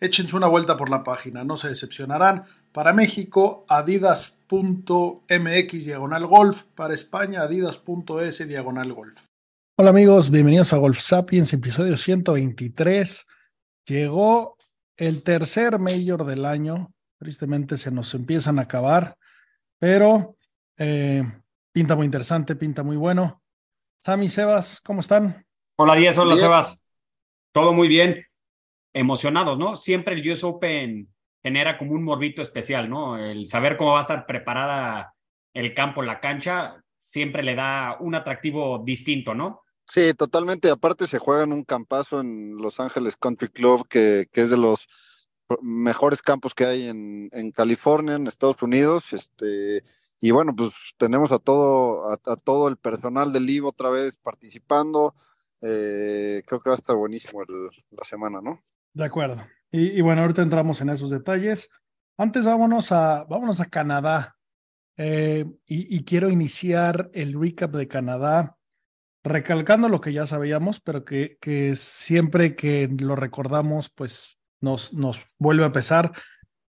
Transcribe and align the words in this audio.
Échense 0.00 0.36
una 0.36 0.46
vuelta 0.46 0.76
por 0.76 0.90
la 0.90 1.02
página, 1.02 1.42
no 1.42 1.56
se 1.56 1.70
decepcionarán. 1.70 2.44
Para 2.70 2.92
México, 2.92 3.64
adidas.mx 3.68 4.44
diagonal 5.84 6.26
golf. 6.26 6.62
Para 6.76 6.94
España, 6.94 7.42
adidas.es 7.42 8.46
diagonal 8.46 8.92
golf. 8.92 9.24
Hola 9.76 9.90
amigos, 9.90 10.30
bienvenidos 10.30 10.72
a 10.72 10.76
Golf 10.76 11.00
Sapiens, 11.00 11.52
episodio 11.52 11.96
123. 11.96 13.26
Llegó 13.86 14.56
el 14.96 15.24
tercer 15.24 15.80
mayor 15.80 16.24
del 16.26 16.44
año. 16.44 16.92
Tristemente 17.18 17.76
se 17.76 17.90
nos 17.90 18.14
empiezan 18.14 18.60
a 18.60 18.62
acabar, 18.62 19.16
pero 19.80 20.36
eh, 20.76 21.24
pinta 21.72 21.96
muy 21.96 22.04
interesante, 22.04 22.54
pinta 22.54 22.84
muy 22.84 22.96
bueno. 22.96 23.42
Sammy, 24.00 24.28
Sebas, 24.28 24.80
¿cómo 24.80 25.00
están? 25.00 25.44
Hola, 25.76 25.96
Díaz, 25.96 26.16
hola, 26.18 26.36
Sebas. 26.36 26.80
Todo 27.52 27.72
muy 27.72 27.88
bien. 27.88 28.27
Emocionados, 28.98 29.58
¿no? 29.58 29.76
Siempre 29.76 30.14
el 30.14 30.28
US 30.28 30.42
Open 30.42 31.08
genera 31.40 31.78
como 31.78 31.92
un 31.92 32.02
morbito 32.02 32.42
especial, 32.42 32.90
¿no? 32.90 33.16
El 33.16 33.46
saber 33.46 33.76
cómo 33.76 33.92
va 33.92 33.98
a 33.98 34.02
estar 34.02 34.26
preparada 34.26 35.14
el 35.54 35.72
campo, 35.72 36.02
la 36.02 36.18
cancha, 36.18 36.82
siempre 36.98 37.44
le 37.44 37.54
da 37.54 37.96
un 38.00 38.16
atractivo 38.16 38.82
distinto, 38.84 39.34
¿no? 39.34 39.62
Sí, 39.86 40.12
totalmente. 40.14 40.68
Aparte 40.68 41.06
se 41.06 41.18
juega 41.18 41.44
en 41.44 41.52
un 41.52 41.64
campazo 41.64 42.20
en 42.20 42.56
Los 42.56 42.80
Ángeles 42.80 43.16
Country 43.16 43.48
Club, 43.48 43.86
que, 43.88 44.28
es 44.32 44.50
de 44.50 44.56
los 44.56 44.86
mejores 45.62 46.20
campos 46.20 46.54
que 46.54 46.66
hay 46.66 46.88
en, 46.88 47.52
California, 47.52 48.16
en 48.16 48.26
Estados 48.26 48.60
Unidos. 48.62 49.04
Este, 49.12 49.84
y 50.20 50.32
bueno, 50.32 50.54
pues 50.54 50.70
tenemos 50.98 51.32
a 51.32 51.38
todo, 51.38 52.10
a, 52.10 52.36
todo 52.36 52.68
el 52.68 52.76
personal 52.76 53.32
del 53.32 53.46
LIV 53.46 53.66
otra 53.66 53.90
vez 53.90 54.16
participando. 54.16 55.14
Eh, 55.62 56.42
creo 56.46 56.60
que 56.60 56.70
va 56.70 56.76
a 56.76 56.78
estar 56.78 56.96
buenísimo 56.96 57.42
la 57.44 58.04
semana, 58.04 58.40
¿no? 58.42 58.62
De 58.92 59.04
acuerdo. 59.04 59.44
Y, 59.70 60.00
bueno, 60.00 60.22
ahorita 60.22 60.42
entramos 60.42 60.80
en 60.80 60.90
esos 60.90 61.10
detalles. 61.10 61.68
Antes 62.16 62.46
vámonos 62.46 62.90
a, 62.90 63.24
vámonos 63.24 63.60
a 63.60 63.66
Canadá. 63.66 64.36
Eh, 64.96 65.44
y, 65.66 65.96
y, 65.96 66.04
quiero 66.04 66.30
iniciar 66.30 67.10
el 67.12 67.38
recap 67.38 67.72
de 67.72 67.86
Canadá 67.86 68.56
recalcando 69.22 69.88
lo 69.88 70.00
que 70.00 70.12
ya 70.12 70.26
sabíamos, 70.26 70.80
pero 70.80 71.04
que, 71.04 71.38
que 71.40 71.74
siempre 71.76 72.56
que 72.56 72.88
lo 72.98 73.14
recordamos, 73.14 73.90
pues 73.90 74.40
nos, 74.60 74.92
nos 74.94 75.26
vuelve 75.38 75.64
a 75.64 75.72
pesar. 75.72 76.12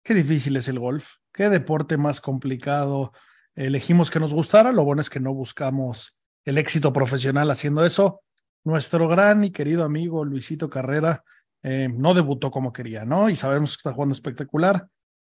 Qué 0.04 0.14
difícil 0.14 0.56
es 0.58 0.68
el 0.68 0.80
golf, 0.80 1.16
qué 1.34 1.50
deporte 1.50 1.98
más 1.98 2.22
complicado. 2.22 3.14
Elegimos 3.56 4.12
que 4.12 4.20
nos 4.20 4.34
gustara, 4.34 4.72
lo 4.72 4.84
bueno 4.84 5.02
es 5.02 5.10
que 5.10 5.20
no 5.20 5.34
buscamos 5.34 6.18
el 6.46 6.58
éxito 6.58 6.94
profesional 6.94 7.50
haciendo 7.52 7.86
eso. 7.86 8.22
Nuestro 8.64 9.08
gran 9.08 9.44
y 9.44 9.52
querido 9.52 9.84
amigo 9.84 10.26
Luisito 10.26 10.70
Carrera 10.70 11.24
eh, 11.64 11.90
no 11.94 12.14
debutó 12.14 12.52
como 12.52 12.74
quería, 12.74 13.06
¿no? 13.06 13.30
Y 13.30 13.36
sabemos 13.36 13.72
que 13.72 13.80
está 13.80 13.94
jugando 13.94 14.14
espectacular. 14.14 14.88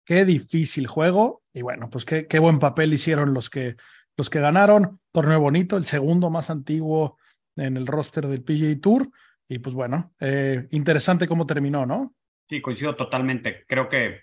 Qué 0.04 0.24
difícil 0.24 0.86
juego. 0.86 1.42
Y 1.52 1.62
bueno, 1.62 1.90
pues 1.90 2.04
qué, 2.04 2.26
qué 2.26 2.38
buen 2.38 2.58
papel 2.58 2.92
hicieron 2.92 3.34
los 3.34 3.50
que, 3.50 3.76
los 4.16 4.30
que 4.30 4.40
ganaron. 4.40 5.00
Torneo 5.12 5.40
bonito, 5.40 5.76
el 5.76 5.84
segundo 5.84 6.30
más 6.30 6.50
antiguo 6.50 7.18
en 7.56 7.76
el 7.76 7.86
roster 7.86 8.26
del 8.26 8.42
PGA 8.42 8.80
Tour. 8.80 9.10
Y 9.48 9.58
pues 9.58 9.74
bueno, 9.74 10.12
eh, 10.20 10.66
interesante 10.70 11.28
cómo 11.28 11.46
terminó, 11.46 11.86
¿no? 11.86 12.14
Sí, 12.48 12.60
coincido 12.60 12.96
totalmente. 12.96 13.64
Creo 13.66 13.88
que 13.88 14.20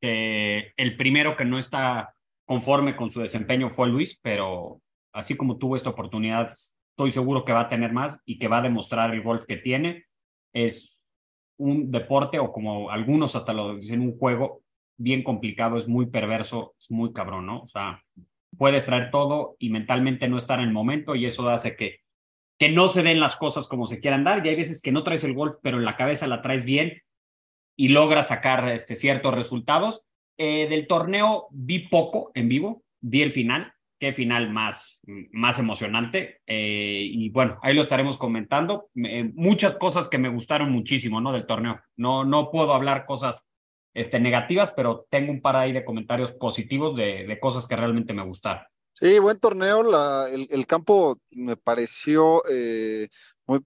el 0.00 0.96
primero 0.96 1.36
que 1.36 1.44
no 1.44 1.58
está 1.58 2.14
conforme 2.44 2.96
con 2.96 3.10
su 3.10 3.20
desempeño 3.20 3.68
fue 3.68 3.88
Luis, 3.88 4.18
pero 4.22 4.80
así 5.12 5.36
como 5.36 5.58
tuvo 5.58 5.76
esta 5.76 5.90
oportunidad, 5.90 6.50
estoy 6.50 7.10
seguro 7.10 7.44
que 7.44 7.52
va 7.52 7.62
a 7.62 7.68
tener 7.68 7.92
más 7.92 8.20
y 8.24 8.38
que 8.38 8.48
va 8.48 8.58
a 8.58 8.62
demostrar 8.62 9.12
el 9.12 9.22
golf 9.22 9.44
que 9.44 9.56
tiene. 9.56 10.06
Es 10.52 10.97
un 11.58 11.90
deporte 11.90 12.38
o 12.38 12.52
como 12.52 12.90
algunos 12.90 13.36
hasta 13.36 13.52
lo 13.52 13.76
dicen, 13.76 14.00
un 14.00 14.16
juego 14.16 14.62
bien 14.96 15.22
complicado, 15.22 15.76
es 15.76 15.88
muy 15.88 16.06
perverso, 16.06 16.74
es 16.78 16.90
muy 16.90 17.12
cabrón, 17.12 17.46
¿no? 17.46 17.60
O 17.60 17.66
sea, 17.66 18.02
puedes 18.56 18.84
traer 18.84 19.10
todo 19.10 19.56
y 19.58 19.70
mentalmente 19.70 20.28
no 20.28 20.38
estar 20.38 20.58
en 20.60 20.66
el 20.66 20.72
momento 20.72 21.14
y 21.14 21.26
eso 21.26 21.48
hace 21.48 21.76
que, 21.76 22.00
que 22.58 22.68
no 22.68 22.88
se 22.88 23.02
den 23.02 23.20
las 23.20 23.36
cosas 23.36 23.68
como 23.68 23.86
se 23.86 24.00
quieran 24.00 24.24
dar 24.24 24.44
y 24.44 24.48
hay 24.48 24.56
veces 24.56 24.82
que 24.82 24.92
no 24.92 25.04
traes 25.04 25.24
el 25.24 25.34
golf, 25.34 25.56
pero 25.62 25.78
en 25.78 25.84
la 25.84 25.96
cabeza 25.96 26.26
la 26.26 26.42
traes 26.42 26.64
bien 26.64 27.02
y 27.76 27.88
logras 27.88 28.28
sacar 28.28 28.68
este, 28.68 28.94
ciertos 28.94 29.34
resultados. 29.34 30.04
Eh, 30.36 30.68
del 30.68 30.86
torneo 30.86 31.48
vi 31.50 31.80
poco 31.88 32.30
en 32.34 32.48
vivo, 32.48 32.82
vi 33.00 33.22
el 33.22 33.32
final, 33.32 33.72
qué 33.98 34.12
final 34.12 34.50
más, 34.50 35.00
más 35.32 35.58
emocionante. 35.58 36.40
Eh, 36.46 37.02
y 37.04 37.30
bueno, 37.30 37.58
ahí 37.62 37.74
lo 37.74 37.82
estaremos 37.82 38.16
comentando. 38.16 38.90
Eh, 38.94 39.30
muchas 39.34 39.76
cosas 39.76 40.08
que 40.08 40.18
me 40.18 40.28
gustaron 40.28 40.70
muchísimo, 40.70 41.20
¿no? 41.20 41.32
Del 41.32 41.46
torneo. 41.46 41.80
No, 41.96 42.24
no 42.24 42.50
puedo 42.50 42.72
hablar 42.72 43.06
cosas 43.06 43.42
este, 43.94 44.20
negativas, 44.20 44.70
pero 44.70 45.06
tengo 45.10 45.32
un 45.32 45.40
par 45.40 45.56
ahí 45.56 45.72
de 45.72 45.84
comentarios 45.84 46.32
positivos 46.32 46.94
de, 46.96 47.26
de 47.26 47.40
cosas 47.40 47.66
que 47.66 47.76
realmente 47.76 48.12
me 48.12 48.24
gustaron. 48.24 48.62
Sí, 48.94 49.18
buen 49.18 49.38
torneo. 49.38 49.82
La, 49.82 50.28
el, 50.32 50.48
el, 50.50 50.66
campo 50.66 51.18
me 51.30 51.56
pareció 51.56 52.42
eh, 52.50 53.08
muy 53.46 53.60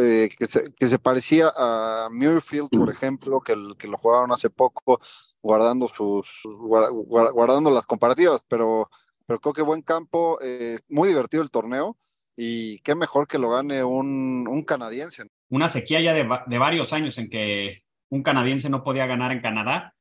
eh, 0.00 0.30
que, 0.36 0.46
se, 0.46 0.72
que, 0.72 0.86
se, 0.86 0.98
parecía 0.98 1.52
a 1.56 2.08
Muirfield, 2.10 2.70
por 2.70 2.88
ejemplo, 2.88 3.40
que, 3.40 3.52
el, 3.52 3.76
que 3.76 3.88
lo 3.88 3.98
jugaron 3.98 4.32
hace 4.32 4.50
poco, 4.50 5.00
guardando 5.42 5.88
sus 5.88 6.26
guardando 6.44 7.70
las 7.70 7.86
comparativas, 7.86 8.42
pero, 8.48 8.88
pero 9.28 9.40
creo 9.40 9.52
que 9.52 9.62
buen 9.62 9.82
campo, 9.82 10.38
eh, 10.40 10.78
muy 10.88 11.08
divertido 11.08 11.42
el 11.42 11.50
torneo. 11.50 11.98
Y 12.34 12.78
qué 12.80 12.94
mejor 12.94 13.28
que 13.28 13.38
lo 13.38 13.50
gane 13.50 13.84
un, 13.84 14.64
canadiense. 14.66 15.24
Una 15.50 15.68
sequía 15.68 16.00
ya 16.00 16.14
de, 16.14 16.26
de 16.46 16.58
varios 16.58 16.94
años 16.94 17.18
en 17.18 17.28
que 17.28 17.82
un 18.08 18.22
canadiense 18.22 18.70
no 18.70 18.82
podía 18.82 19.06
ganar 19.06 19.32
en 19.32 19.40
Canadá. 19.40 19.94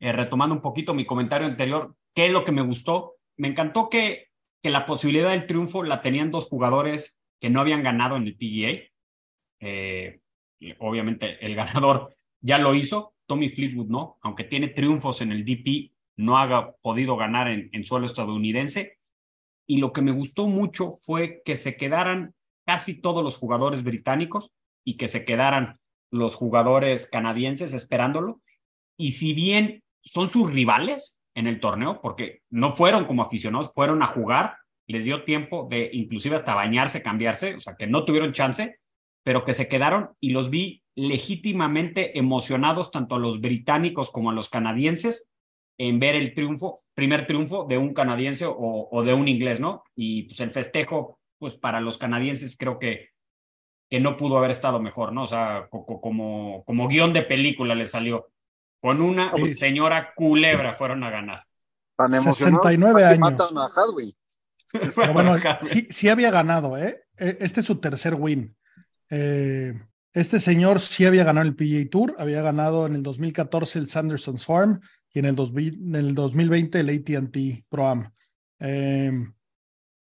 Eh, 0.00 0.10
retomando 0.10 0.54
un 0.54 0.62
poquito 0.62 0.94
mi 0.94 1.06
comentario 1.06 1.46
anterior, 1.46 1.94
¿qué 2.12 2.26
es 2.26 2.32
lo 2.32 2.44
que 2.44 2.50
me 2.50 2.62
gustó? 2.62 3.14
Me 3.36 3.46
encantó 3.46 3.88
que, 3.88 4.30
que 4.60 4.70
la 4.70 4.84
posibilidad 4.84 5.30
del 5.30 5.46
triunfo 5.46 5.84
la 5.84 6.02
tenían 6.02 6.32
dos 6.32 6.48
jugadores 6.48 7.16
que 7.40 7.50
no 7.50 7.60
habían 7.60 7.84
ganado 7.84 8.16
en 8.16 8.24
el 8.24 8.36
PGA. 8.36 8.90
Eh, 9.60 10.20
obviamente 10.80 11.44
el 11.44 11.54
ganador 11.54 12.16
ya 12.40 12.58
lo 12.58 12.74
hizo, 12.74 13.14
Tommy 13.26 13.50
Fleetwood 13.50 13.86
no, 13.86 14.18
aunque 14.22 14.42
tiene 14.42 14.68
triunfos 14.68 15.20
en 15.20 15.30
el 15.30 15.44
DP, 15.44 15.92
no 16.16 16.38
ha 16.38 16.72
podido 16.82 17.16
ganar 17.16 17.48
en, 17.48 17.84
suelo 17.84 18.06
estadounidense. 18.06 18.98
Y 19.68 19.78
lo 19.78 19.92
que 19.92 20.02
me 20.02 20.12
gustó 20.12 20.46
mucho 20.46 20.90
fue 20.90 21.42
que 21.44 21.56
se 21.56 21.76
quedaran 21.76 22.34
casi 22.64 23.00
todos 23.00 23.22
los 23.22 23.36
jugadores 23.36 23.82
británicos 23.84 24.50
y 24.84 24.96
que 24.96 25.08
se 25.08 25.24
quedaran 25.24 25.78
los 26.10 26.34
jugadores 26.34 27.06
canadienses 27.06 27.74
esperándolo. 27.74 28.40
Y 28.96 29.12
si 29.12 29.34
bien 29.34 29.82
son 30.02 30.30
sus 30.30 30.50
rivales 30.50 31.20
en 31.34 31.46
el 31.46 31.60
torneo, 31.60 32.00
porque 32.00 32.42
no 32.50 32.72
fueron 32.72 33.04
como 33.04 33.22
aficionados, 33.22 33.74
fueron 33.74 34.02
a 34.02 34.06
jugar, 34.06 34.56
les 34.86 35.04
dio 35.04 35.24
tiempo 35.24 35.66
de 35.68 35.90
inclusive 35.92 36.36
hasta 36.36 36.54
bañarse, 36.54 37.02
cambiarse, 37.02 37.56
o 37.56 37.60
sea, 37.60 37.76
que 37.76 37.86
no 37.86 38.04
tuvieron 38.04 38.32
chance, 38.32 38.78
pero 39.24 39.44
que 39.44 39.52
se 39.52 39.68
quedaron 39.68 40.10
y 40.20 40.30
los 40.30 40.48
vi 40.48 40.82
legítimamente 40.94 42.18
emocionados 42.18 42.90
tanto 42.90 43.16
a 43.16 43.18
los 43.18 43.40
británicos 43.40 44.10
como 44.10 44.30
a 44.30 44.32
los 44.32 44.48
canadienses 44.48 45.28
en 45.78 45.98
ver 45.98 46.14
el 46.14 46.34
triunfo, 46.34 46.80
primer 46.94 47.26
triunfo 47.26 47.64
de 47.64 47.78
un 47.78 47.92
canadiense 47.92 48.46
o, 48.46 48.88
o 48.90 49.02
de 49.02 49.12
un 49.12 49.28
inglés, 49.28 49.60
¿no? 49.60 49.84
Y 49.94 50.24
pues 50.24 50.40
el 50.40 50.50
festejo, 50.50 51.18
pues 51.38 51.56
para 51.56 51.80
los 51.80 51.98
canadienses 51.98 52.56
creo 52.56 52.78
que 52.78 53.10
que 53.88 54.00
no 54.00 54.16
pudo 54.16 54.38
haber 54.38 54.50
estado 54.50 54.80
mejor, 54.80 55.12
¿no? 55.12 55.22
O 55.22 55.26
sea, 55.26 55.68
como, 55.70 56.64
como 56.64 56.88
guion 56.88 57.12
de 57.12 57.22
película 57.22 57.74
le 57.74 57.86
salió. 57.86 58.28
Con 58.80 59.00
una 59.00 59.32
señora 59.54 60.12
culebra 60.14 60.74
fueron 60.74 61.04
a 61.04 61.10
ganar. 61.10 61.44
Tan 61.96 62.12
69 62.12 63.04
años. 63.04 63.18
Matan 63.18 63.58
a 63.58 63.66
Hadwin. 63.74 64.14
Pero 64.94 65.12
bueno, 65.12 65.36
sí, 65.62 65.86
sí 65.90 66.08
había 66.08 66.30
ganado, 66.30 66.76
¿eh? 66.76 67.04
E, 67.16 67.38
este 67.40 67.60
es 67.60 67.66
su 67.66 67.76
tercer 67.80 68.14
win. 68.14 68.54
Eh, 69.08 69.72
este 70.12 70.40
señor 70.40 70.80
sí 70.80 71.06
había 71.06 71.24
ganado 71.24 71.46
el 71.46 71.54
PGA 71.54 71.88
Tour, 71.88 72.16
había 72.18 72.42
ganado 72.42 72.86
en 72.86 72.96
el 72.96 73.02
2014 73.02 73.78
el 73.78 73.88
Sanderson's 73.88 74.44
Farm 74.44 74.80
y 75.16 75.18
en 75.18 75.24
el, 75.24 76.14
2020 76.14 76.78
el 76.78 76.90
ATT 76.90 77.64
Pro 77.70 77.88
Am. 77.88 78.12
Eh, 78.60 79.10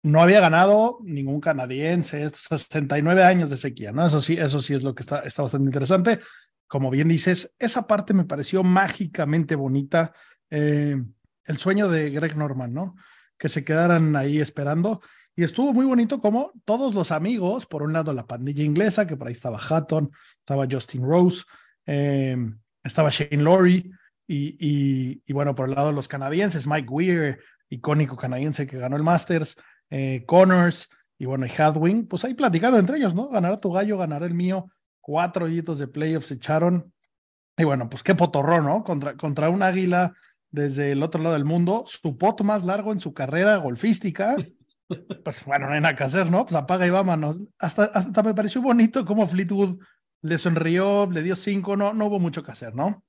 no 0.03 0.21
había 0.21 0.41
ganado 0.41 0.99
ningún 1.01 1.39
canadiense, 1.39 2.25
estos 2.25 2.41
69 2.41 3.23
años 3.23 3.49
de 3.49 3.55
sequía, 3.55 3.93
¿no? 3.93 4.05
Eso 4.05 4.19
sí, 4.19 4.33
eso 4.37 4.59
sí 4.59 4.73
es 4.73 4.83
lo 4.83 4.93
que 4.93 5.03
está, 5.03 5.19
está 5.19 5.43
bastante 5.43 5.67
interesante. 5.67 6.19
Como 6.67 6.89
bien 6.89 7.07
dices, 7.07 7.55
esa 7.57 7.87
parte 7.87 8.13
me 8.13 8.25
pareció 8.25 8.63
mágicamente 8.63 9.55
bonita. 9.55 10.11
Eh, 10.49 11.01
el 11.45 11.57
sueño 11.57 11.87
de 11.87 12.09
Greg 12.09 12.35
Norman, 12.35 12.73
¿no? 12.73 12.97
Que 13.37 13.47
se 13.47 13.63
quedaran 13.63 14.13
ahí 14.17 14.41
esperando. 14.41 15.01
Y 15.37 15.45
estuvo 15.45 15.71
muy 15.71 15.85
bonito 15.85 16.19
como 16.19 16.51
todos 16.65 16.93
los 16.93 17.11
amigos, 17.11 17.65
por 17.65 17.81
un 17.81 17.93
lado 17.93 18.11
la 18.11 18.27
pandilla 18.27 18.65
inglesa, 18.65 19.07
que 19.07 19.15
por 19.15 19.29
ahí 19.29 19.33
estaba 19.33 19.57
Hatton, 19.57 20.11
estaba 20.39 20.67
Justin 20.69 21.03
Rose, 21.03 21.45
eh, 21.85 22.35
estaba 22.83 23.09
Shane 23.09 23.41
Laurie, 23.41 23.89
y, 24.27 25.21
y, 25.25 25.33
bueno, 25.33 25.55
por 25.55 25.69
el 25.69 25.75
lado 25.75 25.87
de 25.87 25.93
los 25.93 26.09
canadienses, 26.09 26.67
Mike 26.67 26.89
Weir, 26.89 27.39
icónico 27.69 28.17
canadiense 28.17 28.67
que 28.67 28.77
ganó 28.77 28.97
el 28.97 29.03
Masters, 29.03 29.55
eh, 29.89 30.23
Connors 30.25 30.89
y 31.17 31.25
bueno, 31.25 31.45
y 31.45 31.49
Hadwin, 31.49 32.07
pues 32.07 32.25
ahí 32.25 32.33
platicando 32.33 32.77
entre 32.77 32.97
ellos, 32.97 33.15
¿no? 33.15 33.29
Ganará 33.29 33.59
tu 33.59 33.71
gallo, 33.71 33.97
ganará 33.97 34.25
el 34.25 34.33
mío. 34.33 34.69
Cuatro 34.99 35.45
hoyitos 35.45 35.79
de 35.79 35.87
playoffs 35.87 36.27
se 36.27 36.35
echaron. 36.35 36.93
Y 37.57 37.63
bueno, 37.63 37.89
pues 37.89 38.03
qué 38.03 38.13
potorrón, 38.13 38.65
¿no? 38.65 38.83
Contra, 38.83 39.15
contra 39.15 39.49
un 39.49 39.63
águila 39.63 40.13
desde 40.51 40.91
el 40.91 41.01
otro 41.01 41.21
lado 41.21 41.33
del 41.33 41.45
mundo, 41.45 41.85
su 41.87 42.17
pot 42.17 42.41
más 42.41 42.63
largo 42.63 42.91
en 42.91 42.99
su 42.99 43.13
carrera 43.13 43.57
golfística. 43.57 44.35
Pues 45.25 45.43
bueno, 45.43 45.67
no 45.67 45.73
hay 45.73 45.81
nada 45.81 45.97
que 45.97 46.05
hacer, 46.05 46.31
¿no? 46.31 46.45
Pues 46.45 46.55
apaga 46.55 46.87
y 46.87 46.89
vámonos. 46.89 47.41
Hasta, 47.59 47.83
hasta 47.83 48.23
me 48.23 48.33
pareció 48.33 48.61
bonito 48.61 49.03
cómo 49.03 49.27
Fleetwood 49.27 49.81
le 50.21 50.37
sonrió, 50.37 51.09
le 51.11 51.23
dio 51.23 51.35
cinco, 51.35 51.75
no, 51.75 51.93
no 51.93 52.05
hubo 52.05 52.21
mucho 52.21 52.41
que 52.41 52.51
hacer, 52.51 52.73
¿no? 52.73 53.03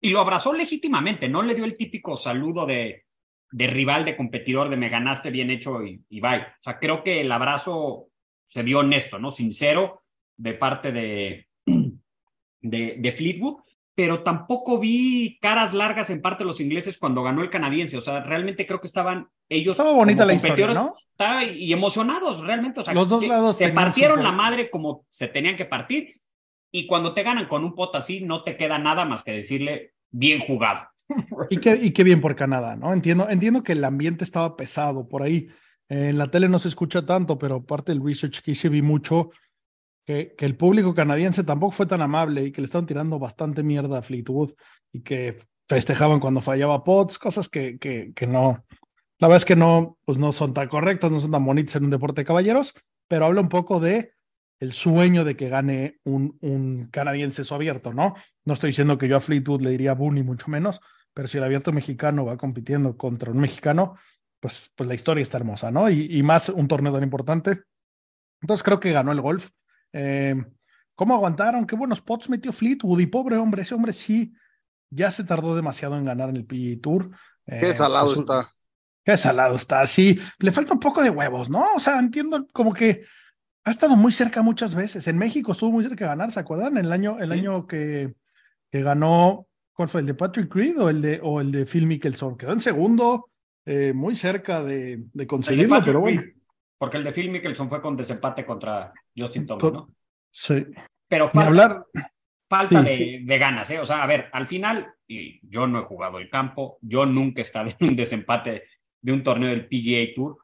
Y 0.00 0.10
lo 0.10 0.20
abrazó 0.20 0.52
legítimamente, 0.52 1.28
no 1.28 1.42
le 1.42 1.54
dio 1.54 1.64
el 1.64 1.76
típico 1.76 2.16
saludo 2.16 2.66
de, 2.66 3.04
de 3.50 3.66
rival, 3.66 4.04
de 4.04 4.16
competidor, 4.16 4.70
de 4.70 4.76
me 4.76 4.88
ganaste 4.88 5.30
bien 5.30 5.50
hecho 5.50 5.84
y, 5.84 6.02
y 6.08 6.20
bye. 6.20 6.40
O 6.40 6.62
sea, 6.62 6.78
creo 6.78 7.02
que 7.02 7.20
el 7.20 7.30
abrazo 7.30 8.08
se 8.44 8.62
vio 8.62 8.80
honesto, 8.80 9.18
¿no? 9.18 9.30
Sincero 9.30 10.02
de 10.36 10.54
parte 10.54 10.90
de, 10.92 11.46
de, 11.66 12.96
de 12.98 13.12
Fleetwood, 13.12 13.62
pero 13.94 14.22
tampoco 14.22 14.78
vi 14.78 15.38
caras 15.40 15.74
largas 15.74 16.10
en 16.10 16.22
parte 16.22 16.44
de 16.44 16.48
los 16.48 16.60
ingleses 16.60 16.98
cuando 16.98 17.22
ganó 17.22 17.42
el 17.42 17.50
canadiense. 17.50 17.98
O 17.98 18.00
sea, 18.00 18.20
realmente 18.20 18.66
creo 18.66 18.80
que 18.80 18.86
estaban 18.86 19.28
ellos. 19.48 19.78
Estaba 19.78 19.94
bonita 19.94 20.24
la 20.24 20.34
historia, 20.34 20.68
¿no? 20.68 20.94
Y 21.54 21.72
emocionados, 21.72 22.40
realmente. 22.40 22.80
O 22.80 22.82
sea, 22.82 22.94
los 22.94 23.08
dos 23.08 23.26
lados 23.26 23.56
se 23.56 23.68
partieron 23.70 24.22
la 24.22 24.32
madre 24.32 24.70
como 24.70 25.04
se 25.10 25.28
tenían 25.28 25.56
que 25.56 25.66
partir. 25.66 26.19
Y 26.72 26.86
cuando 26.86 27.14
te 27.14 27.22
ganan 27.22 27.48
con 27.48 27.64
un 27.64 27.74
pot 27.74 27.94
así, 27.96 28.20
no 28.20 28.42
te 28.44 28.56
queda 28.56 28.78
nada 28.78 29.04
más 29.04 29.22
que 29.22 29.32
decirle 29.32 29.94
bien 30.10 30.40
jugado. 30.40 30.88
y, 31.50 31.56
qué, 31.58 31.78
y 31.80 31.92
qué 31.92 32.04
bien 32.04 32.20
por 32.20 32.36
Canadá, 32.36 32.76
¿no? 32.76 32.92
Entiendo, 32.92 33.28
entiendo 33.28 33.62
que 33.62 33.72
el 33.72 33.84
ambiente 33.84 34.24
estaba 34.24 34.56
pesado 34.56 35.08
por 35.08 35.22
ahí. 35.22 35.48
En 35.88 36.18
la 36.18 36.30
tele 36.30 36.48
no 36.48 36.58
se 36.58 36.68
escucha 36.68 37.04
tanto, 37.04 37.38
pero 37.38 37.64
parte 37.64 37.92
del 37.92 38.04
research 38.04 38.42
que 38.42 38.52
hice 38.52 38.68
vi 38.68 38.82
mucho 38.82 39.30
que, 40.06 40.34
que, 40.36 40.46
el 40.46 40.56
público 40.56 40.94
canadiense 40.94 41.42
tampoco 41.42 41.72
fue 41.72 41.86
tan 41.86 42.00
amable 42.00 42.44
y 42.44 42.52
que 42.52 42.60
le 42.60 42.66
estaban 42.66 42.86
tirando 42.86 43.18
bastante 43.18 43.62
mierda 43.62 43.98
a 43.98 44.02
Fleetwood 44.02 44.52
y 44.92 45.02
que 45.02 45.36
festejaban 45.68 46.20
cuando 46.20 46.40
fallaba 46.40 46.82
Potts, 46.84 47.18
cosas 47.18 47.48
que, 47.48 47.78
que, 47.78 48.12
que 48.14 48.26
no, 48.26 48.64
la 49.20 49.28
verdad 49.28 49.36
es 49.36 49.44
que 49.44 49.54
no, 49.54 49.98
pues 50.04 50.18
no 50.18 50.32
son 50.32 50.54
tan 50.54 50.68
correctas, 50.68 51.10
no 51.10 51.20
son 51.20 51.30
tan 51.30 51.44
bonitas 51.44 51.76
en 51.76 51.84
un 51.84 51.90
deporte 51.90 52.22
de 52.22 52.26
caballeros, 52.26 52.74
pero 53.06 53.26
habla 53.26 53.40
un 53.40 53.48
poco 53.48 53.78
de 53.78 54.12
el 54.60 54.72
sueño 54.72 55.24
de 55.24 55.36
que 55.36 55.48
gane 55.48 55.98
un, 56.04 56.38
un 56.40 56.88
canadiense 56.90 57.44
su 57.44 57.54
abierto, 57.54 57.92
¿no? 57.92 58.14
No 58.44 58.54
estoy 58.54 58.68
diciendo 58.68 58.98
que 58.98 59.08
yo 59.08 59.16
a 59.16 59.20
Fleetwood 59.20 59.62
le 59.62 59.70
diría 59.70 59.94
boom 59.94 60.14
ni 60.14 60.22
mucho 60.22 60.48
menos, 60.48 60.80
pero 61.14 61.26
si 61.26 61.38
el 61.38 61.44
abierto 61.44 61.72
mexicano 61.72 62.24
va 62.24 62.36
compitiendo 62.36 62.96
contra 62.96 63.30
un 63.30 63.38
mexicano, 63.38 63.96
pues, 64.38 64.70
pues 64.76 64.88
la 64.88 64.94
historia 64.94 65.22
está 65.22 65.38
hermosa, 65.38 65.70
¿no? 65.70 65.90
Y, 65.90 66.06
y 66.16 66.22
más 66.22 66.48
un 66.50 66.68
torneo 66.68 66.92
tan 66.92 67.02
importante. 67.02 67.62
Entonces 68.42 68.62
creo 68.62 68.78
que 68.78 68.92
ganó 68.92 69.12
el 69.12 69.20
golf. 69.20 69.50
Eh, 69.92 70.36
¿Cómo 70.94 71.14
aguantaron? 71.14 71.66
Qué 71.66 71.74
buenos 71.74 72.02
pots 72.02 72.28
metió 72.28 72.52
Fleetwood 72.52 73.00
y 73.00 73.06
pobre 73.06 73.36
hombre, 73.36 73.62
ese 73.62 73.74
hombre 73.74 73.92
sí 73.92 74.34
ya 74.90 75.10
se 75.10 75.24
tardó 75.24 75.54
demasiado 75.54 75.96
en 75.96 76.04
ganar 76.04 76.28
en 76.28 76.36
el 76.36 76.44
PGA 76.44 76.80
Tour. 76.82 77.10
Eh, 77.46 77.60
qué 77.60 77.76
salado 77.76 78.12
está. 78.12 78.50
Qué 79.04 79.16
salado 79.16 79.56
está, 79.56 79.86
sí. 79.86 80.20
Le 80.38 80.52
falta 80.52 80.74
un 80.74 80.80
poco 80.80 81.02
de 81.02 81.10
huevos, 81.10 81.48
¿no? 81.48 81.64
O 81.74 81.80
sea, 81.80 81.98
entiendo 81.98 82.46
como 82.52 82.74
que 82.74 83.04
ha 83.64 83.70
estado 83.70 83.96
muy 83.96 84.12
cerca 84.12 84.42
muchas 84.42 84.74
veces. 84.74 85.06
En 85.08 85.18
México 85.18 85.52
estuvo 85.52 85.72
muy 85.72 85.84
cerca 85.84 86.04
de 86.04 86.10
ganar, 86.10 86.30
¿se 86.32 86.40
acuerdan? 86.40 86.76
El 86.76 86.92
año, 86.92 87.18
el 87.18 87.30
¿Sí? 87.30 87.38
año 87.38 87.66
que, 87.66 88.14
que 88.70 88.82
ganó 88.82 89.46
¿Cuál 89.80 89.88
fue? 89.88 90.02
¿El 90.02 90.08
de 90.08 90.14
Patrick 90.14 90.54
Reed 90.54 90.78
o 90.78 90.90
el 90.90 91.00
de, 91.00 91.20
o 91.22 91.40
el 91.40 91.50
de 91.50 91.64
Phil 91.64 91.86
Mickelson? 91.86 92.36
Quedó 92.36 92.52
en 92.52 92.60
segundo, 92.60 93.30
eh, 93.64 93.94
muy 93.94 94.14
cerca 94.14 94.62
de, 94.62 95.06
de 95.10 95.26
conseguirlo, 95.26 95.76
de 95.76 95.80
pero 95.80 96.00
bueno. 96.00 96.20
Reed, 96.20 96.34
porque 96.76 96.98
el 96.98 97.04
de 97.04 97.12
Phil 97.12 97.30
Mickelson 97.30 97.70
fue 97.70 97.80
con 97.80 97.96
desempate 97.96 98.44
contra 98.44 98.92
Justin 99.16 99.46
Thomas, 99.46 99.72
¿no? 99.72 99.88
Sí. 100.30 100.66
Pero 101.08 101.30
falta, 101.30 101.48
hablar... 101.48 101.86
falta 102.46 102.82
sí, 102.82 102.84
de, 102.84 102.96
sí. 102.96 103.24
de, 103.24 103.38
ganas, 103.38 103.70
¿eh? 103.70 103.78
O 103.78 103.86
sea, 103.86 104.02
a 104.02 104.06
ver, 104.06 104.28
al 104.34 104.46
final, 104.46 104.92
y 105.06 105.40
yo 105.48 105.66
no 105.66 105.80
he 105.80 105.84
jugado 105.84 106.18
el 106.18 106.28
campo, 106.28 106.76
yo 106.82 107.06
nunca 107.06 107.40
he 107.40 107.44
estado 107.44 107.70
en 107.80 107.88
un 107.88 107.96
desempate 107.96 108.64
de 109.00 109.12
un 109.12 109.22
torneo 109.22 109.48
del 109.48 109.66
PGA 109.66 110.14
Tour, 110.14 110.36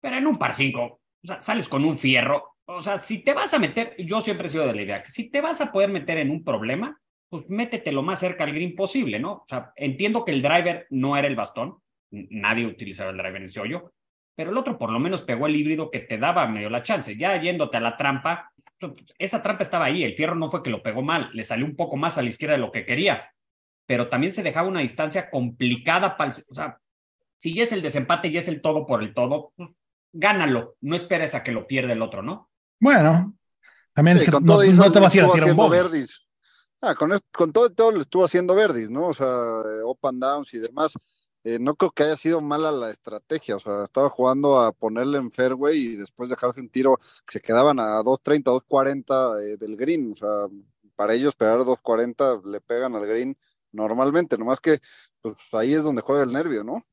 pero 0.00 0.18
en 0.18 0.26
un 0.28 0.38
par 0.38 0.52
cinco, 0.52 0.82
o 0.84 1.00
sea, 1.28 1.40
sales 1.40 1.68
con 1.68 1.84
un 1.84 1.96
fierro. 1.96 2.56
O 2.66 2.80
sea, 2.80 2.98
si 2.98 3.20
te 3.20 3.32
vas 3.32 3.54
a 3.54 3.58
meter, 3.58 3.94
yo 3.98 4.20
siempre 4.20 4.46
he 4.46 4.50
sido 4.50 4.66
de 4.66 4.74
la 4.74 4.82
idea 4.82 5.02
que 5.02 5.10
si 5.10 5.30
te 5.30 5.40
vas 5.40 5.60
a 5.60 5.72
poder 5.72 5.90
meter 5.90 6.18
en 6.18 6.30
un 6.30 6.44
problema, 6.44 6.98
pues 7.28 7.48
métete 7.50 7.92
lo 7.92 8.02
más 8.02 8.20
cerca 8.20 8.44
al 8.44 8.52
green 8.52 8.74
posible, 8.74 9.18
¿no? 9.18 9.32
O 9.32 9.44
sea, 9.46 9.72
entiendo 9.76 10.24
que 10.24 10.32
el 10.32 10.42
driver 10.42 10.86
no 10.90 11.16
era 11.16 11.28
el 11.28 11.36
bastón, 11.36 11.78
nadie 12.10 12.66
utilizaba 12.66 13.10
el 13.10 13.16
driver 13.16 13.36
en 13.36 13.44
ese 13.44 13.60
hoyo, 13.60 13.92
pero 14.34 14.50
el 14.50 14.56
otro 14.56 14.78
por 14.78 14.90
lo 14.90 14.98
menos 14.98 15.22
pegó 15.22 15.46
el 15.46 15.56
híbrido 15.56 15.90
que 15.90 16.00
te 16.00 16.16
daba 16.16 16.46
medio 16.46 16.70
la 16.70 16.82
chance. 16.82 17.16
Ya 17.16 17.40
yéndote 17.40 17.76
a 17.76 17.80
la 17.80 17.96
trampa, 17.96 18.52
pues, 18.78 18.92
esa 19.18 19.42
trampa 19.42 19.62
estaba 19.62 19.86
ahí, 19.86 20.04
el 20.04 20.14
fierro 20.14 20.34
no 20.34 20.48
fue 20.48 20.62
que 20.62 20.70
lo 20.70 20.82
pegó 20.82 21.02
mal, 21.02 21.30
le 21.32 21.44
salió 21.44 21.66
un 21.66 21.76
poco 21.76 21.96
más 21.96 22.18
a 22.18 22.22
la 22.22 22.28
izquierda 22.28 22.54
de 22.54 22.60
lo 22.60 22.72
que 22.72 22.86
quería, 22.86 23.32
pero 23.86 24.08
también 24.08 24.32
se 24.32 24.42
dejaba 24.42 24.68
una 24.68 24.80
distancia 24.80 25.30
complicada 25.30 26.16
para 26.16 26.30
el, 26.30 26.36
o 26.50 26.54
sea, 26.54 26.78
si 27.38 27.54
ya 27.54 27.62
es 27.62 27.72
el 27.72 27.82
desempate 27.82 28.28
y 28.28 28.36
es 28.36 28.48
el 28.48 28.60
todo 28.60 28.86
por 28.86 29.02
el 29.02 29.14
todo, 29.14 29.52
pues 29.56 29.70
gánalo, 30.12 30.76
no 30.80 30.96
esperes 30.96 31.34
a 31.34 31.42
que 31.42 31.52
lo 31.52 31.66
pierda 31.66 31.92
el 31.92 32.02
otro, 32.02 32.22
¿no? 32.22 32.50
Bueno, 32.80 33.34
también 33.92 34.16
es 34.16 34.22
sí, 34.22 34.30
que 34.30 34.32
no, 34.32 34.40
no, 34.40 34.92
te 34.92 35.00
vas 35.00 35.14
a 35.14 35.18
ir 35.18 35.24
a 35.24 35.32
tirar 35.32 35.50
un 35.50 35.56
bol. 35.56 35.76
Ah, 36.80 36.94
con, 36.94 37.12
esto, 37.12 37.26
con 37.32 37.52
todo, 37.52 37.70
todo 37.70 37.90
lo 37.90 38.00
estuvo 38.00 38.24
haciendo 38.24 38.54
Verdis, 38.54 38.90
¿no? 38.90 39.08
O 39.08 39.14
sea, 39.14 39.26
up 39.84 39.98
and 40.02 40.22
downs 40.22 40.54
y 40.54 40.58
demás. 40.58 40.92
Eh, 41.44 41.58
no 41.60 41.74
creo 41.74 41.90
que 41.90 42.02
haya 42.02 42.16
sido 42.16 42.40
mala 42.40 42.70
la 42.70 42.90
estrategia, 42.90 43.56
o 43.56 43.60
sea, 43.60 43.84
estaba 43.84 44.10
jugando 44.10 44.60
a 44.60 44.72
ponerle 44.72 45.18
en 45.18 45.30
fairway 45.30 45.78
y 45.78 45.96
después 45.96 46.28
dejarse 46.28 46.60
un 46.60 46.68
tiro 46.68 46.98
que 47.26 47.38
se 47.38 47.40
quedaban 47.40 47.78
a 47.78 48.00
2.30, 48.02 48.42
2.40 48.68 49.42
eh, 49.42 49.56
del 49.56 49.76
green, 49.76 50.12
o 50.12 50.16
sea, 50.16 50.28
para 50.96 51.14
ellos 51.14 51.34
pegar 51.36 51.58
2.40 51.60 52.44
le 52.44 52.60
pegan 52.60 52.96
al 52.96 53.06
green 53.06 53.36
normalmente, 53.72 54.36
nomás 54.36 54.60
que 54.60 54.78
pues, 55.20 55.36
ahí 55.52 55.74
es 55.74 55.84
donde 55.84 56.02
juega 56.02 56.24
el 56.24 56.32
nervio, 56.32 56.64
¿no? 56.64 56.84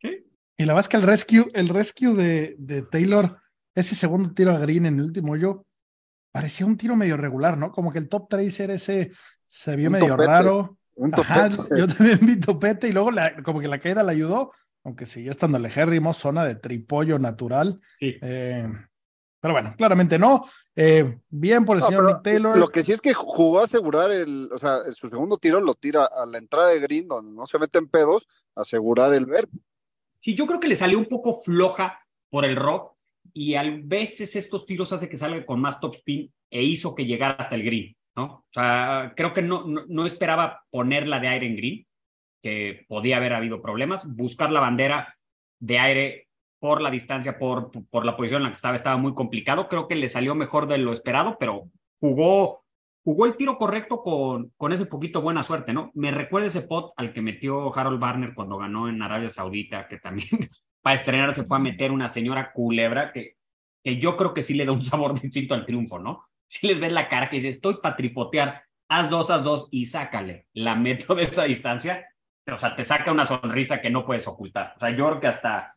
Sí. 0.00 0.24
Y 0.58 0.64
la 0.64 0.72
verdad 0.72 0.84
es 0.84 0.88
que 0.88 0.96
el 0.96 1.02
rescue, 1.02 1.48
el 1.54 1.68
rescue 1.68 2.14
de, 2.14 2.56
de 2.58 2.82
Taylor, 2.82 3.38
ese 3.74 3.94
segundo 3.94 4.32
tiro 4.32 4.52
a 4.52 4.58
green 4.58 4.86
en 4.86 4.98
el 4.98 5.04
último 5.04 5.32
hoyo, 5.32 5.66
parecía 6.32 6.66
un 6.66 6.76
tiro 6.76 6.96
medio 6.96 7.16
regular, 7.16 7.58
¿no? 7.58 7.72
Como 7.72 7.92
que 7.92 7.98
el 7.98 8.08
top 8.08 8.28
tracer 8.28 8.70
ese 8.70 9.12
se 9.48 9.76
vio 9.76 9.88
un 9.88 9.92
medio 9.94 10.08
topete, 10.08 10.26
raro. 10.26 10.78
Ajá, 11.12 11.50
yo 11.76 11.86
también 11.86 12.20
vi 12.22 12.40
topete 12.40 12.88
y 12.88 12.92
luego 12.92 13.10
la, 13.10 13.42
como 13.42 13.60
que 13.60 13.68
la 13.68 13.78
caída 13.78 14.02
le 14.02 14.12
ayudó, 14.12 14.52
aunque 14.84 15.04
siguió 15.04 15.30
estando 15.30 15.58
legérrimo, 15.58 16.14
zona 16.14 16.44
de 16.44 16.56
tripollo 16.56 17.18
natural. 17.18 17.80
Sí. 17.98 18.16
Eh, 18.20 18.66
pero 19.40 19.54
bueno, 19.54 19.74
claramente 19.76 20.18
no. 20.18 20.46
Eh, 20.74 21.18
bien 21.28 21.64
por 21.64 21.76
el 21.76 21.80
no, 21.80 21.86
señor 21.86 22.06
Nick 22.06 22.22
Taylor. 22.22 22.58
Lo 22.58 22.68
que 22.68 22.82
sí 22.82 22.92
es 22.92 23.00
que 23.00 23.14
jugó 23.14 23.60
a 23.60 23.64
asegurar 23.64 24.10
el, 24.10 24.48
o 24.52 24.58
sea, 24.58 24.78
su 24.92 25.08
segundo 25.08 25.36
tiro 25.36 25.60
lo 25.60 25.74
tira 25.74 26.04
a 26.04 26.26
la 26.26 26.38
entrada 26.38 26.68
de 26.68 26.80
green, 26.80 27.08
donde 27.08 27.32
no 27.32 27.46
se 27.46 27.58
meten 27.58 27.88
pedos, 27.88 28.26
asegurar 28.54 29.12
el 29.12 29.26
ver. 29.26 29.48
Sí, 30.26 30.34
yo 30.34 30.44
creo 30.48 30.58
que 30.58 30.66
le 30.66 30.74
salió 30.74 30.98
un 30.98 31.04
poco 31.04 31.40
floja 31.40 32.04
por 32.30 32.44
el 32.44 32.56
rock 32.56 32.96
y 33.32 33.54
a 33.54 33.62
veces 33.84 34.34
estos 34.34 34.66
tiros 34.66 34.92
hace 34.92 35.08
que 35.08 35.16
salga 35.16 35.46
con 35.46 35.60
más 35.60 35.78
top 35.78 35.94
spin 35.94 36.32
e 36.50 36.64
hizo 36.64 36.96
que 36.96 37.06
llegara 37.06 37.36
hasta 37.38 37.54
el 37.54 37.62
green, 37.62 37.96
¿no? 38.16 38.24
O 38.24 38.44
sea, 38.50 39.12
creo 39.14 39.32
que 39.32 39.42
no, 39.42 39.64
no, 39.68 39.84
no 39.86 40.04
esperaba 40.04 40.64
ponerla 40.68 41.20
de 41.20 41.28
aire 41.28 41.46
en 41.46 41.54
green, 41.54 41.86
que 42.42 42.84
podía 42.88 43.18
haber 43.18 43.34
habido 43.34 43.62
problemas. 43.62 44.16
Buscar 44.16 44.50
la 44.50 44.58
bandera 44.58 45.16
de 45.60 45.78
aire 45.78 46.28
por 46.58 46.82
la 46.82 46.90
distancia, 46.90 47.38
por, 47.38 47.70
por 47.88 48.04
la 48.04 48.16
posición 48.16 48.40
en 48.40 48.46
la 48.46 48.50
que 48.50 48.54
estaba, 48.54 48.74
estaba 48.74 48.96
muy 48.96 49.14
complicado. 49.14 49.68
Creo 49.68 49.86
que 49.86 49.94
le 49.94 50.08
salió 50.08 50.34
mejor 50.34 50.66
de 50.66 50.78
lo 50.78 50.92
esperado, 50.92 51.36
pero 51.38 51.70
jugó, 52.00 52.64
jugó 53.06 53.26
el 53.26 53.36
tiro 53.36 53.56
correcto 53.56 54.02
con, 54.02 54.52
con 54.56 54.72
ese 54.72 54.84
poquito 54.84 55.22
buena 55.22 55.44
suerte, 55.44 55.72
¿no? 55.72 55.92
Me 55.94 56.10
recuerda 56.10 56.48
ese 56.48 56.62
pot 56.62 56.92
al 56.96 57.12
que 57.12 57.22
metió 57.22 57.72
Harold 57.72 58.00
Barner 58.00 58.34
cuando 58.34 58.58
ganó 58.58 58.88
en 58.88 59.00
Arabia 59.00 59.28
Saudita, 59.28 59.86
que 59.86 59.98
también 59.98 60.28
para 60.82 60.94
estrenar 60.94 61.32
se 61.32 61.44
fue 61.44 61.56
a 61.56 61.60
meter 61.60 61.92
una 61.92 62.08
señora 62.08 62.50
culebra 62.52 63.12
que, 63.12 63.36
que 63.84 63.98
yo 63.98 64.16
creo 64.16 64.34
que 64.34 64.42
sí 64.42 64.54
le 64.54 64.64
da 64.64 64.72
un 64.72 64.82
sabor 64.82 65.14
distinto 65.22 65.54
al 65.54 65.64
triunfo, 65.64 66.00
¿no? 66.00 66.24
Si 66.48 66.66
les 66.66 66.80
ves 66.80 66.90
la 66.90 67.06
cara 67.06 67.30
que 67.30 67.36
dice, 67.36 67.46
estoy 67.46 67.76
para 67.80 67.94
tripotear, 67.94 68.64
haz 68.88 69.08
dos, 69.08 69.30
haz 69.30 69.44
dos 69.44 69.68
y 69.70 69.86
sácale. 69.86 70.48
La 70.52 70.74
meto 70.74 71.14
de 71.14 71.22
esa 71.22 71.44
distancia, 71.44 72.08
o 72.52 72.56
sea, 72.56 72.74
te 72.74 72.82
saca 72.82 73.12
una 73.12 73.24
sonrisa 73.24 73.80
que 73.80 73.88
no 73.88 74.04
puedes 74.04 74.26
ocultar. 74.26 74.72
O 74.74 74.80
sea, 74.80 74.90
yo 74.90 75.06
creo 75.06 75.20
que 75.20 75.28
hasta 75.28 75.70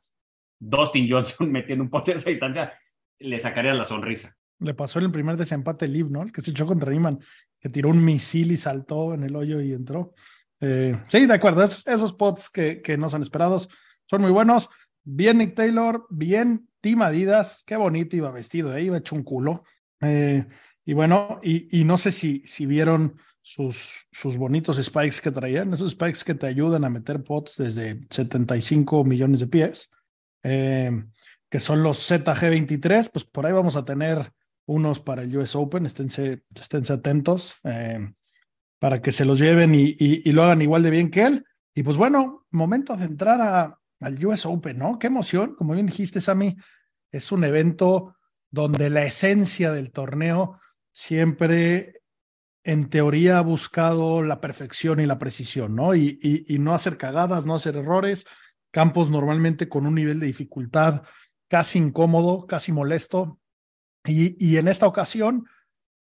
Dustin 0.58 1.08
Johnson 1.08 1.52
metiendo 1.52 1.84
un 1.84 1.92
pote 1.92 2.10
de 2.10 2.18
esa 2.18 2.32
distancia 2.32 2.74
le 3.20 3.38
sacaría 3.38 3.76
la 3.76 3.84
sonrisa. 3.84 4.36
Le 4.60 4.74
pasó 4.74 5.00
en 5.00 5.06
el 5.06 5.12
primer 5.12 5.38
desempate 5.38 5.88
Liv, 5.88 6.10
¿no? 6.10 6.24
El 6.24 6.32
que 6.32 6.42
se 6.42 6.52
echó 6.52 6.66
contra 6.66 6.94
Iman, 6.94 7.20
que 7.60 7.70
tiró 7.70 7.90
un 7.90 8.04
misil 8.04 8.52
y 8.52 8.58
saltó 8.58 9.14
en 9.14 9.24
el 9.24 9.36
hoyo 9.36 9.62
y 9.62 9.74
entró. 9.74 10.14
Eh, 10.62 11.00
sí, 11.08 11.26
de 11.26 11.34
acuerdo, 11.34 11.64
esos, 11.64 12.14
pots 12.14 12.50
que, 12.50 12.82
que, 12.82 12.98
no 12.98 13.10
son 13.10 13.22
esperados 13.22 13.70
son 14.06 14.22
muy 14.22 14.32
buenos. 14.32 14.70
Bien 15.04 15.38
Nick 15.38 15.56
Taylor, 15.56 16.06
bien 16.10 16.68
Tim 16.82 17.02
Adidas, 17.02 17.64
qué 17.66 17.76
bonito 17.76 18.16
iba 18.16 18.32
vestido, 18.32 18.74
ahí 18.74 18.86
iba 18.86 18.98
hecho 18.98 19.16
un 19.16 19.24
culo. 19.24 19.64
Eh, 20.02 20.46
y 20.86 20.94
bueno, 20.94 21.40
y, 21.44 21.80
y, 21.80 21.84
no 21.84 21.98
sé 21.98 22.12
si, 22.12 22.44
si 22.46 22.66
vieron 22.66 23.18
sus, 23.42 24.08
sus 24.12 24.38
bonitos 24.38 24.78
spikes 24.78 25.22
que 25.22 25.32
traían, 25.32 25.74
esos 25.74 25.92
spikes 25.92 26.24
que 26.24 26.36
te 26.36 26.48
ayudan 26.48 26.84
a 26.84 26.90
meter 26.90 27.24
pots 27.24 27.56
desde 27.58 28.02
75 28.10 29.04
millones 29.04 29.40
de 29.40 29.48
pies, 29.48 29.90
eh, 30.44 30.92
que 31.50 31.60
son 31.60 31.84
los 31.84 32.10
ZG23, 32.10 33.10
pues 33.12 33.26
por 33.26 33.46
ahí 33.46 33.54
vamos 33.54 33.76
a 33.76 33.86
tener 33.86 34.32
unos 34.70 35.00
para 35.00 35.24
el 35.24 35.36
US 35.36 35.56
Open, 35.56 35.88
esténse, 35.88 36.44
esténse 36.54 36.94
atentos 36.94 37.56
eh, 37.64 38.14
para 38.78 39.02
que 39.02 39.12
se 39.12 39.26
los 39.26 39.40
lleven 39.40 39.74
y, 39.74 39.96
y, 40.00 40.32
lo 40.32 40.44
hagan 40.44 40.62
igual 40.62 40.84
de 40.84 40.92
bien 40.92 41.10
que 41.10 41.24
él. 41.24 41.46
Y 41.74 41.82
pues 41.82 41.98
bueno, 41.98 42.46
momento 42.52 42.96
de 42.96 43.06
entrar 43.06 43.42
a, 43.42 43.80
al 44.00 44.26
US 44.26 44.46
Open, 44.46 44.78
¿no? 44.78 45.00
Qué 45.00 45.08
emoción, 45.08 45.56
como 45.56 45.74
bien 45.74 45.88
dijiste, 45.88 46.22
Sammy, 46.22 46.56
es 47.12 47.32
un 47.32 47.44
evento 47.46 48.16
donde 48.52 48.92
la 48.92 49.04
esencia 49.06 49.72
del 49.72 49.92
torneo 49.92 50.60
siempre, 50.92 52.04
en 52.64 52.92
teoría, 52.92 53.40
ha 53.40 53.42
buscado 53.42 54.22
la 54.22 54.40
perfección 54.40 55.00
y 55.00 55.08
la 55.08 55.18
precisión, 55.18 55.76
¿no? 55.76 55.96
Y, 55.96 56.20
y, 56.22 56.54
y 56.54 56.60
no 56.60 56.76
hacer 56.76 56.96
cagadas, 56.98 57.44
no 57.44 57.56
hacer 57.56 57.76
errores, 57.76 58.28
campos 58.70 59.10
normalmente 59.10 59.68
con 59.68 59.88
un 59.88 59.96
nivel 59.96 60.20
de 60.20 60.28
dificultad 60.28 61.02
casi 61.48 61.80
incómodo, 61.80 62.46
casi 62.46 62.72
molesto, 62.72 63.39
y, 64.10 64.58
en 64.58 64.68
esta 64.68 64.88
ocasión, 64.88 65.46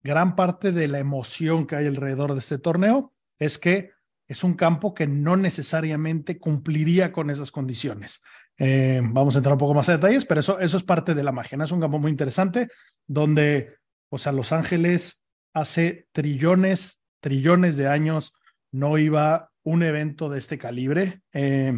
gran 0.03 0.35
parte 0.35 0.71
de 0.71 0.87
la 0.87 0.99
emoción 0.99 1.67
que 1.67 1.75
hay 1.75 1.87
alrededor 1.87 2.33
de 2.33 2.39
este 2.39 2.57
torneo 2.57 3.13
es 3.39 3.57
que 3.57 3.91
es 4.27 4.43
un 4.43 4.53
campo 4.53 4.93
que 4.93 5.07
no 5.07 5.35
necesariamente 5.35 6.39
cumpliría 6.39 7.11
con 7.11 7.29
esas 7.29 7.51
condiciones. 7.51 8.21
Eh, 8.57 9.01
vamos 9.03 9.35
a 9.35 9.39
entrar 9.39 9.53
un 9.53 9.59
poco 9.59 9.73
más 9.73 9.89
a 9.89 9.93
detalles, 9.93 10.25
pero 10.25 10.39
eso, 10.39 10.59
eso 10.59 10.77
es 10.77 10.83
parte 10.83 11.13
de 11.13 11.23
la 11.23 11.31
magia. 11.31 11.61
Es 11.63 11.71
un 11.71 11.81
campo 11.81 11.99
muy 11.99 12.11
interesante 12.11 12.69
donde, 13.07 13.75
o 14.09 14.17
sea, 14.17 14.31
Los 14.31 14.51
Ángeles 14.51 15.23
hace 15.53 16.07
trillones, 16.11 17.01
trillones 17.19 17.77
de 17.77 17.87
años 17.87 18.33
no 18.71 18.97
iba 18.97 19.51
un 19.63 19.83
evento 19.83 20.29
de 20.29 20.39
este 20.39 20.57
calibre. 20.57 21.21
Eh, 21.33 21.73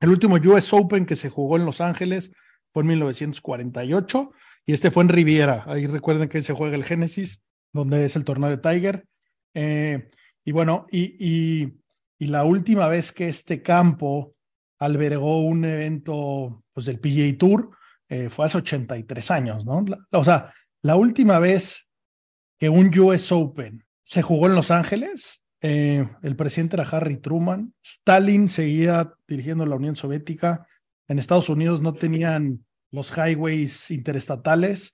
el 0.00 0.08
último 0.08 0.36
US 0.36 0.72
Open 0.72 1.06
que 1.06 1.16
se 1.16 1.28
jugó 1.28 1.56
en 1.56 1.64
Los 1.64 1.80
Ángeles 1.80 2.32
fue 2.70 2.82
en 2.82 2.88
1948 2.88 4.30
y 4.68 4.74
este 4.74 4.90
fue 4.90 5.02
en 5.02 5.08
Riviera. 5.08 5.64
Ahí 5.66 5.86
recuerden 5.86 6.28
que 6.28 6.42
se 6.42 6.52
juega 6.52 6.76
el 6.76 6.84
Génesis, 6.84 7.42
donde 7.72 8.04
es 8.04 8.16
el 8.16 8.24
torneo 8.26 8.50
de 8.50 8.58
Tiger. 8.58 9.06
Eh, 9.54 10.10
y 10.44 10.52
bueno, 10.52 10.86
y, 10.92 11.72
y, 12.18 12.26
la 12.26 12.44
última 12.44 12.86
vez 12.86 13.10
que 13.10 13.28
este 13.28 13.62
campo 13.62 14.34
albergó 14.78 15.40
un 15.40 15.64
evento 15.64 16.62
pues, 16.74 16.84
del 16.84 17.00
PGA 17.00 17.38
Tour 17.38 17.70
eh, 18.10 18.28
fue 18.28 18.44
hace 18.44 18.58
83 18.58 19.30
años, 19.30 19.64
¿no? 19.64 19.86
o 20.12 20.24
sea, 20.24 20.52
la 20.82 20.96
última 20.96 21.38
vez 21.38 21.88
que 22.58 22.68
un 22.68 22.96
US 22.98 23.32
Open 23.32 23.86
se 24.02 24.20
jugó 24.20 24.48
en 24.48 24.54
Los 24.54 24.70
Ángeles, 24.70 25.46
eh, 25.62 26.06
el 26.22 26.36
presidente 26.36 26.76
era 26.76 26.88
Harry 26.90 27.16
Truman, 27.16 27.72
Stalin 27.82 28.48
seguía 28.48 29.14
dirigiendo 29.26 29.64
la 29.64 29.76
Unión 29.76 29.96
Soviética, 29.96 30.66
en 31.06 31.18
Estados 31.18 31.48
Unidos 31.48 31.80
no 31.80 31.94
tenían 31.94 32.66
los 32.90 33.12
highways 33.16 33.90
interestatales. 33.90 34.92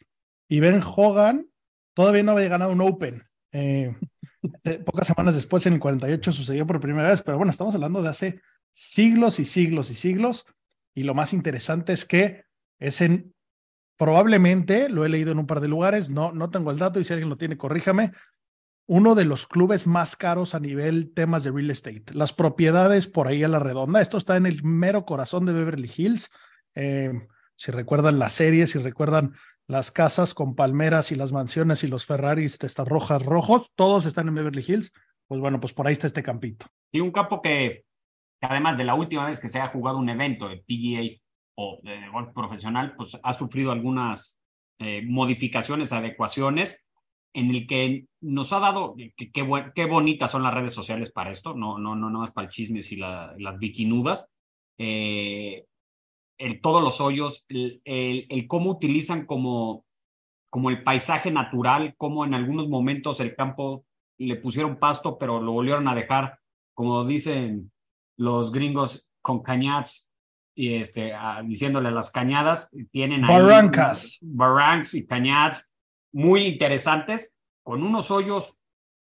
Y 0.48 0.60
Ben 0.60 0.82
Hogan 0.82 1.46
todavía 1.94 2.22
no 2.22 2.32
había 2.32 2.48
ganado 2.48 2.72
un 2.72 2.80
Open. 2.80 3.22
Eh, 3.52 3.94
pocas 4.84 5.06
semanas 5.06 5.34
después, 5.34 5.66
en 5.66 5.74
el 5.74 5.80
48, 5.80 6.32
sucedió 6.32 6.66
por 6.66 6.80
primera 6.80 7.08
vez, 7.08 7.22
pero 7.22 7.36
bueno, 7.36 7.50
estamos 7.50 7.74
hablando 7.74 8.02
de 8.02 8.08
hace 8.08 8.40
siglos 8.72 9.38
y 9.40 9.44
siglos 9.44 9.90
y 9.90 9.94
siglos. 9.94 10.46
Y 10.94 11.04
lo 11.04 11.14
más 11.14 11.32
interesante 11.32 11.92
es 11.92 12.04
que 12.04 12.44
es 12.78 13.00
en, 13.00 13.34
probablemente, 13.96 14.88
lo 14.88 15.04
he 15.04 15.08
leído 15.08 15.32
en 15.32 15.38
un 15.38 15.46
par 15.46 15.60
de 15.60 15.68
lugares, 15.68 16.10
no, 16.10 16.32
no 16.32 16.50
tengo 16.50 16.70
el 16.70 16.78
dato 16.78 17.00
y 17.00 17.04
si 17.04 17.12
alguien 17.12 17.30
lo 17.30 17.38
tiene, 17.38 17.56
corríjame, 17.56 18.12
uno 18.86 19.14
de 19.14 19.24
los 19.24 19.46
clubes 19.46 19.86
más 19.86 20.14
caros 20.14 20.54
a 20.54 20.60
nivel 20.60 21.12
temas 21.14 21.42
de 21.44 21.50
real 21.50 21.70
estate. 21.70 22.04
Las 22.12 22.32
propiedades 22.32 23.06
por 23.06 23.28
ahí 23.28 23.42
a 23.42 23.48
la 23.48 23.58
redonda. 23.58 24.00
Esto 24.00 24.18
está 24.18 24.36
en 24.36 24.46
el 24.46 24.62
mero 24.62 25.06
corazón 25.06 25.46
de 25.46 25.54
Beverly 25.54 25.90
Hills. 25.96 26.30
Eh, 26.74 27.12
si 27.56 27.72
recuerdan 27.72 28.18
la 28.18 28.30
serie, 28.30 28.66
si 28.66 28.78
recuerdan 28.78 29.34
las 29.66 29.90
casas 29.90 30.34
con 30.34 30.54
palmeras 30.54 31.12
y 31.12 31.14
las 31.14 31.32
mansiones 31.32 31.84
y 31.84 31.86
los 31.86 32.04
Ferraris 32.04 32.58
testas 32.58 32.86
rojas 32.86 33.24
rojos, 33.24 33.72
todos 33.74 34.06
están 34.06 34.28
en 34.28 34.34
Beverly 34.34 34.64
Hills. 34.66 34.92
Pues 35.26 35.40
bueno, 35.40 35.58
pues 35.60 35.72
por 35.72 35.86
ahí 35.86 35.94
está 35.94 36.06
este 36.06 36.22
campito. 36.22 36.66
Y 36.92 37.00
un 37.00 37.10
campo 37.10 37.40
que, 37.40 37.84
además 38.42 38.76
de 38.76 38.84
la 38.84 38.94
última 38.94 39.26
vez 39.26 39.40
que 39.40 39.48
se 39.48 39.58
ha 39.58 39.68
jugado 39.68 39.98
un 39.98 40.08
evento 40.08 40.48
de 40.48 40.58
PGA 40.58 41.20
o 41.56 41.80
de 41.82 42.08
golf 42.10 42.32
profesional, 42.34 42.94
pues 42.96 43.18
ha 43.22 43.32
sufrido 43.32 43.72
algunas 43.72 44.38
eh, 44.78 45.02
modificaciones, 45.06 45.92
adecuaciones, 45.92 46.84
en 47.32 47.50
el 47.50 47.66
que 47.66 48.06
nos 48.20 48.52
ha 48.52 48.60
dado, 48.60 48.94
qué 49.16 49.32
qué 49.74 49.84
bonitas 49.86 50.30
son 50.30 50.42
las 50.42 50.54
redes 50.54 50.72
sociales 50.72 51.10
para 51.10 51.32
esto, 51.32 51.54
no, 51.54 51.78
no, 51.78 51.96
no, 51.96 52.10
no 52.10 52.20
más 52.20 52.30
para 52.30 52.46
el 52.46 52.52
chismes 52.52 52.92
y 52.92 52.96
las 52.96 53.58
bikinudas. 53.58 54.28
Eh, 54.78 55.64
el, 56.44 56.60
todos 56.60 56.82
los 56.82 57.00
hoyos, 57.00 57.46
el, 57.48 57.80
el, 57.84 58.46
cómo 58.46 58.70
utilizan 58.70 59.24
como, 59.24 59.84
como 60.50 60.68
el 60.68 60.82
paisaje 60.82 61.30
natural, 61.30 61.94
cómo 61.96 62.24
en 62.24 62.34
algunos 62.34 62.68
momentos 62.68 63.18
el 63.20 63.34
campo 63.34 63.86
le 64.18 64.36
pusieron 64.36 64.78
pasto, 64.78 65.16
pero 65.18 65.40
lo 65.40 65.52
volvieron 65.52 65.88
a 65.88 65.94
dejar, 65.94 66.38
como 66.74 67.04
dicen 67.06 67.72
los 68.18 68.52
gringos, 68.52 69.10
con 69.22 69.42
cañadas 69.42 70.10
y 70.54 70.74
este, 70.74 71.12
diciéndole 71.44 71.90
las 71.90 72.10
cañadas, 72.10 72.76
tienen 72.92 73.22
barrancas. 73.26 74.18
barrancas 74.20 74.94
y 74.94 75.06
cañadas 75.06 75.72
muy 76.12 76.44
interesantes, 76.44 77.38
con 77.64 77.82
unos 77.82 78.10
hoyos 78.10 78.60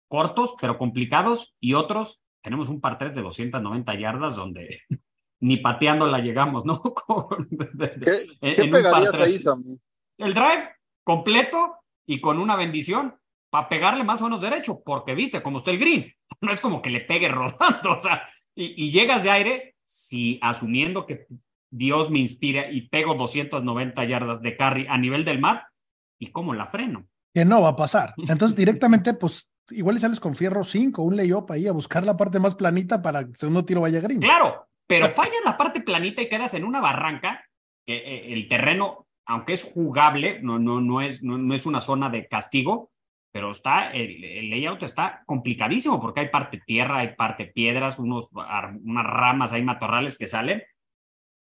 cortos, 0.08 0.56
pero 0.60 0.78
complicados, 0.78 1.56
y 1.60 1.74
otros, 1.74 2.24
tenemos 2.42 2.70
un 2.70 2.80
par 2.80 2.98
3 2.98 3.14
de 3.14 3.22
290 3.22 4.00
yardas 4.00 4.36
donde 4.38 4.80
ni 5.42 5.58
pateando 5.58 6.08
la 6.08 6.20
llegamos, 6.20 6.66
¿no? 6.66 6.82
¿Qué, 8.06 8.28
en, 8.42 8.76
ahí, 8.76 9.38
El 10.18 10.34
drive 10.34 10.70
completo 11.04 11.76
y 12.06 12.22
con 12.22 12.40
una 12.40 12.56
bendición 12.56 13.16
para 13.50 13.70
pegarle 13.70 14.04
más 14.04 14.22
o 14.22 14.26
menos 14.26 14.42
derecho, 14.42 14.82
porque 14.84 15.16
viste 15.16 15.42
cómo 15.42 15.60
está 15.60 15.72
el 15.72 15.80
green. 15.80 16.12
No 16.42 16.52
es 16.52 16.60
como 16.60 16.82
que 16.82 16.90
le 16.90 17.00
pegue 17.00 17.30
rodando, 17.30 17.92
o 17.96 18.00
sea, 18.00 18.28
y, 18.56 18.92
llegas 18.92 19.24
de 19.24 19.30
aire, 19.30 19.76
si 19.86 20.38
asumiendo 20.42 21.06
que 21.06 21.28
Dios 21.72 22.10
me 22.10 22.20
inspira 22.20 22.70
y 22.70 22.90
pego 22.90 23.16
290 23.16 24.04
yardas 24.06 24.42
de 24.42 24.58
carry 24.58 24.86
a 24.90 24.98
nivel 24.98 25.24
del 25.24 25.40
mar, 25.40 25.68
¿y 26.20 26.32
cómo 26.32 26.54
la 26.54 26.66
freno? 26.66 27.08
Que 27.34 27.46
no 27.46 27.62
va 27.62 27.70
a 27.70 27.76
pasar. 27.76 28.14
Entonces, 28.18 28.56
directamente, 28.56 29.14
pues 29.14 29.48
igual 29.70 29.96
le 29.96 30.02
sales 30.02 30.20
con 30.20 30.36
fierro 30.36 30.64
5, 30.64 31.02
un 31.02 31.16
layup 31.16 31.52
ahí 31.52 31.68
a 31.68 31.72
buscar 31.72 32.06
la 32.06 32.18
parte 32.18 32.40
más 32.40 32.56
planita 32.56 33.02
para 33.02 33.26
que 33.26 33.36
segundo 33.36 33.66
tiro 33.66 33.82
vaya 33.82 34.00
green. 34.00 34.20
Claro, 34.20 34.68
pero 34.88 35.08
fallas 35.14 35.42
la 35.44 35.58
parte 35.58 35.82
planita 35.82 36.22
y 36.22 36.30
quedas 36.30 36.54
en 36.54 36.64
una 36.64 36.80
barranca, 36.80 37.46
que 37.86 37.96
eh, 37.96 38.34
el 38.34 38.48
terreno, 38.48 39.08
aunque 39.26 39.54
es 39.54 39.64
jugable, 39.64 40.40
no, 40.42 40.60
no, 40.60 40.82
no, 40.82 41.02
es, 41.02 41.24
no, 41.24 41.54
es 41.54 41.66
una 41.66 41.82
zona 41.82 42.10
de 42.10 42.28
castigo, 42.28 42.92
pero 43.32 43.52
está, 43.52 43.92
el, 43.92 44.50
layout 44.50 44.84
está 44.84 45.24
complicadísimo 45.26 46.00
porque 46.00 46.22
hay 46.22 46.30
parte 46.30 46.62
tierra, 46.66 47.00
hay 47.00 47.16
parte 47.16 47.46
piedras, 47.46 48.00
unos, 48.00 48.30
unas 48.32 49.06
ramas, 49.06 49.52
hay 49.52 49.64
matorrales 49.64 50.18
que 50.18 50.28
salen 50.28 50.64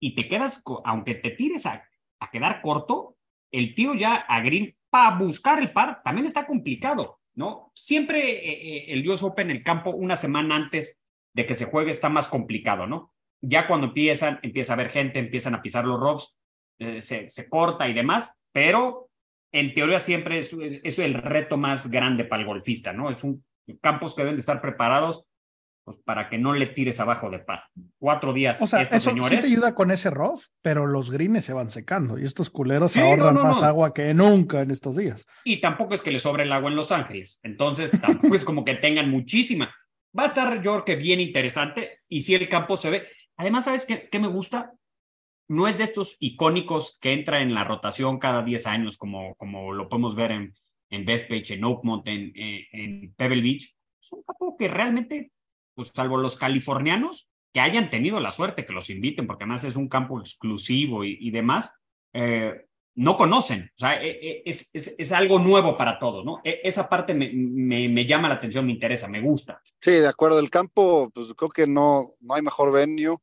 y 0.00 0.14
te 0.14 0.26
quedas, 0.28 0.62
aunque 0.84 1.14
te 1.14 1.30
tires 1.30 1.66
a, 1.66 1.84
a 2.20 2.30
quedar 2.30 2.60
corto, 2.62 3.16
el 3.52 3.74
tío 3.74 3.94
ya 3.94 4.16
a 4.16 4.40
green 4.40 4.76
para 4.90 5.16
buscar 5.16 5.60
el 5.60 5.72
par 5.72 6.02
también 6.02 6.26
está 6.26 6.46
complicado, 6.46 7.20
¿no? 7.34 7.72
Siempre 7.74 8.32
eh, 8.32 8.52
eh, 8.52 8.84
el 8.88 9.02
Dios 9.02 9.22
Open, 9.22 9.50
el 9.50 9.62
campo, 9.62 9.90
una 9.90 10.16
semana 10.16 10.56
antes 10.56 11.00
de 11.32 11.46
que 11.46 11.54
se 11.54 11.66
juegue 11.66 11.90
está 11.90 12.08
más 12.08 12.28
complicado, 12.28 12.86
¿no? 12.86 13.13
Ya 13.46 13.66
cuando 13.66 13.88
empiezan, 13.88 14.38
empieza 14.42 14.72
a 14.72 14.74
haber 14.74 14.90
gente, 14.90 15.18
empiezan 15.18 15.54
a 15.54 15.62
pisar 15.62 15.84
los 15.84 16.00
rocks, 16.00 16.38
eh, 16.78 17.00
se, 17.00 17.30
se, 17.30 17.48
corta 17.48 17.88
y 17.88 17.94
demás, 17.94 18.36
pero 18.52 19.08
en 19.52 19.72
teoría 19.74 19.98
siempre 19.98 20.38
es, 20.38 20.52
es, 20.52 20.98
el 20.98 21.14
reto 21.14 21.56
más 21.56 21.90
grande 21.90 22.24
para 22.24 22.42
el 22.42 22.48
golfista, 22.48 22.92
¿no? 22.92 23.10
Es 23.10 23.22
un 23.22 23.44
campos 23.80 24.14
que 24.14 24.22
deben 24.22 24.36
de 24.36 24.40
estar 24.40 24.60
preparados 24.60 25.24
pues 25.84 25.98
para 25.98 26.30
que 26.30 26.38
no 26.38 26.54
le 26.54 26.66
tires 26.66 26.98
abajo 26.98 27.30
de 27.30 27.40
par. 27.40 27.64
Cuatro 27.98 28.32
días. 28.32 28.60
O 28.62 28.66
sea, 28.66 28.80
estos 28.80 28.96
eso 28.96 29.10
señores, 29.10 29.30
sí 29.30 29.36
te 29.36 29.46
ayuda 29.52 29.74
con 29.74 29.90
ese 29.90 30.08
rough, 30.08 30.40
pero 30.62 30.86
los 30.86 31.10
greens 31.10 31.44
se 31.44 31.52
van 31.52 31.70
secando 31.70 32.18
y 32.18 32.24
estos 32.24 32.48
culeros 32.48 32.92
Sí, 32.92 33.00
ahorran 33.00 33.34
no, 33.34 33.42
no, 33.42 33.48
más 33.48 33.60
no. 33.60 33.66
agua 33.66 33.92
que 33.92 34.14
nunca 34.14 34.62
en 34.62 34.70
estos 34.70 34.96
días. 34.96 35.26
Y 35.44 35.60
tampoco 35.60 35.94
es 35.94 36.00
que 36.00 36.10
le 36.10 36.18
sobre 36.18 36.44
el 36.44 36.52
agua 36.52 36.70
en 36.70 36.76
Los 36.76 36.90
Ángeles. 36.90 37.38
Entonces, 37.42 37.90
tampoco 38.00 38.34
es 38.34 38.44
como 38.46 38.64
que 38.64 38.76
tengan 38.76 39.10
muchísima. 39.10 39.74
Va 40.18 40.24
a 40.24 40.26
estar, 40.28 40.62
yo 40.62 40.72
creo 40.72 40.84
que 40.84 40.96
bien 40.96 41.20
interesante. 41.20 42.00
Y 42.08 42.22
si 42.22 42.34
el 42.34 42.48
campo 42.48 42.76
se 42.76 42.90
ve. 42.90 43.02
Además, 43.36 43.64
¿sabes 43.64 43.84
qué, 43.86 44.08
qué 44.10 44.18
me 44.18 44.28
gusta? 44.28 44.74
No 45.48 45.68
es 45.68 45.78
de 45.78 45.84
estos 45.84 46.16
icónicos 46.20 46.98
que 47.00 47.12
entra 47.12 47.42
en 47.42 47.54
la 47.54 47.64
rotación 47.64 48.18
cada 48.18 48.42
10 48.42 48.66
años, 48.66 48.96
como, 48.96 49.34
como 49.36 49.72
lo 49.72 49.88
podemos 49.88 50.14
ver 50.14 50.32
en, 50.32 50.54
en 50.90 51.04
Bethpage, 51.04 51.54
en 51.54 51.64
Oakmont, 51.64 52.06
en, 52.06 52.32
en, 52.34 53.14
Pebble 53.14 53.42
Beach. 53.42 53.74
Es 54.00 54.12
un 54.12 54.22
campo 54.22 54.56
que 54.56 54.68
realmente, 54.68 55.32
pues 55.74 55.88
salvo 55.88 56.16
los 56.16 56.36
californianos, 56.36 57.28
que 57.52 57.60
hayan 57.60 57.90
tenido 57.90 58.20
la 58.20 58.30
suerte 58.30 58.64
que 58.64 58.72
los 58.72 58.90
inviten, 58.90 59.26
porque 59.26 59.44
además 59.44 59.64
es 59.64 59.76
un 59.76 59.88
campo 59.88 60.18
exclusivo 60.18 61.04
y, 61.04 61.16
y 61.20 61.30
demás, 61.30 61.72
eh, 62.12 62.66
no 62.96 63.16
conocen. 63.16 63.70
O 63.74 63.78
sea, 63.78 64.02
e- 64.02 64.10
e- 64.10 64.42
es, 64.46 64.70
es, 64.72 64.94
es 64.98 65.12
algo 65.12 65.38
nuevo 65.38 65.76
para 65.76 65.98
todos, 65.98 66.24
¿no? 66.24 66.40
E- 66.44 66.60
Esa 66.64 66.88
parte 66.88 67.12
me, 67.14 67.30
me, 67.32 67.88
me 67.88 68.06
llama 68.06 68.28
la 68.28 68.34
atención, 68.36 68.66
me 68.66 68.72
interesa, 68.72 69.08
me 69.08 69.20
gusta. 69.20 69.60
Sí, 69.80 69.92
de 69.92 70.08
acuerdo. 70.08 70.38
El 70.38 70.50
campo, 70.50 71.10
pues 71.14 71.34
creo 71.34 71.50
que 71.50 71.66
no, 71.66 72.14
no 72.20 72.34
hay 72.34 72.42
mejor 72.42 72.72
venue. 72.72 73.16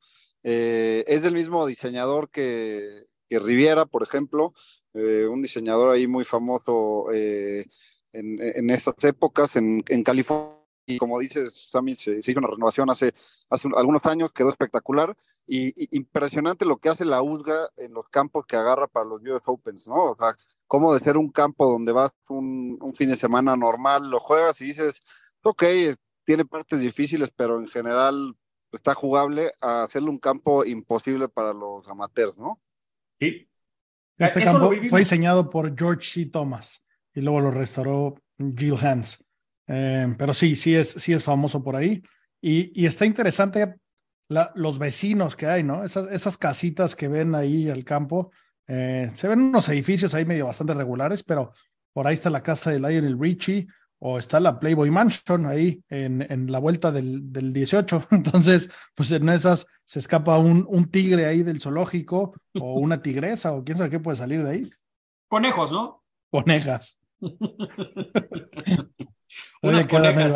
Eh, 0.43 1.03
es 1.07 1.21
del 1.21 1.33
mismo 1.33 1.65
diseñador 1.65 2.29
que, 2.29 3.05
que 3.29 3.39
Riviera, 3.39 3.85
por 3.85 4.03
ejemplo, 4.03 4.53
eh, 4.93 5.25
un 5.29 5.41
diseñador 5.41 5.91
ahí 5.91 6.07
muy 6.07 6.25
famoso 6.25 7.07
eh, 7.13 7.65
en, 8.11 8.37
en 8.41 8.69
épocas 8.69 9.55
en, 9.55 9.83
en 9.87 10.03
California. 10.03 10.57
Y 10.87 10.97
como 10.97 11.19
dices, 11.19 11.69
Sammy, 11.71 11.95
se, 11.95 12.17
hizo 12.17 12.39
una 12.39 12.49
renovación 12.49 12.89
hace, 12.89 13.13
hace 13.49 13.67
un- 13.67 13.77
algunos 13.77 14.03
años, 14.05 14.31
quedó 14.33 14.49
espectacular. 14.49 15.15
Y, 15.48 15.67
y 15.83 15.98
impresionante 15.98 16.65
lo 16.65 16.77
que 16.77 16.89
hace 16.89 17.03
la 17.03 17.21
USGA 17.21 17.69
en 17.77 17.93
los 17.93 18.07
campos 18.10 18.45
que 18.45 18.55
agarra 18.55 18.88
para 18.88 19.05
los 19.05 19.21
US 19.21 19.41
Opens, 19.45 19.88
¿no? 19.88 20.12
O 20.12 20.15
sea, 20.15 20.36
cómo 20.67 20.93
de 20.93 21.00
ser 21.00 21.17
un 21.17 21.29
campo 21.29 21.69
donde 21.69 21.91
vas 21.91 22.12
un, 22.29 22.77
un 22.79 22.93
fin 22.95 23.10
de 23.10 23.15
semana 23.15 23.55
normal, 23.57 24.10
lo 24.10 24.19
juegas 24.19 24.60
y 24.62 24.65
dices, 24.65 25.01
ok, 25.41 25.63
tiene 26.24 26.45
partes 26.45 26.79
difíciles, 26.79 27.29
pero 27.36 27.60
en 27.60 27.67
general 27.67 28.36
está 28.71 28.93
jugable 28.93 29.51
a 29.62 29.83
hacerle 29.83 30.10
un 30.10 30.19
campo 30.19 30.63
imposible 30.63 31.27
para 31.27 31.53
los 31.53 31.88
amateurs, 31.88 32.38
¿no? 32.38 32.62
Sí. 33.19 33.50
Este 34.17 34.41
Eso 34.43 34.51
campo 34.51 34.71
fue 34.89 35.00
diseñado 35.00 35.50
por 35.50 35.77
George 35.77 36.07
C. 36.07 36.25
Thomas 36.27 36.83
y 37.13 37.21
luego 37.21 37.41
lo 37.41 37.51
restauró 37.51 38.15
Jill 38.38 38.77
Hans. 38.81 39.25
Eh, 39.67 40.15
pero 40.17 40.33
sí, 40.33 40.55
sí 40.55 40.75
es, 40.75 40.89
sí 40.89 41.13
es 41.13 41.24
famoso 41.24 41.63
por 41.63 41.75
ahí. 41.75 42.01
Y, 42.41 42.71
y 42.79 42.86
está 42.86 43.05
interesante 43.05 43.75
la- 44.31 44.51
los 44.55 44.79
vecinos 44.79 45.35
que 45.35 45.45
hay, 45.47 45.63
¿no? 45.63 45.83
Esas, 45.83 46.09
esas 46.11 46.38
casitas 46.38 46.95
que 46.95 47.07
ven 47.07 47.35
ahí 47.35 47.69
al 47.69 47.83
campo. 47.83 48.31
eh, 48.67 49.09
se 49.15 49.27
ven 49.27 49.41
unos 49.41 49.67
edificios 49.69 50.13
ahí 50.13 50.23
medio 50.25 50.45
bastante 50.45 50.73
regulares, 50.73 51.23
pero 51.23 51.51
por 51.93 52.07
ahí 52.07 52.13
está 52.13 52.29
la 52.29 52.41
casa 52.41 52.71
de 52.71 52.79
Lionel 52.79 53.19
Richie 53.19 53.67
o 54.00 54.17
está 54.17 54.39
la 54.39 54.59
Playboy 54.59 54.89
Mansion 54.89 55.45
ahí 55.45 55.83
en, 55.89 56.21
en 56.31 56.50
la 56.51 56.59
vuelta 56.59 56.91
del, 56.91 57.31
del 57.33 57.51
18. 57.51 58.07
Entonces, 58.11 58.69
pues 58.95 59.11
en 59.11 59.27
esas 59.29 59.65
se 59.85 60.00
escapa 60.00 60.38
un, 60.38 60.65
un 60.69 60.89
tigre 60.89 61.25
ahí 61.25 61.43
del 61.43 61.59
zoológico 61.59 62.33
o 62.59 62.79
una 62.79 63.01
tigresa 63.01 63.51
o 63.51 63.63
quién 63.65 63.77
sabe 63.77 63.89
qué 63.89 64.00
puede 64.00 64.17
salir 64.17 64.41
de 64.43 64.50
ahí. 64.50 64.69
Conejos, 65.27 65.71
¿no? 65.73 66.03
Conejas. 66.31 66.97
Unas 69.61 69.85
conejas. 69.88 70.33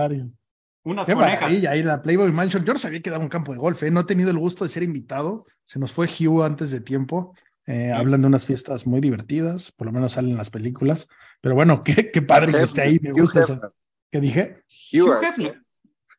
Unas 0.85 1.05
Qué 1.05 1.13
conejas. 1.13 1.41
maravilla, 1.41 1.71
ahí 1.71 1.83
la 1.83 2.01
Playboy 2.01 2.31
Mansion. 2.31 2.63
Yo 2.63 2.73
no 2.73 2.79
sabía 2.79 3.01
que 3.01 3.09
daba 3.09 3.23
un 3.23 3.29
campo 3.29 3.51
de 3.51 3.57
golf, 3.57 3.81
¿eh? 3.83 3.91
no 3.91 4.01
he 4.01 4.03
tenido 4.05 4.29
el 4.31 4.37
gusto 4.37 4.63
de 4.63 4.69
ser 4.69 4.83
invitado. 4.83 5.45
Se 5.65 5.79
nos 5.79 5.91
fue 5.91 6.07
Hugh 6.07 6.43
antes 6.43 6.71
de 6.71 6.79
tiempo. 6.79 7.35
Eh, 7.65 7.91
Hablan 7.91 8.21
de 8.21 8.27
unas 8.27 8.45
fiestas 8.45 8.85
muy 8.85 9.01
divertidas, 9.01 9.71
por 9.71 9.87
lo 9.87 9.91
menos 9.93 10.13
salen 10.13 10.31
en 10.31 10.37
las 10.37 10.51
películas. 10.51 11.07
Pero 11.41 11.55
bueno, 11.55 11.83
qué, 11.83 12.11
qué 12.11 12.21
padre 12.21 12.51
que 12.51 12.61
esté 12.61 12.81
ahí, 12.83 12.99
me 13.01 13.11
Hugh 13.11 13.19
gusta. 13.21 13.41
Hefner. 13.41 13.71
¿Qué 14.11 14.21
dije? 14.21 14.63
Hugh 14.93 15.09
Hugh 15.09 15.23
Hefner. 15.23 15.61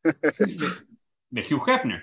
De, 0.02 0.56
de 1.30 1.40
Hugh 1.54 1.68
Hefner. 1.68 2.02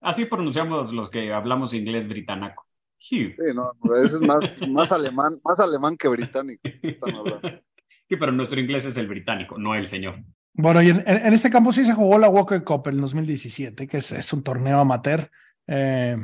Así 0.00 0.26
pronunciamos 0.26 0.92
los 0.92 1.10
que 1.10 1.32
hablamos 1.32 1.72
inglés 1.74 2.06
británico. 2.06 2.66
Hugh. 2.98 3.32
Sí, 3.34 3.54
no, 3.54 3.72
no, 3.82 3.92
ese 3.94 4.16
es 4.16 4.20
más, 4.20 4.38
más 4.68 4.92
alemán, 4.92 5.40
más 5.42 5.58
alemán 5.58 5.96
que 5.96 6.08
británico. 6.08 6.60
están 6.82 7.14
hablando. 7.14 7.40
Sí, 8.10 8.16
pero 8.16 8.32
nuestro 8.32 8.58
inglés 8.58 8.86
es 8.86 8.96
el 8.96 9.06
británico, 9.06 9.58
no 9.58 9.74
el 9.74 9.86
señor. 9.86 10.24
Bueno, 10.54 10.82
y 10.82 10.88
en, 10.90 11.04
en- 11.06 11.32
este 11.32 11.50
campo 11.50 11.72
sí 11.72 11.84
se 11.84 11.94
jugó 11.94 12.18
la 12.18 12.28
Walker 12.28 12.62
Cup 12.64 12.88
en 12.88 13.00
2017, 13.00 13.86
que 13.86 13.98
es, 13.98 14.12
es 14.12 14.32
un 14.32 14.42
torneo 14.42 14.78
amateur. 14.80 15.30
eh, 15.66 16.16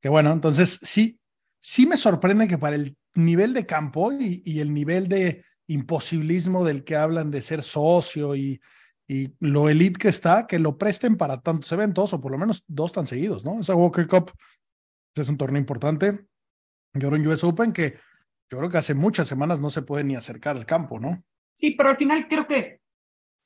que 0.00 0.08
bueno, 0.08 0.32
entonces 0.32 0.78
sí, 0.82 1.18
sí 1.60 1.86
me 1.86 1.96
sorprende 1.96 2.46
que 2.48 2.56
para 2.58 2.76
el 2.76 2.96
nivel 3.14 3.52
de 3.52 3.66
campo 3.66 4.12
y, 4.12 4.42
y 4.44 4.60
el 4.60 4.72
nivel 4.72 5.08
de 5.08 5.44
imposibilismo 5.66 6.64
del 6.64 6.84
que 6.84 6.96
hablan 6.96 7.30
de 7.30 7.42
ser 7.42 7.62
socio 7.62 8.36
y, 8.36 8.60
y 9.08 9.34
lo 9.40 9.68
elite 9.68 9.98
que 9.98 10.08
está, 10.08 10.46
que 10.46 10.58
lo 10.58 10.78
presten 10.78 11.16
para 11.16 11.40
tantos 11.40 11.70
eventos, 11.72 12.12
o 12.14 12.20
por 12.20 12.30
lo 12.32 12.38
menos 12.38 12.64
dos 12.68 12.92
tan 12.92 13.06
seguidos, 13.06 13.44
¿no? 13.44 13.60
Esa 13.60 13.74
Walker 13.74 14.06
Cup 14.06 14.32
es 15.16 15.28
un 15.28 15.36
torneo 15.36 15.60
importante. 15.60 16.26
Y 16.94 17.04
ahora 17.04 17.16
en 17.16 17.26
US 17.26 17.44
Open, 17.44 17.72
que 17.72 17.96
yo 18.50 18.58
creo 18.58 18.70
que 18.70 18.78
hace 18.78 18.94
muchas 18.94 19.26
semanas 19.26 19.60
no 19.60 19.68
se 19.70 19.82
puede 19.82 20.04
ni 20.04 20.14
acercar 20.16 20.56
al 20.56 20.64
campo, 20.64 20.98
¿no? 21.00 21.24
Sí, 21.54 21.72
pero 21.72 21.90
al 21.90 21.96
final 21.96 22.28
creo 22.28 22.46
que, 22.46 22.80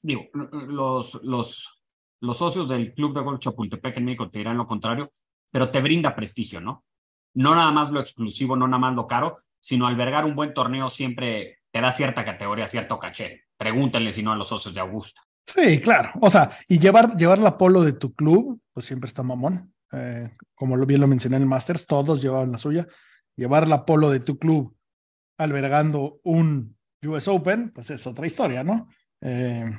digo, 0.02 0.24
los, 0.32 1.22
los, 1.22 1.82
los 2.20 2.36
socios 2.36 2.68
del 2.68 2.92
Club 2.92 3.14
de 3.14 3.22
Golf 3.22 3.40
Chapultepec 3.40 3.96
en 3.96 4.04
México 4.04 4.30
te 4.30 4.38
dirán 4.38 4.58
lo 4.58 4.66
contrario, 4.66 5.12
pero 5.50 5.70
te 5.70 5.80
brinda 5.80 6.14
prestigio, 6.14 6.60
¿no? 6.60 6.84
No 7.34 7.54
nada 7.54 7.72
más 7.72 7.90
lo 7.90 8.00
exclusivo, 8.00 8.56
no 8.56 8.66
nada 8.66 8.80
más 8.80 8.94
lo 8.94 9.06
caro, 9.06 9.38
sino 9.60 9.86
albergar 9.86 10.24
un 10.24 10.34
buen 10.34 10.52
torneo 10.52 10.90
siempre 10.90 11.60
te 11.70 11.80
da 11.80 11.90
cierta 11.90 12.24
categoría, 12.24 12.66
cierto 12.66 12.98
caché. 12.98 13.44
Pregúntenle 13.56 14.12
si 14.12 14.22
no 14.22 14.32
a 14.32 14.36
los 14.36 14.48
socios 14.48 14.74
de 14.74 14.80
Augusta. 14.80 15.22
Sí, 15.46 15.80
claro. 15.80 16.10
O 16.20 16.30
sea, 16.30 16.50
y 16.68 16.78
llevar, 16.78 17.16
llevar 17.16 17.38
la 17.38 17.56
polo 17.56 17.82
de 17.82 17.92
tu 17.92 18.14
club, 18.14 18.60
pues 18.72 18.86
siempre 18.86 19.08
está 19.08 19.22
mamón. 19.22 19.72
Eh, 19.92 20.30
como 20.54 20.76
bien 20.84 21.00
lo 21.00 21.06
mencioné 21.06 21.36
en 21.36 21.42
el 21.42 21.48
Masters, 21.48 21.86
todos 21.86 22.20
llevaban 22.20 22.52
la 22.52 22.58
suya. 22.58 22.86
Llevar 23.36 23.68
la 23.68 23.84
polo 23.84 24.10
de 24.10 24.20
tu 24.20 24.38
club 24.38 24.76
albergando 25.38 26.20
un 26.24 26.76
US 27.02 27.28
Open, 27.28 27.70
pues 27.70 27.90
es 27.90 28.06
otra 28.06 28.26
historia, 28.26 28.62
¿no? 28.62 28.88
Eh, 29.20 29.70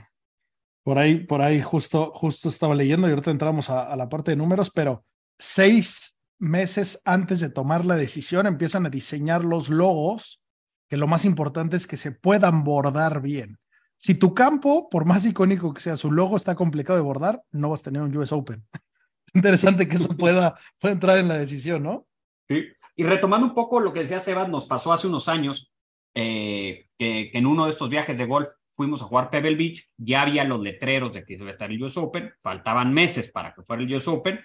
por 0.84 0.98
ahí, 0.98 1.26
por 1.26 1.41
ahí 1.41 1.62
justo, 1.62 2.12
justo 2.13 2.50
estaba 2.50 2.76
leyendo 2.76 3.08
y 3.08 3.12
ahorita 3.12 3.32
entramos 3.32 3.69
a, 3.69 3.91
a 3.91 3.96
la 3.96 4.10
parte 4.10 4.32
de 4.32 4.38
números, 4.38 4.69
pero 4.69 5.06
seis 5.39 6.17
meses 6.39 7.02
antes 7.06 7.39
de 7.39 7.50
tomar 7.50 7.86
la 7.86 7.96
decisión 7.96 8.48
empiezan 8.48 8.86
a 8.86 8.89
diseñar 8.89 9.46
los 9.46 9.69
logos, 9.69 10.41
que 10.89 10.98
lo 10.98 11.08
más 11.08 11.26
importante 11.26 11.78
es 11.78 11.88
que 11.88 11.98
se 11.98 12.12
puedan 12.12 12.63
bordar 12.63 13.22
bien. 13.22 13.58
Si 13.96 14.15
tu 14.15 14.34
campo, 14.34 14.89
por 14.89 15.06
más 15.06 15.26
icónico 15.26 15.74
que 15.74 15.82
sea, 15.82 15.96
su 15.96 16.12
logo 16.12 16.36
está 16.36 16.56
complicado 16.56 16.98
de 16.98 17.04
bordar, 17.04 17.41
no 17.52 17.69
vas 17.69 17.80
a 17.80 17.84
tener 17.84 18.02
un 18.02 18.15
US 18.17 18.34
Open. 18.34 18.63
Interesante 19.34 19.88
que 19.88 19.96
eso 19.96 20.10
pueda, 20.17 20.60
pueda 20.80 20.93
entrar 20.93 21.17
en 21.17 21.30
la 21.30 21.38
decisión, 21.38 21.84
¿no? 21.84 22.06
Sí. 22.50 22.65
Y 22.98 23.04
retomando 23.04 23.48
un 23.48 23.54
poco 23.54 23.80
lo 23.80 23.93
que 23.93 24.02
decía 24.02 24.19
Sebas, 24.19 24.50
nos 24.50 24.65
pasó 24.65 24.91
hace 24.91 25.08
unos 25.08 25.30
años 25.30 25.74
eh, 26.13 26.88
que, 26.98 27.30
que 27.32 27.38
en 27.38 27.46
uno 27.46 27.63
de 27.63 27.72
estos 27.72 27.89
viajes 27.89 28.17
de 28.17 28.26
golf 28.26 28.50
fuimos 28.74 29.02
a 29.02 29.06
jugar 29.06 29.30
Pebble 29.30 29.56
Beach, 29.56 29.90
ya 29.98 30.24
había 30.24 30.44
los 30.44 30.62
letreros 30.62 31.14
de 31.14 31.24
que 31.24 31.34
iba 31.34 31.48
a 31.48 31.50
estar 31.50 31.72
el 31.72 31.82
US 31.82 31.98
Open, 31.98 32.34
faltaban 32.42 32.94
meses 32.94 33.32
para 33.32 33.54
que 33.54 33.62
fuera 33.64 33.84
el 33.84 33.94
US 33.94 34.08
Open, 34.08 34.40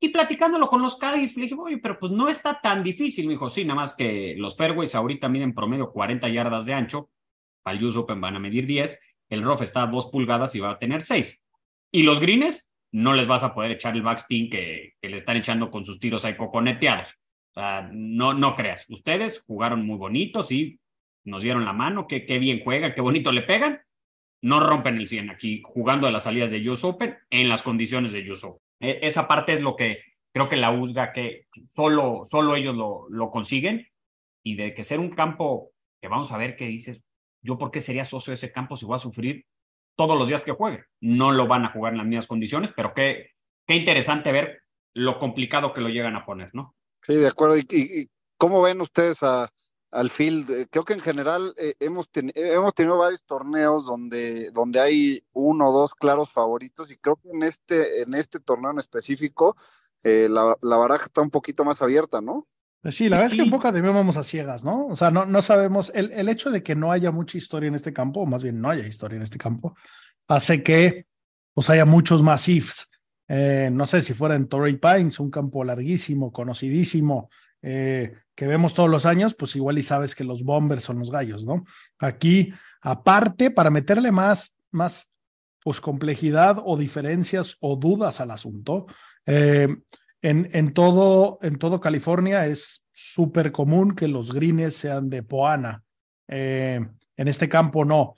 y 0.00 0.08
platicándolo 0.08 0.68
con 0.68 0.82
los 0.82 0.96
Cádiz, 0.96 1.36
le 1.36 1.44
dije, 1.44 1.54
oye, 1.56 1.78
pero 1.78 1.98
pues 1.98 2.10
no 2.10 2.28
está 2.28 2.60
tan 2.60 2.82
difícil. 2.82 3.26
Me 3.26 3.34
dijo, 3.34 3.48
sí, 3.48 3.64
nada 3.64 3.76
más 3.76 3.94
que 3.94 4.34
los 4.36 4.56
fairways 4.56 4.96
ahorita 4.96 5.28
miden 5.28 5.54
promedio 5.54 5.92
40 5.92 6.28
yardas 6.28 6.64
de 6.64 6.74
ancho, 6.74 7.10
para 7.62 7.78
el 7.78 7.84
US 7.84 7.96
Open 7.96 8.20
van 8.20 8.34
a 8.34 8.40
medir 8.40 8.66
10, 8.66 8.98
el 9.28 9.42
rough 9.42 9.62
está 9.62 9.84
a 9.84 9.86
2 9.86 10.06
pulgadas 10.06 10.54
y 10.56 10.60
va 10.60 10.72
a 10.72 10.78
tener 10.78 11.02
6. 11.02 11.40
Y 11.92 12.02
los 12.02 12.18
greens, 12.18 12.68
no 12.92 13.14
les 13.14 13.26
vas 13.26 13.44
a 13.44 13.54
poder 13.54 13.70
echar 13.70 13.94
el 13.94 14.02
backspin 14.02 14.50
que, 14.50 14.94
que 15.00 15.08
le 15.08 15.16
están 15.16 15.36
echando 15.36 15.70
con 15.70 15.84
sus 15.84 16.00
tiros 16.00 16.24
ahí 16.24 16.36
coconeteados. 16.36 17.14
O 17.54 17.60
sea, 17.60 17.88
no, 17.92 18.34
no 18.34 18.56
creas. 18.56 18.86
Ustedes 18.88 19.42
jugaron 19.46 19.86
muy 19.86 19.98
bonitos 19.98 20.50
y 20.50 20.80
nos 21.24 21.42
dieron 21.42 21.64
la 21.64 21.72
mano, 21.72 22.06
qué, 22.06 22.26
qué 22.26 22.38
bien 22.38 22.60
juegan, 22.60 22.94
qué 22.94 23.00
bonito 23.00 23.32
le 23.32 23.42
pegan. 23.42 23.80
No 24.42 24.58
rompen 24.60 24.96
el 24.96 25.06
100 25.08 25.30
aquí 25.30 25.62
jugando 25.64 26.06
de 26.06 26.12
las 26.12 26.24
salidas 26.24 26.50
de 26.50 26.68
US 26.68 26.82
Open 26.84 27.16
en 27.30 27.48
las 27.48 27.62
condiciones 27.62 28.12
de 28.12 28.28
US 28.30 28.44
Open. 28.44 28.60
E- 28.80 28.98
esa 29.02 29.28
parte 29.28 29.52
es 29.52 29.60
lo 29.60 29.76
que 29.76 30.02
creo 30.34 30.48
que 30.48 30.56
la 30.56 30.70
USGA 30.72 31.12
que 31.12 31.46
solo, 31.64 32.22
solo 32.24 32.56
ellos 32.56 32.74
lo, 32.74 33.06
lo 33.10 33.30
consiguen 33.30 33.86
y 34.42 34.56
de 34.56 34.74
que 34.74 34.82
ser 34.82 34.98
un 34.98 35.10
campo 35.10 35.70
que 36.00 36.08
vamos 36.08 36.32
a 36.32 36.38
ver 36.38 36.56
qué 36.56 36.66
dices, 36.66 37.00
yo 37.42 37.58
por 37.58 37.70
qué 37.70 37.80
sería 37.80 38.04
socio 38.04 38.32
de 38.32 38.36
ese 38.36 38.50
campo 38.50 38.76
si 38.76 38.84
voy 38.86 38.96
a 38.96 38.98
sufrir 38.98 39.44
todos 39.96 40.18
los 40.18 40.26
días 40.26 40.42
que 40.42 40.52
juegue. 40.52 40.84
No 41.00 41.30
lo 41.30 41.46
van 41.46 41.64
a 41.64 41.70
jugar 41.72 41.92
en 41.92 41.98
las 41.98 42.06
mismas 42.06 42.26
condiciones, 42.26 42.72
pero 42.74 42.92
qué, 42.94 43.30
qué 43.66 43.74
interesante 43.76 44.32
ver 44.32 44.62
lo 44.94 45.18
complicado 45.20 45.72
que 45.72 45.80
lo 45.80 45.88
llegan 45.88 46.16
a 46.16 46.24
poner, 46.26 46.50
¿no? 46.54 46.74
Sí, 47.02 47.14
de 47.14 47.28
acuerdo. 47.28 47.56
¿Y, 47.56 47.66
y- 47.70 48.00
y 48.00 48.08
cómo 48.36 48.62
ven 48.62 48.80
ustedes 48.80 49.16
a, 49.22 49.48
al 49.92 50.10
field. 50.10 50.50
Eh, 50.50 50.66
creo 50.70 50.84
que 50.84 50.94
en 50.94 51.00
general 51.00 51.54
eh, 51.56 51.74
hemos, 51.78 52.08
hemos 52.34 52.74
tenido 52.74 52.98
varios 52.98 53.22
torneos 53.24 53.84
donde, 53.84 54.50
donde 54.50 54.80
hay 54.80 55.24
uno 55.32 55.68
o 55.68 55.72
dos 55.72 55.94
claros 55.94 56.30
favoritos 56.30 56.90
y 56.90 56.96
creo 56.96 57.16
que 57.16 57.28
en 57.30 57.42
este, 57.42 58.02
en 58.02 58.14
este 58.14 58.40
torneo 58.40 58.72
en 58.72 58.78
específico 58.78 59.56
eh, 60.02 60.28
la, 60.28 60.56
la, 60.62 60.76
baraja 60.76 61.04
está 61.04 61.20
un 61.20 61.30
poquito 61.30 61.64
más 61.64 61.80
abierta, 61.80 62.20
¿no? 62.20 62.48
Pues 62.80 62.96
sí, 62.96 63.08
la 63.08 63.18
verdad 63.18 63.32
es 63.32 63.38
que 63.38 63.44
un 63.44 63.50
poco 63.50 63.72
también 63.72 63.94
vamos 63.94 64.16
a 64.16 64.24
ciegas, 64.24 64.64
¿no? 64.64 64.88
O 64.88 64.96
sea, 64.96 65.12
no, 65.12 65.24
no 65.24 65.40
sabemos, 65.40 65.92
el, 65.94 66.10
el 66.10 66.28
hecho 66.28 66.50
de 66.50 66.64
que 66.64 66.74
no 66.74 66.90
haya 66.90 67.12
mucha 67.12 67.38
historia 67.38 67.68
en 67.68 67.76
este 67.76 67.92
campo, 67.92 68.22
o 68.22 68.26
más 68.26 68.42
bien 68.42 68.60
no 68.60 68.70
haya 68.70 68.84
historia 68.84 69.18
en 69.18 69.22
este 69.22 69.38
campo, 69.38 69.76
hace 70.26 70.64
que 70.64 71.06
pues 71.54 71.70
haya 71.70 71.84
muchos 71.84 72.22
más 72.22 72.48
ifs. 72.48 72.88
no 73.28 73.86
sé 73.86 74.02
si 74.02 74.14
fuera 74.14 74.34
en 74.34 74.48
Torrey 74.48 74.78
Pines, 74.78 75.20
un 75.20 75.30
campo 75.30 75.62
larguísimo, 75.62 76.32
conocidísimo, 76.32 77.30
eh, 77.62 78.12
que 78.34 78.46
vemos 78.46 78.74
todos 78.74 78.88
los 78.88 79.06
años, 79.06 79.34
pues 79.34 79.54
igual 79.56 79.78
y 79.78 79.82
sabes 79.82 80.14
que 80.14 80.24
los 80.24 80.42
bombers 80.42 80.84
son 80.84 80.98
los 80.98 81.10
gallos, 81.10 81.44
¿no? 81.44 81.64
Aquí, 81.98 82.52
aparte, 82.80 83.50
para 83.50 83.70
meterle 83.70 84.10
más, 84.10 84.58
más 84.70 85.10
pues 85.62 85.80
complejidad 85.80 86.58
o 86.64 86.76
diferencias 86.76 87.56
o 87.60 87.76
dudas 87.76 88.20
al 88.20 88.30
asunto, 88.30 88.86
eh, 89.26 89.68
en, 90.22 90.48
en, 90.52 90.72
todo, 90.72 91.38
en 91.42 91.58
todo 91.58 91.80
California 91.80 92.46
es 92.46 92.84
súper 92.92 93.52
común 93.52 93.94
que 93.94 94.08
los 94.08 94.32
greens 94.32 94.74
sean 94.74 95.10
de 95.10 95.22
Poana. 95.22 95.84
Eh, 96.28 96.80
en 97.16 97.28
este 97.28 97.48
campo 97.48 97.84
no. 97.84 98.14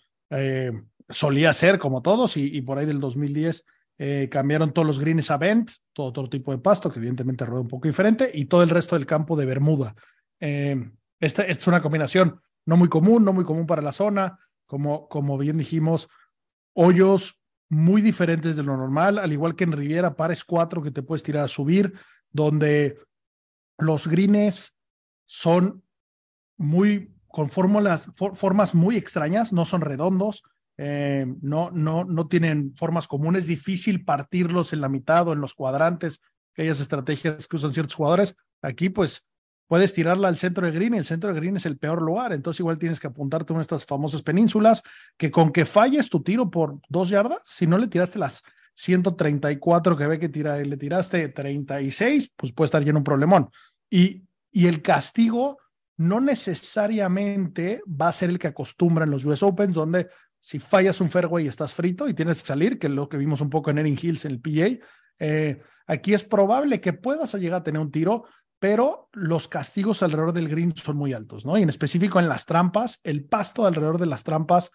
solía 1.09 1.53
ser 1.53 1.79
como 1.79 2.03
todos 2.03 2.37
y, 2.37 2.57
y 2.57 2.63
por 2.63 2.79
ahí 2.79 2.87
del 2.87 3.01
2010 3.01 3.65
eh, 3.99 4.29
cambiaron 4.31 4.73
todos 4.73 4.87
los 4.87 4.99
greens 4.99 5.31
a 5.31 5.37
Bent, 5.37 5.71
todo 5.93 6.07
otro 6.07 6.29
tipo 6.29 6.53
de 6.53 6.59
pasto, 6.59 6.91
que 6.91 6.99
evidentemente 6.99 7.45
rueda 7.45 7.63
un 7.63 7.69
poco 7.69 7.89
diferente, 7.89 8.31
y 8.33 8.47
todo 8.47 8.63
el 8.63 8.71
resto 8.71 8.97
del 8.97 9.07
campo 9.07 9.37
de 9.37 9.47
Bermuda. 9.47 9.95
Eh, 10.41 10.91
esta, 11.21 11.45
es 11.45 11.67
una 11.67 11.81
combinación 11.81 12.41
no 12.67 12.77
muy 12.77 12.89
común, 12.89 13.25
no 13.25 13.33
muy 13.33 13.45
común 13.45 13.67
para 13.67 13.83
la 13.83 13.93
zona, 13.93 14.39
como, 14.67 15.09
como 15.09 15.39
bien 15.39 15.59
dijimos, 15.59 16.09
hoyos 16.75 17.41
muy 17.69 18.03
diferentes 18.03 18.57
de 18.57 18.63
lo 18.63 18.77
normal, 18.77 19.19
al 19.19 19.33
igual 19.33 19.55
que 19.55 19.65
en 19.65 19.73
Riviera, 19.73 20.17
pares 20.17 20.45
cuatro 20.45 20.83
que 20.83 20.91
te 20.91 21.03
puedes 21.03 21.23
tirar 21.23 21.45
a 21.45 21.49
subir, 21.49 21.95
donde 22.31 22.99
los 23.79 24.07
greens 24.07 24.79
son 25.27 25.83
muy 26.57 27.15
con 27.29 27.51
fórmulas, 27.51 28.07
formas 28.15 28.75
muy 28.75 28.97
extrañas, 28.97 29.53
no 29.53 29.65
son 29.65 29.81
redondos, 29.81 30.45
eh, 30.77 31.27
no, 31.41 31.71
no, 31.71 32.05
no 32.05 32.29
tienen 32.29 32.75
formas 32.77 33.07
comunes, 33.07 33.47
difícil 33.47 34.05
partirlos 34.05 34.73
en 34.73 34.81
la 34.81 34.89
mitad 34.89 35.29
o 35.29 35.33
en 35.33 35.41
los 35.41 35.55
cuadrantes, 35.55 36.21
aquellas 36.53 36.81
estrategias 36.81 37.47
que 37.47 37.57
usan 37.57 37.73
ciertos 37.73 37.95
jugadores. 37.95 38.37
Aquí, 38.63 38.89
pues, 38.89 39.25
puedes 39.67 39.95
tirarla 39.95 40.29
al 40.29 40.37
centro 40.37 40.67
de 40.67 40.73
green 40.73 40.95
y 40.95 40.99
el 40.99 41.05
centro 41.05 41.33
de 41.33 41.41
green 41.41 41.57
es 41.57 41.67
el 41.67 41.79
peor 41.79 42.03
lugar, 42.03 42.33
entonces 42.33 42.61
igual 42.61 42.79
tienes 42.79 43.01
que 43.01 43.07
apuntarte 43.07 43.53
a 43.53 43.55
una 43.55 43.61
de 43.61 43.63
estas 43.63 43.87
famosas 43.87 44.23
penínsulas 44.23 44.83
que 45.17 45.31
con 45.31 45.53
que 45.53 45.65
falles 45.65 46.11
tu 46.11 46.23
tiro 46.23 46.51
por 46.51 46.79
dos 46.89 47.09
yardas, 47.09 47.41
si 47.45 47.67
no 47.67 47.79
le 47.79 47.89
tiraste 47.89 48.19
las 48.19 48.43
134 48.75 49.97
que 49.97 50.07
ve 50.07 50.19
que 50.19 50.29
tira, 50.29 50.59
le 50.59 50.77
tiraste 50.77 51.29
36, 51.29 52.33
pues 52.37 52.53
puede 52.53 52.67
estar 52.67 52.85
lleno 52.85 52.99
un 52.99 53.05
problemón. 53.05 53.51
Y, 53.89 54.25
y 54.51 54.67
el 54.67 54.83
castigo 54.83 55.59
no 55.97 56.21
necesariamente 56.21 57.83
va 57.89 58.09
a 58.09 58.13
ser 58.13 58.31
el 58.31 58.39
que 58.39 58.49
acostumbran 58.49 59.11
los 59.11 59.25
US 59.25 59.43
Opens, 59.45 59.77
donde 59.77 60.09
si 60.45 60.59
fallas 60.59 61.01
un 61.01 61.09
fairway 61.09 61.47
estás 61.47 61.73
frito 61.73 62.07
y 62.07 62.13
tienes 62.13 62.43
que 62.43 62.49
salir, 62.49 62.79
que 62.79 62.89
es 62.89 62.93
lo 62.93 63.09
que 63.09 63.17
vimos 63.17 63.41
un 63.41 63.49
poco 63.49 63.71
en 63.71 63.79
Erin 63.79 63.99
Hills 64.01 64.27
en 64.27 64.33
el 64.33 64.41
PA. 64.43 64.85
Eh, 65.19 65.63
aquí 65.87 66.13
es 66.13 66.23
probable 66.23 66.83
que 66.83 66.93
puedas 66.93 67.33
llegar 67.37 67.63
a 67.63 67.65
tener 67.65 67.81
un 67.81 67.91
tiro, 67.91 68.27
pero 68.59 69.09
los 69.13 69.49
castigos 69.49 70.03
alrededor 70.03 70.35
del 70.35 70.51
green 70.51 70.77
son 70.77 70.99
muy 70.99 71.15
altos, 71.15 71.47
¿no? 71.47 71.57
Y 71.57 71.63
en 71.63 71.71
específico 71.71 72.21
en 72.21 72.29
las 72.29 72.45
trampas, 72.45 73.01
el 73.05 73.25
pasto 73.25 73.65
alrededor 73.65 73.97
de 73.97 74.05
las 74.05 74.23
trampas 74.23 74.71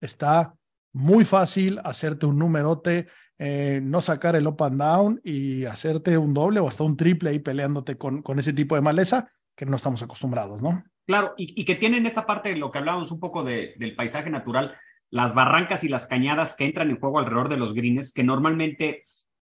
está 0.00 0.54
muy 0.94 1.24
fácil 1.24 1.82
hacerte 1.84 2.24
un 2.24 2.38
numerote, 2.38 3.08
eh, 3.38 3.80
no 3.82 4.00
sacar 4.00 4.36
el 4.36 4.46
up 4.46 4.62
and 4.62 4.80
down 4.80 5.20
y 5.22 5.66
hacerte 5.66 6.16
un 6.16 6.32
doble 6.32 6.60
o 6.60 6.68
hasta 6.68 6.82
un 6.82 6.96
triple 6.96 7.28
ahí 7.28 7.40
peleándote 7.40 7.98
con, 7.98 8.22
con 8.22 8.38
ese 8.38 8.54
tipo 8.54 8.74
de 8.74 8.80
maleza 8.80 9.30
que 9.54 9.66
no 9.66 9.76
estamos 9.76 10.02
acostumbrados, 10.02 10.62
¿no? 10.62 10.82
Claro, 11.06 11.34
y, 11.36 11.62
que 11.66 11.74
tienen 11.74 12.06
esta 12.06 12.24
parte 12.24 12.48
de 12.48 12.56
lo 12.56 12.70
que 12.70 12.78
hablábamos 12.78 13.10
un 13.10 13.20
poco 13.20 13.44
de, 13.44 13.74
del 13.76 13.94
paisaje 13.94 14.30
natural, 14.30 14.74
las 15.10 15.34
barrancas 15.34 15.84
y 15.84 15.88
las 15.88 16.06
cañadas 16.06 16.54
que 16.54 16.64
entran 16.64 16.90
en 16.90 16.98
juego 16.98 17.18
alrededor 17.18 17.48
de 17.48 17.56
los 17.56 17.74
greens, 17.74 18.12
que 18.12 18.22
normalmente 18.22 19.02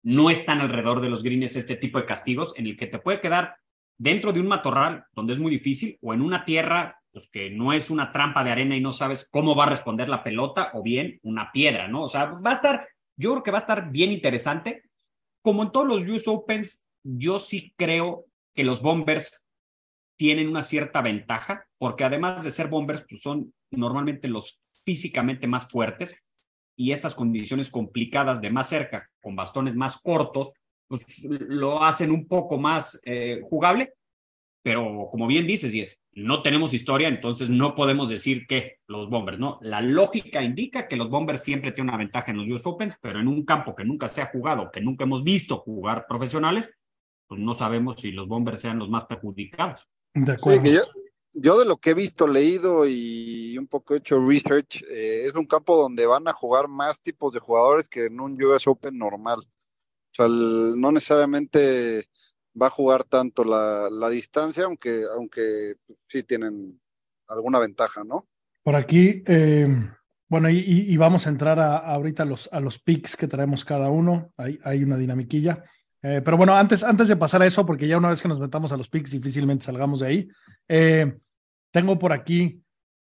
no 0.02 0.30
están 0.30 0.60
alrededor 0.60 1.00
de 1.00 1.10
los 1.10 1.24
greens 1.24 1.56
este 1.56 1.76
tipo 1.76 2.00
de 2.00 2.06
castigos, 2.06 2.54
en 2.58 2.68
el 2.68 2.76
que 2.76 2.88
te 2.88 3.00
puede 3.00 3.22
quedar 3.22 3.56
dentro 3.98 4.34
de 4.34 4.40
un 4.40 4.48
matorral, 4.48 5.06
donde 5.14 5.34
es 5.34 5.40
muy 5.40 5.52
difícil, 5.52 5.98
o 6.02 6.14
en 6.14 6.22
una 6.22 6.44
tierra, 6.44 7.00
pues 7.12 7.30
que 7.32 7.52
no 7.52 7.72
es 7.72 7.90
una 7.90 8.12
trampa 8.12 8.44
de 8.44 8.52
arena 8.52 8.76
y 8.76 8.82
no 8.82 8.92
sabes 8.92 9.28
cómo 9.30 9.56
va 9.56 9.66
a 9.66 9.70
responder 9.70 10.10
la 10.10 10.24
pelota, 10.24 10.72
o 10.74 10.82
bien 10.82 11.20
una 11.24 11.52
piedra, 11.52 11.88
¿no? 11.88 12.04
O 12.04 12.08
sea, 12.08 12.26
va 12.26 12.52
a 12.52 12.56
estar, 12.56 12.88
yo 13.16 13.32
creo 13.32 13.44
que 13.44 13.52
va 13.52 13.60
a 13.60 13.62
estar 13.62 13.92
bien 13.92 14.12
interesante. 14.12 14.84
Como 15.42 15.64
en 15.64 15.72
todos 15.72 15.88
los 15.88 16.10
US 16.10 16.28
Opens, 16.28 16.88
yo 17.04 17.38
sí 17.38 17.74
creo 17.78 18.26
que 18.56 18.64
los 18.64 18.82
Bombers 18.82 19.46
tienen 20.18 20.48
una 20.48 20.64
cierta 20.64 21.02
ventaja, 21.02 21.68
porque 21.78 22.04
además 22.04 22.44
de 22.44 22.52
ser 22.52 22.68
Bombers, 22.68 23.06
pues 23.08 23.22
son 23.22 23.54
normalmente 23.72 24.28
los 24.28 24.63
físicamente 24.84 25.48
más 25.48 25.68
fuertes 25.68 26.16
y 26.76 26.92
estas 26.92 27.16
condiciones 27.16 27.70
complicadas 27.70 28.42
de 28.42 28.50
más 28.50 28.70
cerca, 28.70 29.10
con 29.22 29.36
bastones 29.36 29.76
más 29.76 29.98
cortos, 30.02 30.54
pues 30.88 31.06
lo 31.24 31.84
hacen 31.84 32.12
un 32.12 32.28
poco 32.28 32.58
más 32.58 33.00
eh, 33.06 33.42
jugable. 33.44 33.94
Pero 34.64 35.10
como 35.12 35.28
bien 35.28 35.46
dices, 35.46 35.74
es 35.74 36.02
no 36.14 36.42
tenemos 36.42 36.74
historia, 36.74 37.10
entonces 37.10 37.50
no 37.50 37.76
podemos 37.76 38.08
decir 38.08 38.48
que 38.48 38.78
los 38.88 39.10
Bombers, 39.10 39.38
¿no? 39.38 39.60
La 39.62 39.82
lógica 39.82 40.42
indica 40.42 40.88
que 40.88 40.96
los 40.96 41.10
Bombers 41.10 41.44
siempre 41.44 41.74
tienen 41.74 41.90
una 41.90 41.98
ventaja 41.98 42.32
en 42.32 42.38
los 42.38 42.48
US 42.50 42.66
Opens, 42.66 42.98
pero 43.02 43.20
en 43.20 43.28
un 43.28 43.44
campo 43.44 43.76
que 43.76 43.84
nunca 43.84 44.08
se 44.08 44.22
ha 44.22 44.28
jugado, 44.28 44.72
que 44.72 44.80
nunca 44.80 45.04
hemos 45.04 45.24
visto 45.24 45.58
jugar 45.58 46.06
profesionales, 46.08 46.70
pues 47.28 47.42
no 47.42 47.54
sabemos 47.54 47.98
si 47.98 48.12
los 48.12 48.28
Bombers 48.28 48.62
sean 48.62 48.80
los 48.80 48.90
más 48.90 49.06
perjudicados. 49.06 49.90
De 50.14 50.32
acuerdo 50.32 50.72
yo 50.72 50.82
de 51.34 51.66
lo 51.66 51.78
que 51.78 51.92
he 51.92 51.94
visto, 51.94 52.28
leído 52.28 52.86
y 52.88 53.58
un 53.58 53.68
poco 53.68 53.96
hecho 53.96 54.26
research, 54.26 54.84
eh, 54.84 55.26
es 55.26 55.34
un 55.34 55.46
campo 55.46 55.76
donde 55.76 56.06
van 56.06 56.28
a 56.28 56.34
jugar 56.34 56.68
más 56.68 57.02
tipos 57.02 57.34
de 57.34 57.40
jugadores 57.40 57.88
que 57.88 58.06
en 58.06 58.20
un 58.20 58.42
US 58.44 58.68
Open 58.68 58.98
normal. 58.98 59.40
O 59.40 60.16
sea, 60.16 60.28
no 60.28 60.92
necesariamente 60.92 62.06
va 62.60 62.68
a 62.68 62.72
jugar 62.72 63.04
tanto 63.04 63.44
la, 63.44 63.90
la 63.90 64.10
distancia, 64.10 64.66
aunque, 64.66 65.04
aunque 65.16 65.76
sí 66.08 66.24
tienen 66.24 66.80
alguna 67.28 67.60
ventaja, 67.60 68.04
¿no? 68.04 68.28
Por 68.62 68.76
aquí, 68.76 69.24
eh, 69.26 69.68
bueno, 70.30 70.50
y, 70.50 70.60
y, 70.60 70.98
vamos 70.98 71.26
a 71.26 71.30
entrar 71.30 71.60
a, 71.60 71.78
ahorita 71.78 72.24
a 72.24 72.26
los, 72.26 72.50
a 72.52 72.60
los 72.60 72.80
picks 72.80 73.18
que 73.18 73.28
traemos 73.28 73.66
cada 73.66 73.90
uno. 73.90 74.32
Hay, 74.38 74.60
hay 74.64 74.84
una 74.84 74.98
dinamiquilla. 74.98 75.64
Eh, 76.02 76.22
pero 76.24 76.38
bueno, 76.38 76.56
antes, 76.56 76.84
antes 76.84 77.08
de 77.08 77.16
pasar 77.16 77.42
a 77.42 77.46
eso, 77.46 77.66
porque 77.66 77.88
ya 77.88 77.98
una 77.98 78.10
vez 78.10 78.22
que 78.22 78.28
nos 78.28 78.40
metamos 78.40 78.72
a 78.72 78.78
los 78.78 78.90
picks, 78.90 79.12
difícilmente 79.12 79.66
salgamos 79.66 80.02
de 80.02 80.08
ahí. 80.08 80.30
Eh, 80.68 81.18
tengo 81.74 82.00
por 82.00 82.14
aquí 82.14 82.64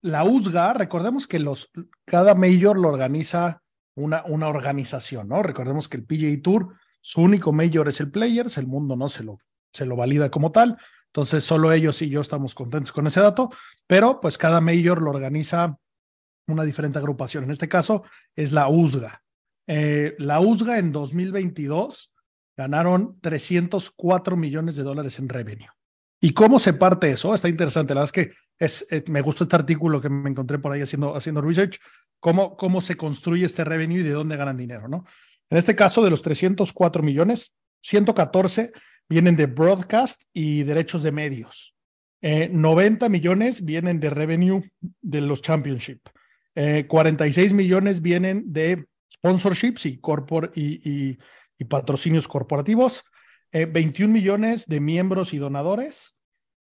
la 0.02 0.24
USGA. 0.24 0.74
Recordemos 0.74 1.28
que 1.28 1.40
los, 1.40 1.70
cada 2.06 2.34
major 2.34 2.80
lo 2.80 2.88
organiza 2.90 3.62
una, 3.96 4.24
una 4.26 4.48
organización, 4.48 5.28
¿no? 5.28 5.44
Recordemos 5.44 5.88
que 5.88 5.98
el 5.98 6.06
PGA 6.06 6.42
Tour, 6.42 6.76
su 7.02 7.22
único 7.22 7.54
major 7.54 7.88
es 7.88 8.00
el 8.00 8.10
Players, 8.10 8.58
el 8.58 8.66
mundo 8.66 8.96
no 8.96 9.10
se 9.10 9.24
lo, 9.24 9.40
se 9.72 9.86
lo 9.86 9.96
valida 9.96 10.32
como 10.32 10.52
tal. 10.52 10.78
Entonces, 11.08 11.44
solo 11.44 11.72
ellos 11.72 12.02
y 12.02 12.10
yo 12.10 12.22
estamos 12.22 12.56
contentos 12.56 12.92
con 12.92 13.08
ese 13.08 13.22
dato, 13.22 13.52
pero 13.88 14.20
pues 14.20 14.38
cada 14.38 14.60
major 14.62 15.02
lo 15.02 15.12
organiza 15.12 15.78
una 16.48 16.64
diferente 16.64 16.98
agrupación. 16.98 17.44
En 17.44 17.52
este 17.52 17.70
caso 17.70 18.04
es 18.36 18.52
la 18.52 18.70
USGA. 18.70 19.22
Eh, 19.68 20.16
la 20.18 20.40
USGA 20.40 20.78
en 20.78 20.92
2022 20.92 22.14
ganaron 22.58 23.20
304 23.22 24.38
millones 24.38 24.76
de 24.76 24.84
dólares 24.84 25.20
en 25.20 25.30
revenue. 25.30 25.70
¿Y 26.22 26.34
cómo 26.34 26.60
se 26.60 26.74
parte 26.74 27.12
eso? 27.12 27.36
Está 27.36 27.50
interesante. 27.50 27.94
La 27.94 28.02
verdad 28.02 28.16
es 28.16 28.28
que 28.28 28.36
es, 28.60 28.86
eh, 28.90 29.04
me 29.08 29.22
gustó 29.22 29.44
este 29.44 29.56
artículo 29.56 30.02
que 30.02 30.10
me 30.10 30.30
encontré 30.30 30.60
por 30.60 30.72
ahí 30.72 30.82
haciendo, 30.82 31.16
haciendo 31.16 31.42
research, 31.42 31.80
cómo, 32.20 32.56
cómo 32.56 32.82
se 32.82 32.96
construye 32.96 33.46
este 33.46 33.64
revenue 33.64 34.00
y 34.00 34.04
de 34.04 34.12
dónde 34.12 34.38
ganan 34.38 34.58
dinero, 34.58 34.88
¿no? 34.88 35.06
En 35.50 35.58
este 35.58 35.76
caso, 35.76 36.04
de 36.04 36.10
los 36.10 36.22
304 36.22 37.04
millones, 37.04 37.56
114 37.82 38.72
vienen 39.08 39.36
de 39.36 39.46
broadcast 39.46 40.24
y 40.34 40.64
derechos 40.64 41.04
de 41.04 41.12
medios. 41.12 41.76
90 42.22 43.06
eh, 43.06 43.10
millones 43.10 43.64
vienen 43.64 44.00
de 44.00 44.10
revenue 44.10 44.64
de 45.02 45.22
los 45.22 45.42
championship. 45.44 46.00
46 46.88 47.52
eh, 47.52 47.54
millones 47.54 48.02
vienen 48.02 48.46
de 48.48 48.86
sponsorships 49.12 49.86
y, 49.86 50.00
patrocinios 51.70 52.28
corporativos. 52.28 53.04
21 53.52 54.12
millones 54.12 54.66
de 54.66 54.80
miembros 54.80 55.34
y 55.34 55.38
donadores 55.38 56.15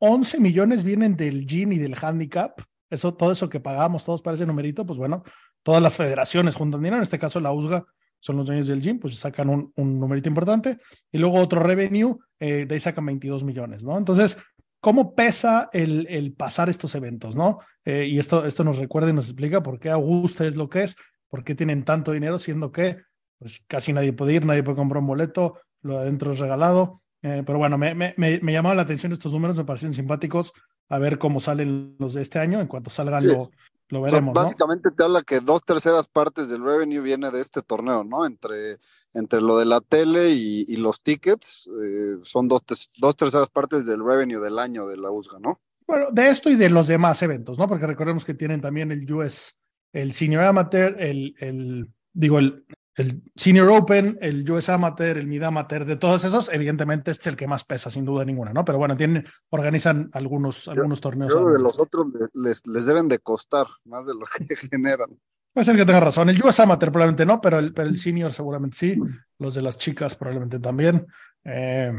11 0.05 0.41
millones 0.41 0.83
vienen 0.83 1.17
del 1.17 1.47
GIN 1.47 1.73
y 1.73 1.79
del 1.79 1.97
handicap. 2.01 2.61
Eso, 2.91 3.15
todo 3.15 3.31
eso 3.31 3.49
que 3.49 3.61
pagamos 3.61 4.05
todos 4.05 4.21
para 4.21 4.35
ese 4.35 4.45
numerito, 4.45 4.85
pues 4.85 4.99
bueno, 4.99 5.23
todas 5.62 5.81
las 5.81 5.95
federaciones 5.95 6.57
juntan 6.57 6.81
dinero. 6.81 6.97
En 6.97 7.05
este 7.05 7.21
caso, 7.21 7.38
la 7.38 7.53
USGA 7.53 7.87
son 8.19 8.37
los 8.37 8.47
dueños 8.47 8.67
del 8.67 8.83
GIN, 8.83 8.99
pues 8.99 9.15
sacan 9.15 9.49
un, 9.49 9.73
un 9.77 10.01
numerito 10.01 10.29
importante. 10.29 10.79
Y 11.12 11.19
luego 11.19 11.38
otro 11.38 11.62
revenue, 11.62 12.17
eh, 12.41 12.67
de 12.67 12.75
ahí 12.75 12.81
sacan 12.81 13.07
22 13.07 13.45
millones, 13.45 13.85
¿no? 13.85 13.97
Entonces, 13.97 14.38
cómo 14.81 15.15
pesa 15.15 15.71
el, 15.73 16.35
pasar 16.37 16.69
estos 16.69 16.97
eventos, 16.97 17.37
¿no? 17.37 17.61
Eh, 17.85 18.09
y 18.11 18.19
esto, 18.19 18.45
esto 18.45 18.65
nos 18.65 18.79
recuerda 18.79 19.11
y 19.11 19.12
nos 19.12 19.27
explica 19.27 19.62
por 19.62 19.79
qué 19.79 19.91
Augusta 19.91 20.45
es 20.45 20.57
lo 20.57 20.69
que 20.69 20.83
es, 20.83 20.97
por 21.29 21.45
qué 21.45 21.55
tienen 21.55 21.85
tanto 21.85 22.11
dinero, 22.11 22.41
siendo 22.41 22.73
que 22.73 22.99
pues, 23.38 23.62
casi 23.69 23.93
nadie 23.93 24.12
puede 24.12 24.35
ir, 24.35 24.45
nadie 24.45 24.65
puede 24.65 24.77
comprar 24.77 25.01
un 25.01 25.07
boleto, 25.07 25.61
lo 25.83 25.95
de 25.95 26.01
adentro 26.01 26.33
es 26.33 26.41
regalado. 26.41 27.02
Eh, 27.23 27.43
pero 27.47 27.59
bueno, 27.59 27.79
me, 27.79 27.95
me, 27.95 28.15
me, 28.17 28.41
me 28.41 28.53
llamaron 28.53 28.77
la 28.77 28.83
atención 28.83 29.13
estos 29.13 29.33
números, 29.33 29.57
me 29.57 29.65
parecen 29.65 29.95
simpáticos. 29.95 30.53
A 30.89 30.99
ver 30.99 31.19
cómo 31.19 31.41
salen 31.41 31.97
los 31.99 32.15
de 32.15 32.23
este 32.23 32.39
año. 32.39 32.61
En 32.61 32.67
cuanto 32.67 32.91
salgan, 32.91 33.23
Sí. 33.23 33.29
lo, 33.29 33.51
lo 33.89 34.03
veremos. 34.03 34.35
básicamente 34.35 34.91
te 34.91 35.05
habla 35.05 35.23
que 35.23 35.41
dos 35.41 35.63
terceras 35.65 36.07
partes 36.07 36.49
del 36.49 36.65
revenue 36.65 37.01
viene 37.01 37.31
de 37.31 37.41
este 37.41 37.63
torneo, 37.63 38.05
¿no? 38.05 38.27
Entre, 38.27 38.79
entre 39.15 39.41
lo 39.41 39.59
de 39.59 39.67
la 39.67 39.81
tele 39.81 40.31
y, 40.31 40.65
y 40.69 40.77
los 40.79 41.01
tickets, 41.03 41.69
eh, 41.83 42.17
son 42.23 42.49
dos, 42.49 42.63
dos 42.99 43.17
terceras 43.17 43.49
partes 43.51 43.87
del 43.87 44.05
revenue 44.05 44.41
del 44.41 44.59
año 44.59 44.87
de 44.87 44.97
la 44.97 45.11
USGA, 45.11 45.39
¿no? 45.39 45.61
Bueno, 45.87 46.07
de 46.11 46.29
esto 46.29 46.49
y 46.49 46.57
de 46.57 46.71
los 46.71 46.87
demás 46.87 47.23
eventos, 47.23 47.59
¿no? 47.59 47.69
Porque 47.69 47.87
recordemos 47.87 48.25
que 48.25 48.35
tienen 48.35 48.61
también 48.61 48.91
el 48.93 49.11
US, 49.13 49.59
el 49.93 50.13
Senior 50.13 50.45
Amateur, 50.45 50.97
el, 50.99 51.35
el 51.39 51.89
digo, 52.13 52.39
el, 52.39 52.65
el 52.97 53.23
Senior 53.37 53.71
Open, 53.71 54.19
el 54.21 54.49
US 54.51 54.69
Amateur, 54.69 55.17
el 55.19 55.27
Mid 55.27 55.43
Amateur, 55.43 55.85
de 55.85 55.97
todos 55.97 56.25
esos, 56.25 56.53
evidentemente 56.53 57.11
este 57.11 57.23
es 57.23 57.27
el 57.29 57.37
que 57.37 57.47
más 57.47 57.65
pesa, 57.65 57.91
sin 57.91 58.05
duda 58.05 58.25
ninguna, 58.25 58.53
¿no? 58.53 58.65
Pero 58.65 58.79
bueno, 58.79 58.97
tienen, 58.97 59.25
organizan 59.51 60.11
algunos, 60.13 60.69
algunos 60.69 61.01
torneos. 61.01 61.33
Yo 61.33 61.41
además. 61.41 61.63
los 61.63 61.79
otros 61.79 62.07
le- 62.13 62.29
les, 62.49 62.61
les 62.67 62.85
deben 62.85 63.09
de 63.09 63.19
costar 63.19 63.67
más 63.85 64.07
de 64.07 64.15
lo 64.15 64.21
que 64.27 64.57
generan. 64.71 65.09
Puede 65.55 65.65
ser 65.65 65.77
que 65.77 65.85
tenga 65.85 66.01
razón. 66.01 66.29
El 66.31 66.43
US 66.43 66.61
Amateur 66.61 66.91
probablemente 66.91 67.27
no, 67.27 67.41
pero 67.41 67.59
el, 67.59 67.73
pero 67.75 67.89
el 67.89 67.99
Senior 67.99 68.33
seguramente 68.33 68.77
sí. 68.77 68.99
Los 69.39 69.55
de 69.55 69.63
las 69.63 69.77
chicas 69.79 70.15
probablemente 70.15 70.59
también. 70.59 71.07
Eh, 71.45 71.93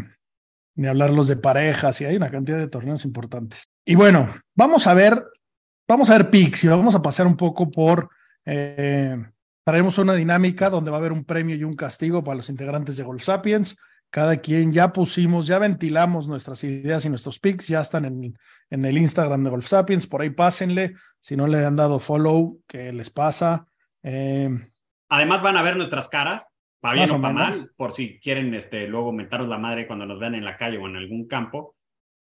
ni 0.75 0.87
hablar 0.87 1.11
los 1.11 1.27
de 1.27 1.35
parejas 1.35 2.01
y 2.01 2.05
hay 2.05 2.15
una 2.15 2.31
cantidad 2.31 2.57
de 2.57 2.67
torneos 2.67 3.05
importantes. 3.05 3.63
Y 3.85 3.93
bueno, 3.93 4.33
vamos 4.55 4.87
a 4.87 4.95
ver, 4.95 5.23
vamos 5.87 6.09
a 6.09 6.17
ver 6.17 6.31
picks 6.31 6.63
y 6.63 6.67
vamos 6.67 6.95
a 6.95 7.01
pasar 7.03 7.27
un 7.27 7.37
poco 7.37 7.69
por, 7.69 8.09
eh, 8.45 9.23
traemos 9.63 9.97
una 9.97 10.13
dinámica 10.13 10.69
donde 10.69 10.91
va 10.91 10.97
a 10.97 10.99
haber 10.99 11.11
un 11.11 11.25
premio 11.25 11.55
y 11.55 11.63
un 11.63 11.75
castigo 11.75 12.23
para 12.23 12.37
los 12.37 12.49
integrantes 12.49 12.97
de 12.97 13.03
Golf 13.03 13.23
Sapiens. 13.23 13.77
Cada 14.09 14.37
quien 14.37 14.71
ya 14.71 14.93
pusimos, 14.93 15.47
ya 15.47 15.57
ventilamos 15.57 16.27
nuestras 16.27 16.63
ideas 16.63 17.03
y 17.05 17.09
nuestros 17.09 17.39
picks, 17.39 17.67
ya 17.67 17.81
están 17.81 18.05
en, 18.05 18.37
en 18.69 18.85
el 18.85 18.97
Instagram 18.97 19.43
de 19.43 19.49
Golf 19.49 19.65
Sapiens, 19.65 20.05
por 20.05 20.21
ahí 20.21 20.29
pásenle. 20.29 20.95
Si 21.19 21.35
no 21.35 21.47
le 21.47 21.65
han 21.65 21.75
dado 21.75 21.99
follow, 21.99 22.59
¿qué 22.67 22.93
les 22.93 23.09
pasa? 23.09 23.65
Eh, 24.03 24.49
Además 25.09 25.41
van 25.41 25.57
a 25.57 25.63
ver 25.63 25.77
nuestras 25.77 26.09
caras, 26.09 26.45
para 26.79 26.95
bien 26.95 27.11
o 27.11 27.21
para 27.21 27.33
mal, 27.33 27.71
por 27.75 27.93
si 27.93 28.19
quieren 28.19 28.53
este, 28.53 28.87
luego 28.87 29.11
mentaros 29.11 29.47
la 29.47 29.57
madre 29.57 29.87
cuando 29.87 30.05
nos 30.05 30.19
vean 30.19 30.35
en 30.35 30.45
la 30.45 30.57
calle 30.57 30.77
o 30.77 30.87
en 30.87 30.97
algún 30.97 31.27
campo, 31.27 31.75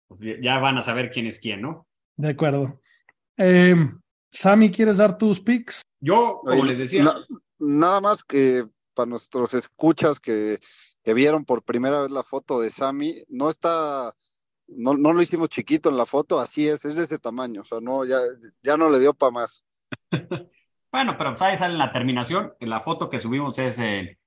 pues 0.07 0.20
ya 0.40 0.59
van 0.59 0.78
a 0.78 0.83
saber 0.83 1.11
quién 1.11 1.26
es 1.26 1.38
quién, 1.38 1.62
¿no? 1.62 1.87
de 2.16 2.31
acuerdo. 2.31 2.81
Eh, 3.37 3.74
Sammy, 4.33 4.71
¿quieres 4.71 4.97
dar 4.97 5.18
tus 5.18 5.40
picks? 5.40 5.83
Yo, 6.01 6.40
como 6.42 6.55
Oye, 6.55 6.64
les 6.64 6.79
decía, 6.79 7.05
na- 7.05 7.21
nada 7.59 8.01
más 8.01 8.25
que 8.25 8.64
para 8.95 9.07
nuestros 9.09 9.53
escuchas 9.55 10.18
que, 10.18 10.59
que 11.05 11.14
vieron 11.14 11.45
por 11.45 11.62
primera 11.62 12.01
vez 12.03 12.11
la 12.11 12.23
foto 12.23 12.61
de 12.61 12.71
Sammy, 12.71 13.23
no 13.29 13.51
está, 13.51 14.12
no, 14.68 14.95
no 14.95 15.12
lo 15.12 15.23
hicimos 15.23 15.49
chiquito 15.51 15.90
en 15.90 15.97
la 15.97 16.07
foto, 16.07 16.40
así 16.40 16.66
es, 16.66 16.85
es 16.85 16.97
de 16.97 17.05
ese 17.05 17.18
tamaño, 17.18 17.61
o 17.61 17.64
sea, 17.64 17.79
no, 17.81 18.05
ya, 18.05 18.16
ya 18.62 18.77
no 18.77 18.90
le 18.90 18.99
dio 18.99 19.12
para 19.14 19.33
más. 19.33 19.64
bueno, 20.90 21.16
pero 21.18 21.33
pues 21.33 21.42
ahí 21.42 21.57
sale 21.57 21.77
la 21.77 21.92
terminación. 21.92 22.55
La 22.61 22.81
foto 22.81 23.11
que 23.11 23.18
subimos 23.18 23.59
es 23.59 23.79
en, 23.79 24.18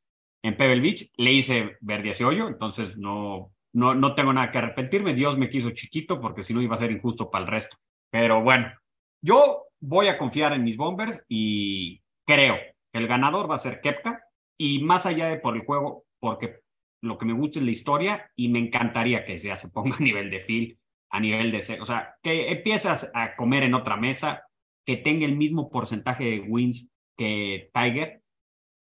en 0.44 0.58
Pebble 0.58 0.82
Beach. 0.82 1.12
Le 1.18 1.32
hice 1.34 1.78
verde 1.82 2.12
hacia 2.12 2.28
hoyo, 2.28 2.48
entonces 2.48 2.98
no, 2.98 3.52
no, 3.74 3.96
no 3.96 4.14
tengo 4.14 4.32
nada 4.34 4.52
que 4.52 4.60
arrepentirme. 4.60 5.14
Dios 5.16 5.38
me 5.38 5.50
quiso 5.50 5.72
chiquito 5.72 6.22
porque 6.22 6.44
si 6.44 6.54
no 6.54 6.62
iba 6.62 6.76
a 6.76 6.78
ser 6.78 6.92
injusto 6.92 7.30
para 7.30 7.46
el 7.46 7.52
resto. 7.52 7.78
Pero 8.12 8.42
bueno, 8.44 8.72
yo 9.22 9.65
voy 9.80 10.08
a 10.08 10.18
confiar 10.18 10.54
en 10.54 10.64
mis 10.64 10.78
Bombers 10.78 11.24
y 11.28 12.02
creo 12.26 12.56
que 12.92 13.00
el 13.00 13.08
ganador 13.08 13.50
va 13.50 13.56
a 13.56 13.60
ser 13.60 13.82
Kepka. 13.82 14.24
Y 14.58 14.80
más 14.80 15.06
allá 15.06 15.28
de 15.28 15.38
por 15.38 15.56
el 15.56 15.66
juego, 15.66 16.06
porque 16.20 16.60
lo 17.02 17.18
que 17.18 17.26
me 17.26 17.34
gusta 17.34 17.60
es 17.60 17.66
la 17.66 17.72
historia 17.72 18.32
y 18.36 18.50
me 18.50 18.60
encantaría 18.60 19.26
que 19.26 19.38
ya 19.38 19.56
se 19.56 19.70
ponga 19.70 19.98
a 19.98 20.00
nivel 20.00 20.30
de 20.30 20.40
Phil, 20.40 20.80
a 21.10 21.20
nivel 21.20 21.52
de... 21.52 21.58
O 21.82 21.86
sea, 21.86 22.16
que 22.22 22.52
empiezas 22.52 23.12
a 23.14 23.36
comer 23.36 23.64
en 23.64 23.74
otra 23.74 23.98
mesa, 23.98 24.44
que 24.86 24.98
tenga 24.98 25.26
el 25.26 25.36
mismo 25.36 25.70
porcentaje 25.70 26.24
de 26.24 26.40
wins 26.40 26.90
que 27.18 27.70
Tiger 27.74 28.22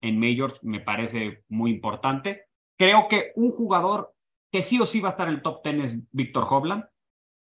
en 0.02 0.20
Majors 0.20 0.64
me 0.64 0.82
parece 0.82 1.44
muy 1.48 1.72
importante. 1.72 2.46
Creo 2.78 3.08
que 3.08 3.32
un 3.36 3.52
jugador 3.52 4.14
que 4.52 4.62
sí 4.62 4.80
o 4.80 4.86
sí 4.86 5.00
va 5.00 5.10
a 5.10 5.12
estar 5.12 5.28
en 5.28 5.36
el 5.36 5.42
top 5.42 5.64
10 5.64 5.84
es 5.84 6.12
Víctor 6.12 6.46
Hovland, 6.50 6.86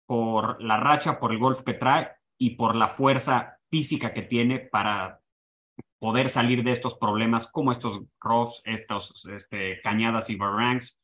por 0.06 0.62
la 0.62 0.78
racha, 0.78 1.20
por 1.20 1.32
el 1.32 1.40
golf 1.40 1.64
que 1.64 1.74
trae 1.74 2.12
y 2.38 2.52
por 2.52 2.76
la 2.76 2.88
fuerza 2.88 3.58
física 3.70 4.14
que 4.14 4.24
tiene 4.24 4.60
para 4.60 5.20
poder 6.00 6.30
salir 6.30 6.64
de 6.64 6.72
estos 6.72 6.98
problemas 6.98 7.48
como 7.48 7.72
estos 7.72 8.02
roughs, 8.20 8.62
estos 8.66 9.26
este, 9.34 9.80
cañadas 9.82 10.30
y 10.30 10.36
barranks. 10.36 11.00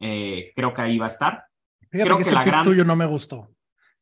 Eh, 0.00 0.52
creo 0.56 0.74
que 0.74 0.82
ahí 0.82 0.98
va 0.98 1.06
a 1.06 1.08
estar. 1.08 1.44
Fíjate 1.90 2.04
Creo 2.04 2.16
que, 2.16 2.22
que 2.24 2.28
ese 2.28 2.34
la 2.34 2.44
gran- 2.44 2.64
tuyo 2.64 2.84
no 2.84 2.96
me 2.96 3.06
gustó. 3.06 3.50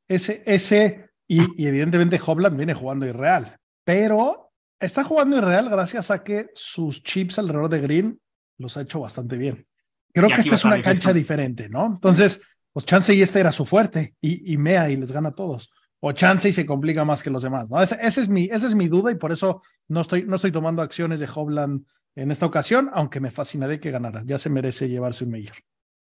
Ese, 0.06 0.42
ese, 0.46 1.10
y, 1.26 1.62
y 1.62 1.66
evidentemente 1.66 2.18
Hobland 2.24 2.56
viene 2.56 2.72
jugando 2.72 3.04
irreal, 3.06 3.56
pero 3.84 4.50
está 4.80 5.04
jugando 5.04 5.36
irreal 5.36 5.68
gracias 5.68 6.10
a 6.10 6.24
que 6.24 6.48
sus 6.54 7.02
chips 7.02 7.38
alrededor 7.38 7.68
de 7.68 7.80
Green 7.80 8.20
los 8.56 8.76
ha 8.76 8.82
hecho 8.82 9.00
bastante 9.00 9.36
bien. 9.36 9.66
Creo 10.14 10.28
que 10.28 10.40
esta 10.40 10.54
es 10.54 10.64
una 10.64 10.80
cancha 10.80 11.12
diferente, 11.12 11.68
¿no? 11.68 11.86
Entonces, 11.86 12.40
pues 12.72 12.86
chance 12.86 13.14
y 13.14 13.20
este 13.22 13.40
era 13.40 13.52
su 13.52 13.66
fuerte 13.66 14.14
y, 14.20 14.52
y 14.52 14.56
mea 14.56 14.88
y 14.90 14.96
les 14.96 15.12
gana 15.12 15.28
a 15.28 15.34
todos. 15.34 15.70
O 16.00 16.12
chance 16.12 16.48
y 16.48 16.52
se 16.52 16.64
complica 16.66 17.04
más 17.04 17.22
que 17.22 17.30
los 17.30 17.42
demás, 17.42 17.70
¿no? 17.70 17.80
Ese, 17.82 17.98
ese 18.00 18.20
es 18.20 18.28
mi, 18.28 18.44
esa 18.44 18.66
es 18.68 18.74
mi 18.74 18.86
duda 18.88 19.10
y 19.10 19.16
por 19.16 19.32
eso 19.32 19.62
no 19.88 20.00
estoy, 20.02 20.22
no 20.24 20.36
estoy 20.36 20.52
tomando 20.52 20.80
acciones 20.82 21.18
de 21.20 21.28
Hobland 21.34 21.84
en 22.14 22.30
esta 22.30 22.46
ocasión, 22.46 22.90
aunque 22.92 23.20
me 23.20 23.30
fascinaría 23.30 23.80
que 23.80 23.90
ganara. 23.90 24.22
Ya 24.24 24.38
se 24.38 24.48
merece 24.50 24.88
llevarse 24.88 25.24
un 25.24 25.30
mayor. 25.32 25.54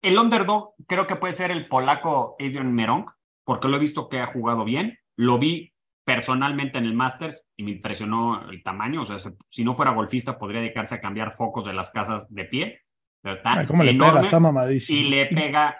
El 0.02 0.18
underdog 0.18 0.74
creo 0.86 1.06
que 1.06 1.16
puede 1.16 1.32
ser 1.32 1.50
el 1.50 1.66
polaco 1.68 2.36
Adrian 2.38 2.72
Meronk, 2.72 3.10
porque 3.44 3.68
lo 3.68 3.76
he 3.76 3.80
visto 3.80 4.08
que 4.08 4.20
ha 4.20 4.26
jugado 4.32 4.64
bien. 4.64 4.96
Lo 5.16 5.38
vi 5.38 5.72
personalmente 6.04 6.78
en 6.78 6.84
el 6.86 6.94
Masters 6.94 7.46
y 7.56 7.62
me 7.64 7.72
impresionó 7.72 8.48
el 8.50 8.62
tamaño. 8.62 9.02
O 9.02 9.04
sea, 9.04 9.18
se- 9.18 9.34
si 9.48 9.64
no 9.64 9.74
fuera 9.74 9.92
golfista, 9.92 10.38
podría 10.38 10.60
dedicarse 10.60 10.94
a 10.94 11.00
cambiar 11.00 11.32
focos 11.32 11.66
de 11.66 11.72
las 11.74 11.90
casas 11.90 12.26
de 12.32 12.44
pie. 12.44 12.80
Pero 13.22 13.38
Ay, 13.44 13.66
¿Cómo 13.66 13.82
le 13.82 13.92
pega? 13.92 14.20
Está 14.20 14.40
mamadísimo. 14.40 14.98
y 15.00 15.04
le 15.10 15.26
pega, 15.26 15.76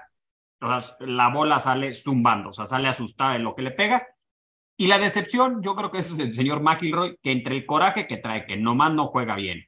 sea, 0.66 0.96
la 1.00 1.28
bola 1.28 1.58
sale 1.58 1.94
zumbando, 1.94 2.50
o 2.50 2.52
sea, 2.52 2.66
sale 2.66 2.88
asustada 2.88 3.34
de 3.34 3.38
lo 3.40 3.54
que 3.54 3.62
le 3.62 3.70
pega. 3.70 4.06
Y 4.76 4.86
la 4.86 4.98
decepción, 4.98 5.62
yo 5.62 5.74
creo 5.76 5.90
que 5.90 5.98
ese 5.98 6.14
es 6.14 6.18
el 6.20 6.32
señor 6.32 6.62
McIlroy, 6.62 7.18
que 7.22 7.32
entre 7.32 7.56
el 7.56 7.66
coraje 7.66 8.06
que 8.06 8.16
trae, 8.16 8.46
que 8.46 8.56
nomás 8.56 8.92
no 8.92 9.08
juega 9.08 9.36
bien, 9.36 9.66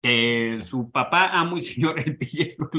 que 0.00 0.58
su 0.62 0.90
papá, 0.90 1.30
amo 1.32 1.56
y 1.56 1.60
señor 1.60 1.98
el 1.98 2.16
pillero, 2.16 2.70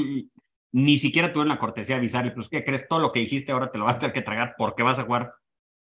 ni 0.72 0.96
siquiera 0.96 1.32
tuvo 1.32 1.44
la 1.44 1.58
cortesía 1.58 1.96
de 1.96 2.00
avisarle, 2.00 2.30
pues, 2.32 2.48
¿qué 2.48 2.64
crees? 2.64 2.86
Todo 2.88 3.00
lo 3.00 3.12
que 3.12 3.20
dijiste 3.20 3.52
ahora 3.52 3.70
te 3.70 3.78
lo 3.78 3.84
vas 3.84 3.96
a 3.96 3.98
tener 3.98 4.14
que 4.14 4.22
tragar 4.22 4.54
porque 4.56 4.82
vas 4.82 4.98
a 4.98 5.04
jugar 5.04 5.34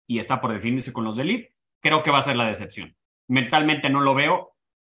y 0.07 0.19
está 0.19 0.41
por 0.41 0.51
definirse 0.51 0.91
con 0.91 1.03
los 1.03 1.15
de 1.15 1.23
Elite. 1.23 1.55
Creo 1.81 2.03
que 2.03 2.11
va 2.11 2.19
a 2.19 2.23
ser 2.23 2.35
la 2.35 2.47
decepción. 2.47 2.95
Mentalmente 3.27 3.89
no 3.89 4.01
lo 4.01 4.13
veo 4.13 4.55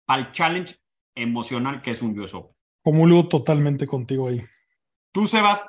para 0.07 0.23
el 0.23 0.31
challenge 0.33 0.77
emocional 1.15 1.83
que 1.83 1.91
es 1.91 2.03
un 2.03 2.19
US 2.19 2.35
Open. 2.35 2.57
Comulgo 2.83 3.29
totalmente 3.29 3.87
contigo 3.87 4.29
ahí. 4.29 4.43
Tú, 5.13 5.27
Sebas, 5.27 5.67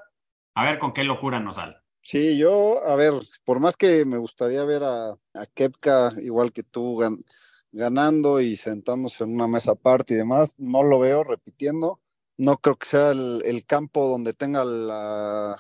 a 0.56 0.64
ver 0.66 0.80
con 0.80 0.94
qué 0.94 1.04
locura 1.04 1.40
nos 1.40 1.56
sale. 1.58 1.76
Sí, 2.02 2.38
yo, 2.38 2.84
a 2.86 2.96
ver, 2.96 3.14
por 3.46 3.60
más 3.60 3.78
que 3.78 4.04
me 4.06 4.18
gustaría 4.18 4.64
ver 4.66 4.84
a, 4.84 5.12
a 5.12 5.46
Kepka, 5.54 6.14
igual 6.18 6.52
que 6.52 6.64
tú, 6.64 6.98
gan- 6.98 7.24
ganando 7.72 8.42
y 8.42 8.56
sentándose 8.58 9.24
en 9.24 9.34
una 9.34 9.48
mesa 9.48 9.72
aparte 9.72 10.14
y 10.14 10.18
demás, 10.18 10.56
no 10.58 10.84
lo 10.84 11.00
veo 11.00 11.24
repitiendo. 11.24 12.02
No 12.38 12.58
creo 12.58 12.76
que 12.76 12.88
sea 12.90 13.12
el, 13.12 13.42
el 13.46 13.66
campo 13.66 14.08
donde 14.08 14.34
tenga 14.34 14.66
la, 14.66 15.58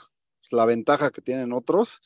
la 0.51 0.65
ventaja 0.65 1.11
que 1.11 1.21
tienen 1.21 1.53
otros. 1.53 2.01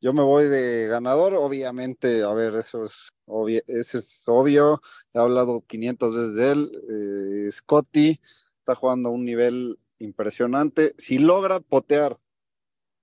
Yo 0.00 0.12
me 0.12 0.22
voy 0.22 0.46
de 0.46 0.86
ganador, 0.86 1.34
obviamente, 1.34 2.22
a 2.22 2.32
ver, 2.32 2.54
eso 2.54 2.84
es, 2.86 2.92
obvio, 3.26 3.60
eso 3.66 3.98
es 3.98 4.22
obvio. 4.26 4.80
He 5.12 5.18
hablado 5.18 5.62
500 5.66 6.14
veces 6.14 6.34
de 6.34 6.52
él. 6.52 7.46
eh, 7.48 7.52
Scotty 7.52 8.20
está 8.58 8.74
jugando 8.74 9.10
a 9.10 9.12
un 9.12 9.24
nivel 9.24 9.78
impresionante. 9.98 10.94
Si 10.98 11.18
logra 11.18 11.60
potear 11.60 12.18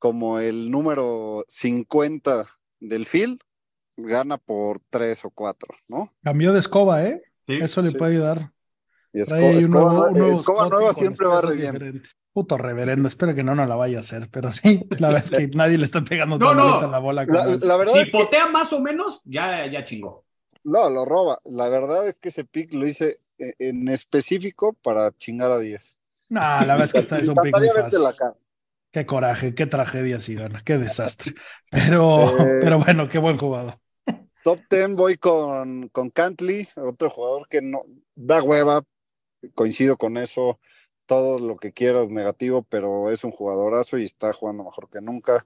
como 0.01 0.39
el 0.39 0.71
número 0.71 1.45
50 1.47 2.43
del 2.79 3.05
field, 3.05 3.39
gana 3.95 4.39
por 4.39 4.79
3 4.89 5.23
o 5.25 5.29
4, 5.29 5.69
¿no? 5.87 6.11
Cambió 6.23 6.53
de 6.53 6.59
escoba, 6.59 7.05
¿eh? 7.05 7.21
¿sí? 7.45 7.59
Eso 7.61 7.83
le 7.83 7.91
Sí. 7.91 7.97
puede 7.97 8.13
ayudar. 8.13 8.51
Y 9.13 9.23
Trae 9.25 9.59
esco- 9.59 9.65
un 9.65 9.69
nuevo, 9.69 9.91
escoba, 9.91 10.07
un 10.07 10.13
nuevo 10.17 10.39
escoba 10.39 10.57
Scotty 10.65 10.75
nueva 10.75 10.93
siempre 10.93 11.27
va 11.27 11.41
re 11.41 11.55
bien. 11.55 11.73
diferentes. 11.73 12.17
Puto 12.33 12.57
reverendo, 12.57 13.07
espero 13.07 13.35
que 13.35 13.43
no 13.43 13.53
nos 13.53 13.69
la 13.69 13.75
vaya 13.75 13.99
a 13.99 14.01
hacer, 14.01 14.27
pero 14.31 14.51
sí, 14.51 14.87
la 14.97 15.09
verdad 15.09 15.25
es 15.25 15.31
que 15.37 15.47
nadie 15.55 15.77
le 15.77 15.85
está 15.85 16.03
pegando 16.03 16.39
No, 16.39 16.47
tan 16.47 16.57
no. 16.57 16.87
la 16.91 16.97
bola 16.97 17.25
La, 17.25 17.45
la 17.45 17.77
verdad 17.77 17.93
si 17.93 17.99
es 17.99 18.05
que, 18.07 18.11
potea 18.13 18.47
más 18.47 18.73
o 18.73 18.79
menos, 18.81 19.21
ya, 19.25 19.67
ya 19.71 19.83
chingó. 19.85 20.25
no, 20.63 20.89
lo 20.89 21.05
roba. 21.05 21.39
La 21.45 21.69
verdad 21.69 22.07
es 22.07 22.17
que 22.17 22.29
ese 22.29 22.43
pick 22.43 22.73
lo 22.73 22.87
hice 22.87 23.19
eh, 23.37 23.53
en 23.59 23.87
específico 23.89 24.73
para 24.81 25.11
chingar 25.11 25.51
a 25.51 25.59
10. 25.59 25.95
No, 26.29 26.39
la 26.39 26.59
verdad 26.65 26.85
es 26.85 26.93
que 26.93 26.99
esta 26.99 27.19
es 27.19 27.27
un 27.27 27.35
pick 27.35 27.55
muy 27.55 27.69
fácil. 27.69 27.99
Qué 28.91 29.05
coraje, 29.05 29.55
qué 29.55 29.65
tragedia 29.65 30.19
si 30.19 30.35
gana, 30.35 30.61
qué 30.65 30.77
desastre. 30.77 31.33
Pero, 31.71 32.27
Eh, 32.37 32.59
pero 32.61 32.79
bueno, 32.79 33.07
qué 33.07 33.19
buen 33.19 33.37
jugador. 33.37 33.79
Top 34.43 34.59
10 34.69 34.95
voy 34.95 35.15
con, 35.17 35.87
con 35.89 36.09
Cantley, 36.09 36.67
otro 36.75 37.09
jugador 37.09 37.47
que 37.47 37.61
no 37.61 37.83
da 38.15 38.41
hueva, 38.41 38.81
coincido 39.55 39.97
con 39.97 40.17
eso, 40.17 40.59
todo 41.05 41.39
lo 41.39 41.57
que 41.57 41.73
quieras 41.73 42.09
negativo, 42.09 42.63
pero 42.63 43.11
es 43.11 43.23
un 43.23 43.31
jugadorazo 43.31 43.97
y 43.97 44.03
está 44.05 44.33
jugando 44.33 44.63
mejor 44.63 44.89
que 44.89 45.01
nunca. 45.01 45.45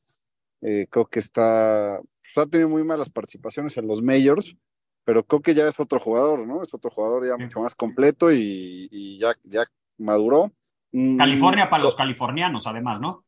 Eh, 0.62 0.88
creo 0.90 1.06
que 1.08 1.20
está, 1.20 2.00
pues, 2.22 2.48
ha 2.48 2.50
tenido 2.50 2.70
muy 2.70 2.84
malas 2.84 3.10
participaciones 3.10 3.78
en 3.78 3.88
los 3.88 4.02
majors, 4.02 4.56
pero 5.04 5.24
creo 5.26 5.42
que 5.42 5.54
ya 5.54 5.68
es 5.68 5.80
otro 5.80 6.00
jugador, 6.00 6.48
¿no? 6.48 6.64
Es 6.64 6.74
otro 6.74 6.90
jugador 6.90 7.28
ya 7.28 7.38
Sí. 7.38 7.44
mucho 7.44 7.60
más 7.62 7.76
completo 7.76 8.32
y, 8.32 8.88
y 8.92 9.20
ya, 9.20 9.34
ya 9.44 9.66
maduró. 9.98 10.52
Mm, 10.94 11.18
California 11.18 11.70
para 11.70 11.84
los 11.84 11.96
californianos, 11.96 12.66
además, 12.68 13.02
¿no? 13.02 13.25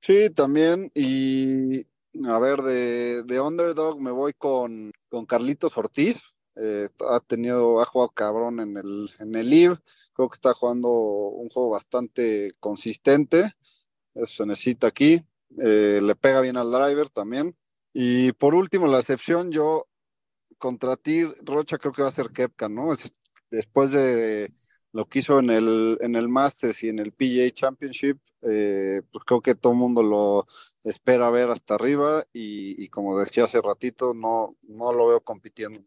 Sí, 0.00 0.30
también. 0.30 0.90
Y 0.94 1.86
a 2.26 2.38
ver, 2.38 2.62
de, 2.62 3.22
de 3.24 3.40
underdog 3.40 4.00
me 4.00 4.10
voy 4.10 4.32
con, 4.32 4.92
con 5.08 5.26
Carlitos 5.26 5.76
Ortiz. 5.76 6.16
Eh, 6.56 6.88
ha 7.10 7.20
tenido, 7.20 7.84
jugado 7.84 8.10
cabrón 8.10 8.60
en 8.60 8.76
el, 8.76 9.10
en 9.20 9.34
el 9.34 9.46
LIV. 9.48 9.76
Creo 10.14 10.28
que 10.28 10.34
está 10.36 10.52
jugando 10.54 10.88
un 10.90 11.48
juego 11.50 11.70
bastante 11.70 12.52
consistente. 12.60 13.50
Eso 14.14 14.26
se 14.38 14.46
necesita 14.46 14.88
aquí. 14.88 15.22
Eh, 15.62 16.00
le 16.02 16.16
pega 16.16 16.40
bien 16.40 16.56
al 16.56 16.70
driver 16.72 17.08
también. 17.10 17.56
Y 17.92 18.32
por 18.34 18.54
último, 18.54 18.86
la 18.88 19.00
excepción, 19.00 19.50
yo 19.52 19.88
contra 20.58 20.96
ti, 20.96 21.24
Rocha, 21.44 21.78
creo 21.78 21.92
que 21.92 22.02
va 22.02 22.08
a 22.08 22.12
ser 22.12 22.30
Kepka, 22.30 22.68
¿no? 22.68 22.92
Es- 22.92 23.12
después 23.50 23.92
de 23.92 24.52
lo 24.92 25.06
que 25.06 25.18
hizo 25.20 25.38
en 25.38 25.50
el, 25.50 25.98
en 26.00 26.16
el 26.16 26.28
Masters 26.28 26.82
y 26.82 26.88
en 26.88 26.98
el 26.98 27.12
PGA 27.12 27.50
Championship, 27.52 28.18
eh, 28.42 29.02
pues 29.12 29.24
creo 29.24 29.40
que 29.40 29.54
todo 29.54 29.72
el 29.72 29.78
mundo 29.78 30.02
lo 30.02 30.46
espera 30.84 31.28
ver 31.30 31.50
hasta 31.50 31.74
arriba 31.74 32.24
y, 32.32 32.82
y 32.82 32.88
como 32.88 33.18
decía 33.18 33.44
hace 33.44 33.60
ratito, 33.60 34.14
no, 34.14 34.56
no 34.62 34.92
lo 34.92 35.08
veo 35.08 35.20
compitiendo. 35.20 35.80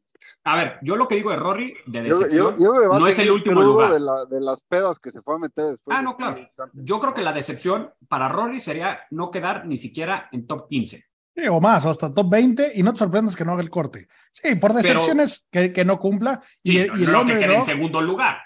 A 0.44 0.56
ver, 0.56 0.74
yo 0.84 0.96
lo 0.96 1.08
que 1.08 1.16
digo 1.16 1.32
de 1.32 1.38
Rory, 1.38 1.74
de 1.88 2.04
decepción, 2.04 2.54
yo- 2.60 2.60
yo 2.60 3.00
no 3.00 3.08
es 3.08 3.18
el 3.18 3.32
último 3.32 3.62
lugar. 3.64 3.92
De, 3.94 4.00
la- 4.00 4.26
de 4.30 4.40
las 4.40 4.62
pedas 4.62 5.00
que 5.00 5.10
se 5.10 5.22
fue 5.22 5.36
a 5.36 5.40
meter 5.40 5.66
después. 5.66 5.98
Ah, 5.98 6.02
no, 6.04 6.16
claro. 6.16 6.48
Yo 6.74 7.00
creo 7.00 7.14
que 7.14 7.22
la 7.24 7.34
decepción 7.34 7.92
para 8.08 8.30
Rory 8.30 8.60
sería 8.60 9.00
no 9.10 9.32
quedar 9.32 9.66
ni 9.66 9.78
siquiera 9.78 10.30
en 10.32 10.46
top 10.46 10.68
15. 10.70 11.06
Sí, 11.36 11.48
o 11.50 11.60
más, 11.60 11.86
o 11.86 11.90
hasta 11.90 12.14
top 12.14 12.30
20, 12.30 12.74
y 12.76 12.84
no 12.84 12.92
te 12.94 13.00
sorprendas 13.00 13.36
que 13.36 13.46
no 13.46 13.54
haga 13.54 13.62
el 13.64 13.70
corte. 13.70 14.08
Sí, 14.32 14.54
por 14.56 14.74
decepciones 14.74 15.48
que, 15.50 15.72
que 15.74 15.86
no 15.86 15.98
cumpla. 15.98 16.42
Sí, 16.64 16.74
y, 16.78 16.82
y 16.82 16.88
no, 16.88 16.94
el 16.94 17.12
no 17.12 17.26
que 17.26 17.40
quede 17.40 17.56
en 17.56 17.66
segundo 17.66 18.02
lugar. 18.02 18.38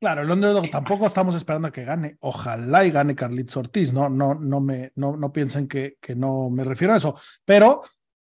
Claro, 0.00 0.22
el 0.22 0.30
underdog 0.30 0.70
tampoco 0.70 1.06
estamos 1.06 1.34
esperando 1.34 1.68
a 1.68 1.72
que 1.72 1.84
gane. 1.84 2.16
Ojalá 2.20 2.84
y 2.84 2.90
gane 2.90 3.14
Carlitos 3.14 3.56
Ortiz. 3.56 3.92
No, 3.92 4.08
no, 4.08 4.34
no 4.34 4.60
me, 4.60 4.92
no, 4.96 5.16
no 5.16 5.32
piensen 5.32 5.68
que, 5.68 5.96
que 6.00 6.14
no 6.14 6.50
me 6.50 6.64
refiero 6.64 6.94
a 6.94 6.98
eso. 6.98 7.20
Pero 7.44 7.82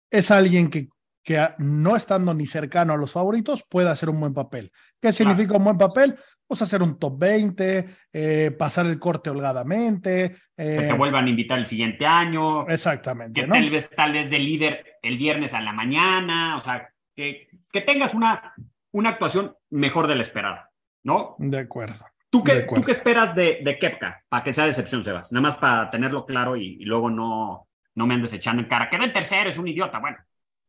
es 0.10 0.30
alguien 0.32 0.70
que, 0.70 0.90
que 1.24 1.48
no 1.60 1.96
estando 1.96 2.34
ni 2.34 2.46
cercano 2.46 2.94
a 2.94 2.98
los 2.98 3.14
favoritos 3.14 3.64
puede 3.68 3.90
hacer 3.90 4.10
un 4.10 4.20
buen 4.20 4.34
papel. 4.34 4.72
¿Qué 5.02 5.12
significa 5.12 5.58
un 5.58 5.64
buen 5.64 5.78
papel? 5.78 6.16
Pues 6.46 6.62
hacer 6.62 6.84
un 6.84 7.00
top 7.00 7.18
20, 7.18 7.86
eh, 8.12 8.52
pasar 8.58 8.86
el 8.86 9.00
corte 9.00 9.30
holgadamente. 9.30 10.36
Que 10.56 10.86
eh, 10.86 10.88
te 10.88 10.94
vuelvan 10.94 11.26
a 11.26 11.30
invitar 11.30 11.58
el 11.58 11.66
siguiente 11.66 12.06
año. 12.06 12.68
exactamente, 12.68 13.42
que 13.42 13.48
¿no? 13.48 13.56
tal 13.56 13.70
vez, 13.70 13.90
tal 13.90 14.12
vez 14.12 14.30
de 14.30 14.40
líder 14.40 14.98
el 15.02 15.18
viernes 15.18 15.54
a 15.54 15.62
la 15.62 15.72
mañana. 15.72 16.58
O 16.58 16.60
sea, 16.60 16.90
que, 17.16 17.48
que 17.72 17.82
tengas 17.82 18.14
una, 18.14 18.54
una 18.92 19.10
actuación 19.10 19.56
mejor 19.70 20.08
de 20.08 20.16
la 20.16 20.22
esperada. 20.22 20.73
¿No? 21.04 21.36
De 21.38 21.60
acuerdo. 21.60 22.06
¿Tú 22.30 22.40
De 22.44 22.52
qué, 22.52 22.58
acuerdo. 22.64 22.82
¿tú 22.82 22.86
qué 22.86 22.92
esperas 22.94 23.36
de, 23.36 23.60
de 23.64 23.78
Kepka? 23.78 24.24
Para 24.28 24.44
que 24.44 24.54
sea 24.54 24.66
decepción, 24.66 25.04
Sebas. 25.04 25.32
Nada 25.32 25.42
más 25.44 25.56
para 25.58 25.90
tenerlo 25.90 26.26
claro 26.26 26.56
y, 26.56 26.78
y 26.80 26.86
luego 26.86 27.10
no, 27.10 27.68
no 27.96 28.08
me 28.08 28.14
andes 28.16 28.34
echando 28.34 28.62
en 28.64 28.70
cara. 28.70 28.90
Quedó 28.90 29.04
en 29.04 29.14
tercero, 29.14 29.50
es 29.50 29.58
un 29.58 29.68
idiota. 29.68 30.00
Bueno, 30.00 30.18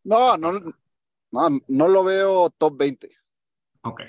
No, 0.05 0.37
no, 0.37 0.53
no, 1.33 1.61
no 1.69 1.89
lo 1.89 2.05
veo 2.05 2.51
top 2.51 2.77
20. 2.79 3.09
ok, 3.83 4.03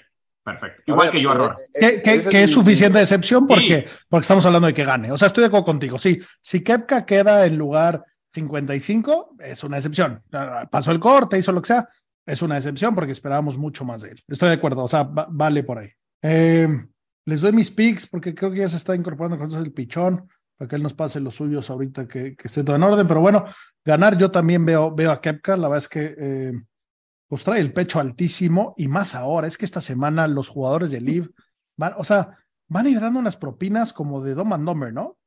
perfecto. 0.43 0.83
Igual 0.87 1.07
ver, 1.07 1.11
que 1.13 1.21
yo 1.21 1.31
a 1.31 1.45
eh, 1.45 1.49
eh, 1.73 1.79
Que, 1.95 2.01
que- 2.01 2.13
ese 2.15 2.25
que 2.27 2.43
es 2.43 2.51
suficiente 2.51 2.99
decepción 2.99 3.47
porque, 3.47 3.85
Sí. 3.87 3.95
porque 4.09 4.21
estamos 4.23 4.45
hablando 4.45 4.67
de 4.67 4.73
que 4.73 4.83
gane. 4.83 5.11
O 5.11 5.17
sea, 5.17 5.27
estoy 5.27 5.41
de 5.43 5.47
acuerdo 5.47 5.65
contigo. 5.65 5.97
Sí, 5.97 6.19
si 6.41 6.61
Kepka 6.63 7.05
queda 7.05 7.45
en 7.45 7.57
lugar 7.57 8.03
55, 8.29 9.35
es 9.39 9.63
una 9.63 9.77
decepción. 9.77 10.21
Ah, 10.33 10.67
Pasó 10.69 10.91
el 10.91 10.99
corte, 10.99 11.37
hizo 11.37 11.51
lo 11.51 11.61
que 11.61 11.67
sea, 11.67 11.87
es 12.25 12.41
una 12.41 12.55
decepción 12.55 12.93
porque 12.95 13.11
esperábamos 13.13 13.57
mucho 13.57 13.85
más 13.85 14.01
de 14.01 14.09
él. 14.11 14.23
Estoy 14.27 14.49
de 14.49 14.55
acuerdo, 14.55 14.83
o 14.83 14.87
sea, 14.87 15.03
va- 15.03 15.27
vale 15.29 15.63
por 15.63 15.77
ahí. 15.77 15.89
Eh, 16.27 16.67
les 17.25 17.41
doy 17.41 17.51
mis 17.51 17.71
picks 17.71 18.07
porque 18.07 18.33
creo 18.33 18.51
que 18.51 18.59
ya 18.59 18.69
se 18.69 18.77
está 18.77 18.95
incorporando 18.95 19.37
con 19.37 19.47
nosotros 19.47 19.67
el 19.67 19.73
pichón 19.73 20.27
para 20.57 20.67
que 20.67 20.75
él 20.75 20.83
nos 20.83 20.93
pase 20.93 21.19
los 21.19 21.35
suyos 21.35 21.69
ahorita 21.69 22.07
que, 22.07 22.35
que 22.35 22.47
esté 22.47 22.63
todo 22.63 22.75
en 22.75 22.83
orden. 22.83 23.07
Pero 23.07 23.21
bueno, 23.21 23.45
ganar 23.83 24.17
yo 24.17 24.31
también 24.31 24.65
veo, 24.65 24.93
veo 24.93 25.11
a 25.11 25.21
Kepka. 25.21 25.57
La 25.57 25.67
verdad 25.67 25.83
es 25.83 25.89
que 25.89 26.15
eh, 26.17 26.53
pues 27.27 27.43
trae 27.43 27.59
el 27.59 27.73
pecho 27.73 27.99
altísimo 27.99 28.73
y 28.77 28.87
más 28.87 29.15
ahora. 29.15 29.47
Es 29.47 29.57
que 29.57 29.65
esta 29.65 29.81
semana 29.81 30.27
los 30.27 30.49
jugadores 30.49 30.91
de 30.91 31.01
Live 31.01 31.29
van, 31.77 31.93
o 31.97 32.03
sea, 32.03 32.37
van 32.67 32.85
a 32.85 32.89
ir 32.89 32.99
dando 32.99 33.19
unas 33.19 33.37
propinas 33.37 33.93
como 33.93 34.21
de 34.21 34.33
Dom 34.33 34.53
and 34.53 34.65
Dumber, 34.65 34.93
¿no? 34.93 35.17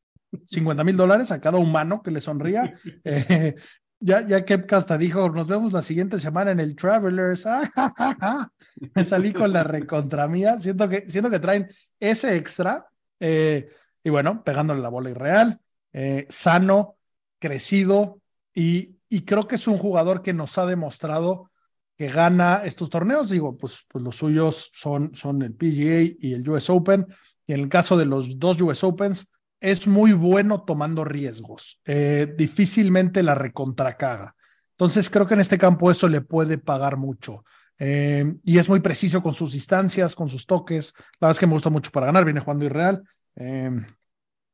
50 0.45 0.85
mil 0.85 0.97
dólares 0.97 1.31
a 1.31 1.41
cada 1.41 1.59
humano 1.59 2.03
que 2.03 2.11
le 2.11 2.21
sonría. 2.21 2.75
Eh, 3.05 3.55
ya, 4.01 4.27
ya 4.27 4.45
Kepka 4.45 4.77
hasta 4.77 4.97
dijo, 4.99 5.29
nos 5.31 5.47
vemos 5.47 5.73
la 5.73 5.83
siguiente 5.83 6.19
semana 6.19 6.53
en 6.53 6.61
el 6.61 6.77
Travelers. 6.77 7.47
Me 8.95 9.05
salí 9.05 9.33
con 9.33 9.53
la 9.53 9.65
recontra 9.65 10.29
mía. 10.29 10.59
Siento 10.59 10.89
que, 10.89 11.11
siento 11.11 11.31
que 11.31 11.41
traen 11.41 11.69
ese 11.99 12.37
extra. 12.37 12.87
eh, 13.21 13.69
y 14.05 14.11
bueno, 14.11 14.43
pegándole 14.45 14.81
la 14.81 14.89
bola 14.89 15.11
irreal, 15.11 15.61
eh, 15.93 16.27
sano, 16.29 16.97
crecido. 17.39 18.21
Y, 18.55 18.97
y 19.09 19.23
creo 19.25 19.47
que 19.47 19.57
es 19.57 19.67
un 19.67 19.79
jugador 19.79 20.23
que 20.23 20.33
nos 20.33 20.57
ha 20.59 20.67
demostrado 20.67 21.51
que 21.97 22.09
gana 22.09 22.63
estos 22.65 22.89
torneos. 22.91 23.29
Digo, 23.29 23.57
pues, 23.57 23.85
pues 23.89 24.03
los 24.05 24.17
suyos 24.17 24.71
son, 24.73 25.15
son 25.15 25.43
el 25.43 25.55
PGA 25.55 26.17
y 26.21 26.33
el 26.33 26.49
US 26.49 26.71
Open. 26.71 27.07
Y 27.47 27.55
en 27.55 27.61
el 27.61 27.69
caso 27.69 27.97
de 27.97 28.07
los 28.07 28.39
dos 28.39 28.61
US 28.61 28.85
Opens, 28.85 29.27
es 29.61 29.87
muy 29.87 30.13
bueno 30.13 30.63
tomando 30.63 31.05
riesgos. 31.05 31.81
Eh, 31.85 32.33
difícilmente 32.37 33.23
la 33.23 33.35
recontracaga. 33.35 34.35
Entonces 34.73 35.11
creo 35.11 35.27
que 35.27 35.35
en 35.35 35.41
este 35.41 35.59
campo 35.59 35.91
eso 35.91 36.09
le 36.09 36.21
puede 36.21 36.59
pagar 36.59 36.97
mucho. 36.97 37.45
Eh, 37.81 38.35
y 38.45 38.59
es 38.59 38.69
muy 38.69 38.81
preciso 38.81 39.23
con 39.23 39.35
sus 39.35 39.53
distancias, 39.53 40.15
con 40.15 40.29
sus 40.29 40.47
toques. 40.47 40.93
La 41.21 41.27
verdad 41.29 41.31
es 41.33 41.41
que 41.41 41.47
me 41.47 41.53
gusta 41.55 41.71
mucho 41.71 41.91
para 41.91 42.07
ganar. 42.07 42.25
Viene 42.25 42.41
jugando 42.41 42.65
irreal. 42.65 43.03
Eh, 43.37 43.71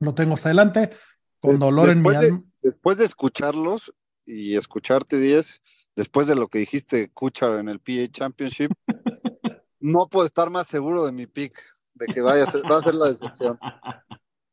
lo 0.00 0.14
tengo 0.14 0.34
hasta 0.34 0.48
adelante. 0.48 0.90
Con 1.40 1.50
Des- 1.50 1.58
dolor 1.58 1.88
en 1.90 1.98
mi 2.00 2.04
después 2.10 2.20
de- 2.20 2.26
alma. 2.28 2.42
Después 2.62 2.96
de 2.96 3.04
escucharlos 3.04 3.92
y 4.24 4.56
escucharte 4.56 5.18
10, 5.18 5.60
después 5.94 6.26
de 6.26 6.34
lo 6.34 6.48
que 6.48 6.58
dijiste, 6.60 7.10
Kuchar 7.10 7.58
en 7.58 7.68
el 7.68 7.78
PA 7.80 8.08
Championship, 8.10 8.70
no 9.80 10.08
puedo 10.08 10.24
estar 10.26 10.48
más 10.48 10.66
seguro 10.66 11.04
de 11.04 11.12
mi 11.12 11.26
pick, 11.26 11.54
de 11.92 12.06
que 12.06 12.22
vaya 12.22 12.44
a 12.44 12.50
ser, 12.50 12.62
va 12.70 12.78
a 12.78 12.80
ser 12.80 12.94
la 12.94 13.06
decepción. 13.12 13.58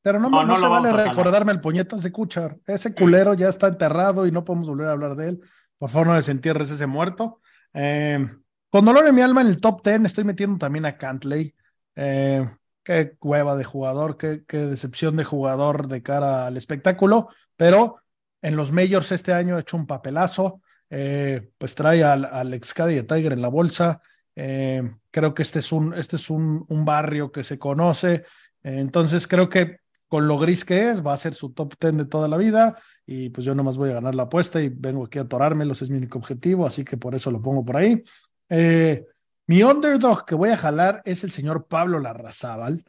Pero 0.01 0.19
no, 0.19 0.29
No, 0.29 0.41
me- 0.41 0.47
no 0.47 0.53
no 0.55 0.59
se 0.59 0.67
vale 0.67 0.91
recordarme 1.09 1.51
el 1.51 1.61
puñetas 1.61 2.03
de 2.03 2.11
Cuchar. 2.11 2.57
Ese 2.65 2.93
culero 2.95 3.33
ya 3.33 3.49
está 3.49 3.67
enterrado 3.67 4.25
y 4.25 4.31
no 4.31 4.43
podemos 4.43 4.67
volver 4.67 4.87
a 4.87 4.91
hablar 4.93 5.15
de 5.15 5.29
él. 5.29 5.41
Por 5.77 5.89
favor, 5.89 6.07
no 6.07 6.13
desentierres 6.15 6.71
ese 6.71 6.87
muerto. 6.87 7.39
Eh, 7.73 8.27
con 8.69 8.85
dolor 8.85 9.07
en 9.07 9.15
mi 9.15 9.21
alma 9.21 9.41
en 9.41 9.47
el 9.47 9.59
top 9.61 9.83
10 9.83 10.05
estoy 10.05 10.23
metiendo 10.23 10.57
también 10.57 10.85
a 10.85 10.97
Cantley. 10.97 11.53
Eh, 11.95 12.49
qué 12.83 13.13
cueva 13.19 13.55
de 13.55 13.63
jugador, 13.63 14.17
qué, 14.17 14.43
qué 14.47 14.57
decepción 14.57 15.15
de 15.17 15.23
jugador 15.23 15.87
de 15.87 16.01
cara 16.01 16.47
al 16.47 16.57
espectáculo. 16.57 17.29
Pero 17.55 17.97
en 18.41 18.55
los 18.55 18.71
majors 18.71 19.11
este 19.11 19.33
año 19.33 19.55
ha 19.57 19.59
hecho 19.61 19.77
un 19.77 19.85
papelazo. 19.87 20.61
Eh, 20.89 21.49
pues 21.57 21.75
trae 21.75 22.03
al, 22.03 22.25
al 22.25 22.53
ex 22.53 22.73
de 22.75 23.03
Tiger 23.03 23.33
en 23.33 23.41
la 23.41 23.47
bolsa. 23.49 24.01
Creo 24.35 25.33
que 25.33 25.41
este 25.41 25.59
es 25.59 25.71
un, 25.71 25.93
este 25.93 26.15
es 26.15 26.29
un, 26.29 26.65
un 26.67 26.85
barrio 26.85 27.31
que 27.31 27.43
se 27.43 27.59
conoce. 27.59 28.23
Entonces 28.63 29.27
creo 29.27 29.49
que 29.49 29.77
con 30.11 30.27
lo 30.27 30.37
gris 30.37 30.65
que 30.65 30.89
es, 30.89 31.01
va 31.01 31.13
a 31.13 31.17
ser 31.17 31.33
su 31.33 31.53
top 31.53 31.75
10 31.79 31.95
de 31.95 32.05
toda 32.05 32.27
la 32.27 32.35
vida 32.35 32.77
y 33.05 33.29
pues 33.29 33.45
yo 33.45 33.55
nomás 33.55 33.77
voy 33.77 33.91
a 33.91 33.93
ganar 33.93 34.13
la 34.13 34.23
apuesta 34.23 34.61
y 34.61 34.67
vengo 34.67 35.05
aquí 35.05 35.19
a 35.19 35.21
atorármelos, 35.21 35.81
es 35.81 35.89
mi 35.89 35.95
único 35.95 36.19
objetivo, 36.19 36.67
así 36.67 36.83
que 36.83 36.97
por 36.97 37.15
eso 37.15 37.31
lo 37.31 37.41
pongo 37.41 37.63
por 37.63 37.77
ahí. 37.77 38.03
Eh, 38.49 39.05
mi 39.47 39.63
underdog 39.63 40.25
que 40.25 40.35
voy 40.35 40.49
a 40.49 40.57
jalar 40.57 41.01
es 41.05 41.23
el 41.23 41.31
señor 41.31 41.65
Pablo 41.65 41.97
Larrazábal. 41.97 42.83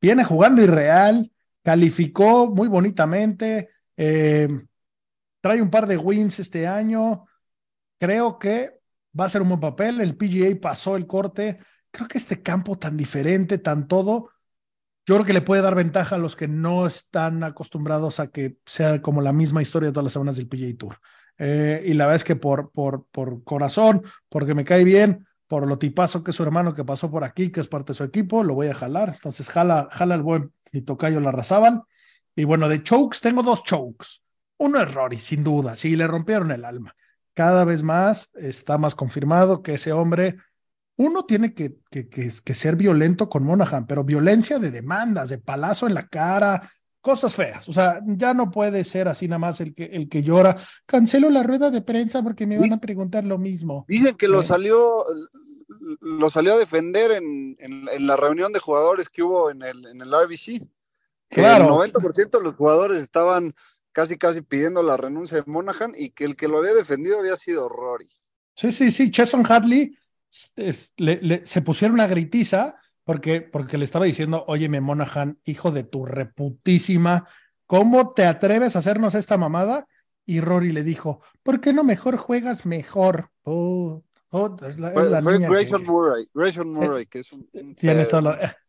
Viene 0.00 0.24
jugando 0.24 0.62
irreal, 0.62 1.30
calificó 1.62 2.48
muy 2.48 2.68
bonitamente, 2.68 3.68
eh, 3.98 4.48
trae 5.42 5.60
un 5.60 5.68
par 5.68 5.86
de 5.86 5.98
wins 5.98 6.40
este 6.40 6.66
año. 6.66 7.26
Creo 7.98 8.38
que 8.38 8.80
va 9.18 9.26
a 9.26 9.28
ser 9.28 9.42
un 9.42 9.48
buen 9.48 9.60
papel. 9.60 10.00
El 10.00 10.16
PGA 10.16 10.58
pasó 10.58 10.96
el 10.96 11.06
corte. 11.06 11.58
Creo 11.90 12.08
que 12.08 12.16
este 12.16 12.42
campo 12.42 12.78
tan 12.78 12.96
diferente, 12.96 13.58
tan 13.58 13.86
todo, 13.86 14.30
yo 15.08 15.14
creo 15.14 15.24
que 15.24 15.32
le 15.32 15.40
puede 15.40 15.62
dar 15.62 15.74
ventaja 15.74 16.16
a 16.16 16.18
los 16.18 16.36
que 16.36 16.48
no 16.48 16.86
están 16.86 17.42
acostumbrados 17.42 18.20
a 18.20 18.26
que 18.26 18.58
sea 18.66 19.00
como 19.00 19.22
la 19.22 19.32
misma 19.32 19.62
historia 19.62 19.90
todas 19.90 20.04
las 20.04 20.12
semanas 20.12 20.36
del 20.36 20.48
PGA 20.48 20.76
Tour. 20.76 21.00
Eh, 21.38 21.82
y 21.86 21.94
la 21.94 22.04
verdad 22.04 22.16
es 22.16 22.24
que 22.24 22.36
por, 22.36 22.70
por, 22.72 23.06
por 23.10 23.42
corazón, 23.42 24.02
porque 24.28 24.52
me 24.52 24.66
cae 24.66 24.84
bien, 24.84 25.26
por 25.46 25.66
lo 25.66 25.78
tipazo 25.78 26.22
que 26.22 26.32
es 26.32 26.36
su 26.36 26.42
hermano 26.42 26.74
que 26.74 26.84
pasó 26.84 27.10
por 27.10 27.24
aquí, 27.24 27.50
que 27.50 27.60
es 27.60 27.68
parte 27.68 27.92
de 27.92 27.96
su 27.96 28.04
equipo, 28.04 28.44
lo 28.44 28.52
voy 28.52 28.66
a 28.66 28.74
jalar. 28.74 29.14
Entonces, 29.14 29.48
jala, 29.48 29.88
jala 29.90 30.14
el 30.14 30.22
buen 30.22 30.52
mi 30.72 30.82
tocayo 30.82 31.20
Larrazábal. 31.20 31.84
Y 32.36 32.44
bueno, 32.44 32.68
de 32.68 32.82
chokes 32.82 33.20
tengo 33.22 33.42
dos 33.42 33.64
chokes. 33.64 34.20
Uno 34.58 34.78
es 34.78 34.92
Rory, 34.92 35.20
sin 35.20 35.42
duda, 35.42 35.74
sí, 35.74 35.96
le 35.96 36.06
rompieron 36.06 36.50
el 36.50 36.66
alma. 36.66 36.94
Cada 37.32 37.64
vez 37.64 37.82
más 37.82 38.28
está 38.34 38.76
más 38.76 38.94
confirmado 38.94 39.62
que 39.62 39.72
ese 39.72 39.94
hombre, 39.94 40.36
uno 40.98 41.24
tiene 41.24 41.54
que, 41.54 41.76
que, 41.90 42.08
que, 42.08 42.30
que 42.44 42.54
ser 42.54 42.76
violento 42.76 43.28
con 43.28 43.44
Monaghan, 43.44 43.86
pero 43.86 44.04
violencia 44.04 44.58
de 44.58 44.70
demandas, 44.70 45.30
de 45.30 45.38
palazo 45.38 45.86
en 45.86 45.94
la 45.94 46.06
cara, 46.08 46.70
cosas 47.00 47.34
feas. 47.34 47.68
O 47.68 47.72
sea, 47.72 48.00
ya 48.06 48.34
no 48.34 48.50
puede 48.50 48.84
ser 48.84 49.08
así 49.08 49.26
nada 49.28 49.38
más 49.38 49.60
el 49.60 49.74
que, 49.74 49.84
el 49.84 50.08
que 50.08 50.22
llora. 50.22 50.56
Cancelo 50.86 51.30
la 51.30 51.42
rueda 51.44 51.70
de 51.70 51.80
prensa 51.82 52.22
porque 52.22 52.46
me 52.46 52.58
van 52.58 52.72
a 52.74 52.80
preguntar 52.80 53.24
lo 53.24 53.38
mismo. 53.38 53.84
Dicen 53.88 54.14
que 54.16 54.28
lo 54.28 54.42
Eh. 54.42 54.46
salió, 54.46 55.04
lo 56.00 56.30
salió 56.30 56.54
a 56.54 56.58
defender 56.58 57.12
en, 57.12 57.56
en, 57.58 57.88
en 57.88 58.06
la 58.06 58.16
reunión 58.16 58.52
de 58.52 58.60
jugadores 58.60 59.08
que 59.08 59.22
hubo 59.22 59.50
en 59.50 59.62
el, 59.62 59.86
en 59.86 60.00
el 60.00 60.08
RBC. 60.12 60.66
Que 61.30 61.36
Claro. 61.42 61.64
el 61.84 61.92
90% 61.92 62.38
de 62.38 62.44
los 62.44 62.54
jugadores 62.54 63.00
estaban 63.00 63.54
casi 63.92 64.16
casi 64.16 64.42
pidiendo 64.42 64.82
la 64.82 64.96
renuncia 64.96 65.36
de 65.36 65.44
Monaghan 65.46 65.92
y 65.96 66.10
que 66.10 66.24
el 66.24 66.36
que 66.36 66.48
lo 66.48 66.58
había 66.58 66.74
defendido 66.74 67.18
había 67.20 67.36
sido 67.36 67.68
Rory. 67.68 68.08
Sí, 68.56 68.72
sí, 68.72 68.90
sí. 68.90 69.10
Cheson 69.10 69.44
Hadley 69.46 69.96
es- 70.56 70.92
le- 70.96 71.20
le- 71.22 71.46
se 71.46 71.62
pusieron 71.62 71.94
una 71.94 72.06
gritiza 72.06 72.76
porque, 73.04 73.40
porque 73.40 73.78
le 73.78 73.84
estaba 73.84 74.04
diciendo, 74.04 74.44
óyeme, 74.48 74.80
Monaghan, 74.80 75.38
hijo 75.44 75.70
de 75.70 75.82
tu 75.84 76.04
reputísima, 76.04 77.26
¿cómo 77.66 78.12
te 78.12 78.24
atreves 78.26 78.76
a 78.76 78.80
hacernos 78.80 79.14
esta 79.14 79.36
mamada? 79.38 79.86
Y 80.26 80.40
Rory 80.40 80.70
le 80.70 80.82
dijo, 80.84 81.22
¿por 81.42 81.60
qué 81.60 81.72
no 81.72 81.84
mejor 81.84 82.16
juegas 82.18 82.66
mejor? 82.66 83.30
Oh, 83.44 84.02
oh, 84.30 84.56
es 84.68 84.78
la, 84.78 84.88
es 84.88 84.94
Fue, 84.94 85.10
la 85.10 85.22
fue 85.22 85.32
niña 85.34 85.48
Grayson 85.48 85.80
que- 85.80 85.86
Murray, 85.86 86.28
Grayson 86.34 86.70
Murray, 86.70 87.06
que 87.06 87.20
es 87.20 87.32
un, 87.32 87.48
un 87.52 87.74
Tienes 87.74 88.12
la- 88.12 88.20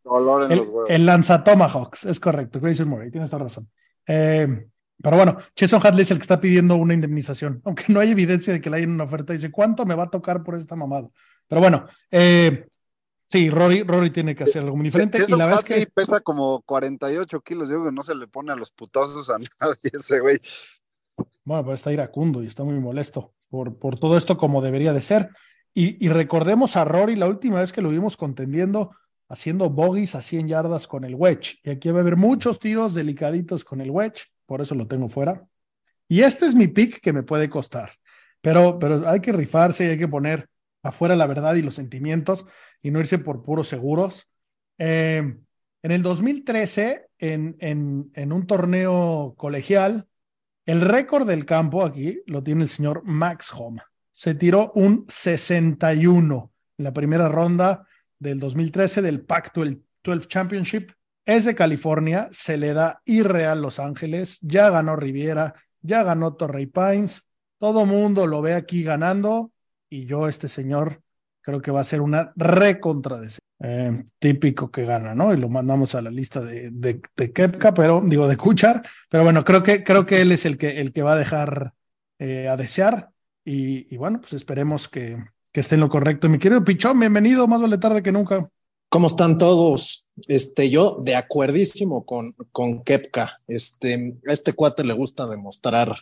dolor 0.04 0.44
en 0.46 0.52
El, 0.54 0.58
los 0.60 0.68
huevos. 0.70 0.90
el 0.90 1.06
lanzatomahawks, 1.06 2.06
es 2.06 2.20
correcto, 2.20 2.60
Grayson 2.62 2.88
Murray, 2.88 3.12
tienes 3.12 3.30
toda 3.30 3.44
razón. 3.44 3.70
Eh, 4.08 4.68
pero 5.02 5.16
bueno, 5.18 5.38
Cheson 5.56 5.80
Hadley 5.86 6.02
es 6.02 6.12
el 6.12 6.18
que 6.18 6.24
está 6.24 6.42
pidiendo 6.42 6.76
una 6.76 6.94
indemnización, 6.94 7.62
aunque 7.66 7.86
no 7.90 8.00
hay 8.00 8.12
evidencia 8.12 8.52
de 8.54 8.60
que 8.62 8.70
le 8.70 8.78
hayan 8.78 8.92
una 8.92 9.04
oferta. 9.06 9.32
Dice, 9.34 9.52
¿cuánto 9.52 9.86
me 9.86 9.96
va 9.96 10.06
a 10.06 10.10
tocar 10.10 10.44
por 10.44 10.56
esta 10.56 10.76
mamada? 10.76 11.10
Pero 11.50 11.62
bueno, 11.62 11.88
eh, 12.12 12.68
sí, 13.26 13.50
Rory, 13.50 13.82
Rory 13.82 14.12
tiene 14.12 14.36
que 14.36 14.44
hacer 14.44 14.62
algo 14.62 14.78
muy 14.78 14.86
diferente. 14.86 15.18
y 15.28 15.32
la 15.32 15.48
verdad 15.48 15.66
es 15.68 15.86
que, 15.86 15.92
pesa 15.92 16.22
como 16.22 16.62
48 16.62 17.42
kilos, 17.42 17.68
digo 17.68 17.86
que 17.86 17.92
no 17.92 18.04
se 18.04 18.16
le 18.16 18.28
pone 18.28 18.54
a 18.54 18.56
los 18.56 18.72
putazos 18.72 19.30
a 19.30 19.38
nadie 19.60 19.92
ese 19.92 20.20
güey. 20.20 20.40
bueno, 21.44 21.66
pues 21.66 21.80
está 21.80 21.92
iracundo 21.92 22.44
y 22.44 22.48
está 22.48 22.64
muy 22.64 22.80
molesto 22.80 23.34
por, 23.50 23.78
por 23.78 24.00
todo 24.00 24.16
esto 24.16 24.38
como 24.38 24.62
debería 24.62 24.94
de 24.94 25.02
ser. 25.02 25.32
Y, 25.74 26.04
y 26.06 26.10
recordemos 26.10 26.76
a 26.76 26.86
Rory 26.86 27.16
la 27.16 27.28
última 27.28 27.60
vez 27.60 27.74
que 27.74 27.82
lo 27.82 27.90
vimos 27.90 28.16
contendiendo, 28.16 28.92
haciendo 29.28 29.72
bogies 29.72 30.14
a 30.14 30.22
100 30.22 30.48
yardas 30.48 30.88
con 30.88 31.04
el 31.04 31.16
wedge. 31.16 31.60
Y 31.64 31.72
aquí 31.72 31.90
va 31.90 31.98
a 31.98 32.02
haber 32.02 32.16
muchos 32.16 32.60
tiros 32.60 32.94
delicaditos 32.94 33.66
con 33.66 33.82
el 33.82 33.90
wedge, 33.90 34.28
por 34.46 34.62
eso 34.62 34.76
lo 34.76 34.88
tengo 34.88 35.10
fuera. 35.10 35.48
Y 36.08 36.22
este 36.22 36.46
es 36.46 36.54
mi 36.54 36.68
pick 36.68 37.02
que 37.02 37.12
me 37.12 37.24
puede 37.24 37.50
costar. 37.50 37.92
Pero, 38.42 38.78
pero 38.78 39.08
hay 39.10 39.20
que 39.20 39.34
rifarse 39.34 39.86
y 39.86 39.90
hay 39.90 39.98
que 39.98 40.08
poner 40.08 40.48
afuera 40.82 41.16
la 41.16 41.28
verdad 41.28 41.56
y 41.56 41.62
los 41.62 41.76
sentimientos 41.76 42.46
y 42.82 42.92
no 42.92 43.00
irse 43.00 43.20
por 43.20 43.44
puros 43.44 43.68
seguros. 43.68 44.28
Eh, 44.78 45.38
en 45.82 45.92
el 45.92 46.02
2013, 46.02 47.08
en, 47.18 47.56
en, 47.60 48.12
en 48.14 48.34
un 48.34 48.46
torneo 48.46 49.34
colegial, 49.38 50.08
el 50.66 50.82
récord 50.82 51.28
del 51.28 51.46
campo 51.46 51.84
aquí 51.86 52.22
lo 52.26 52.44
tiene 52.44 52.64
el 52.64 52.70
señor 52.70 53.02
Max 53.06 53.52
Homa. 53.54 53.90
Se 54.12 54.36
tiró 54.36 54.72
un 54.76 55.06
61 55.08 56.52
en 56.78 56.84
la 56.84 56.94
primera 56.94 57.30
ronda 57.30 57.88
del 58.20 58.40
2013 58.40 59.02
del 59.02 59.22
Pac-12 59.22 59.82
12 60.04 60.28
Championship. 60.28 60.92
Es 61.26 61.46
de 61.46 61.56
California, 61.56 62.28
se 62.32 62.58
le 62.58 62.74
da 62.74 63.02
irreal 63.06 63.62
Los 63.62 63.80
Ángeles, 63.80 64.40
ya 64.42 64.70
ganó 64.70 64.96
Riviera, 64.96 65.54
ya 65.82 66.04
ganó 66.04 66.34
Torrey 66.36 66.66
Pines, 66.66 67.24
todo 67.60 67.86
mundo 67.86 68.26
lo 68.26 68.42
ve 68.42 68.56
aquí 68.56 68.84
ganando 68.84 69.52
y 69.90 70.06
yo, 70.06 70.28
este 70.28 70.50
señor, 70.50 71.02
creo 71.42 71.62
que 71.62 71.72
va 71.72 71.82
a 71.82 71.86
ser 71.86 72.02
una 72.02 72.32
recontra 72.36 73.20
de 73.20 73.30
eh, 73.62 74.04
típico 74.20 74.72
que 74.72 74.86
gana, 74.86 75.16
¿no? 75.16 75.34
Y 75.34 75.38
lo 75.38 75.50
mandamos 75.50 75.96
a 75.96 76.02
la 76.02 76.10
lista 76.10 76.42
de, 76.42 76.70
de, 76.72 77.02
de 77.18 77.34
Kepka, 77.34 77.74
pero 77.74 78.02
digo 78.06 78.28
de 78.28 78.38
Kuchar, 78.38 78.84
pero 79.10 79.24
bueno, 79.24 79.44
creo 79.44 79.64
que, 79.64 79.84
creo 79.84 80.06
que 80.06 80.22
él 80.22 80.32
es 80.32 80.46
el 80.46 80.58
que, 80.58 80.80
el 80.80 80.94
que 80.94 81.02
va 81.02 81.14
a 81.14 81.18
dejar 81.18 81.74
eh, 82.20 82.48
a 82.48 82.58
desear 82.58 83.10
y, 83.46 83.98
bueno, 83.98 84.22
pues 84.22 84.34
esperemos 84.34 84.88
que, 84.88 85.18
que 85.52 85.62
esté 85.62 85.76
en 85.76 85.82
lo 85.82 85.90
correcto. 85.90 86.30
Mi 86.30 86.38
querido 86.38 86.64
Pichón, 86.64 87.00
bienvenido, 87.00 87.48
más 87.48 87.62
vale 87.62 87.80
tarde 87.80 88.04
que 88.04 88.12
nunca. 88.12 88.48
¿Cómo 88.90 89.08
están 89.08 89.38
todos? 89.38 90.10
Este, 90.28 90.70
yo 90.70 91.00
de 91.04 91.16
acuerdísimo 91.16 92.06
con, 92.06 92.34
con 92.52 92.84
Kepka. 92.84 93.42
Este, 93.48 94.18
a 94.28 94.34
este 94.34 94.54
cuate 94.54 94.84
le 94.84 94.94
gusta 94.94 95.26
demostrar 95.26 95.94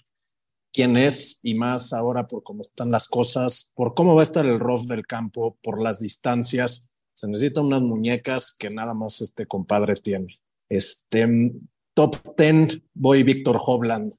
quién 0.77 0.95
es 0.95 1.39
y 1.41 1.55
más 1.55 1.91
ahora 1.91 2.27
por 2.27 2.43
cómo 2.43 2.61
están 2.61 2.91
las 2.91 3.07
cosas, 3.07 3.71
por 3.73 3.95
cómo 3.95 4.13
va 4.13 4.21
a 4.21 4.29
estar 4.29 4.45
el 4.45 4.59
rough 4.59 4.83
del 4.83 5.07
campo, 5.07 5.57
por 5.63 5.81
las 5.81 5.99
distancias. 5.99 6.91
Se 7.15 7.27
necesitan 7.27 7.65
unas 7.65 7.81
muñecas 7.81 8.55
que 8.55 8.69
nada 8.69 8.93
más 8.93 9.19
este 9.21 9.47
compadre 9.47 9.95
tiene. 9.95 10.39
Este, 10.69 11.51
top 11.95 12.17
10, 12.37 12.79
voy 12.93 13.23
Víctor 13.23 13.59
Hovland, 13.59 14.13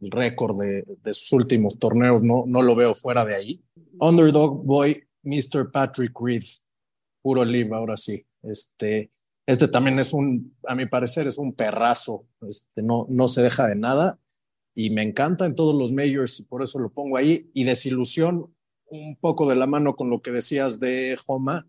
el 0.00 0.10
récord 0.10 0.60
de, 0.60 0.84
de, 1.02 1.14
sus 1.14 1.32
últimos 1.32 1.78
torneos, 1.78 2.22
no, 2.22 2.44
no 2.46 2.60
lo 2.60 2.74
veo 2.74 2.94
fuera 2.94 3.24
de 3.24 3.36
ahí. 3.36 3.64
Underdog, 3.98 4.62
voy 4.62 5.04
Mr. 5.22 5.72
Patrick 5.72 6.12
Reed, 6.20 6.44
puro 7.22 7.46
live, 7.46 7.74
ahora 7.74 7.96
sí. 7.96 8.26
Este, 8.42 9.10
este 9.46 9.68
también 9.68 9.98
es 9.98 10.12
un, 10.12 10.54
a 10.68 10.74
mi 10.74 10.84
parecer, 10.84 11.26
es 11.26 11.38
un 11.38 11.54
perrazo, 11.54 12.26
este, 12.46 12.82
no, 12.82 13.06
no 13.08 13.26
se 13.26 13.40
deja 13.40 13.66
de 13.66 13.76
nada 13.76 14.18
y 14.74 14.90
me 14.90 15.02
encanta 15.02 15.46
en 15.46 15.54
todos 15.54 15.74
los 15.74 15.92
majors 15.92 16.40
y 16.40 16.44
por 16.44 16.62
eso 16.62 16.78
lo 16.78 16.90
pongo 16.90 17.16
ahí. 17.16 17.50
Y 17.54 17.64
desilusión, 17.64 18.54
un 18.86 19.16
poco 19.16 19.48
de 19.48 19.56
la 19.56 19.66
mano 19.66 19.94
con 19.96 20.10
lo 20.10 20.20
que 20.20 20.30
decías 20.30 20.80
de 20.80 21.16
Homa, 21.26 21.66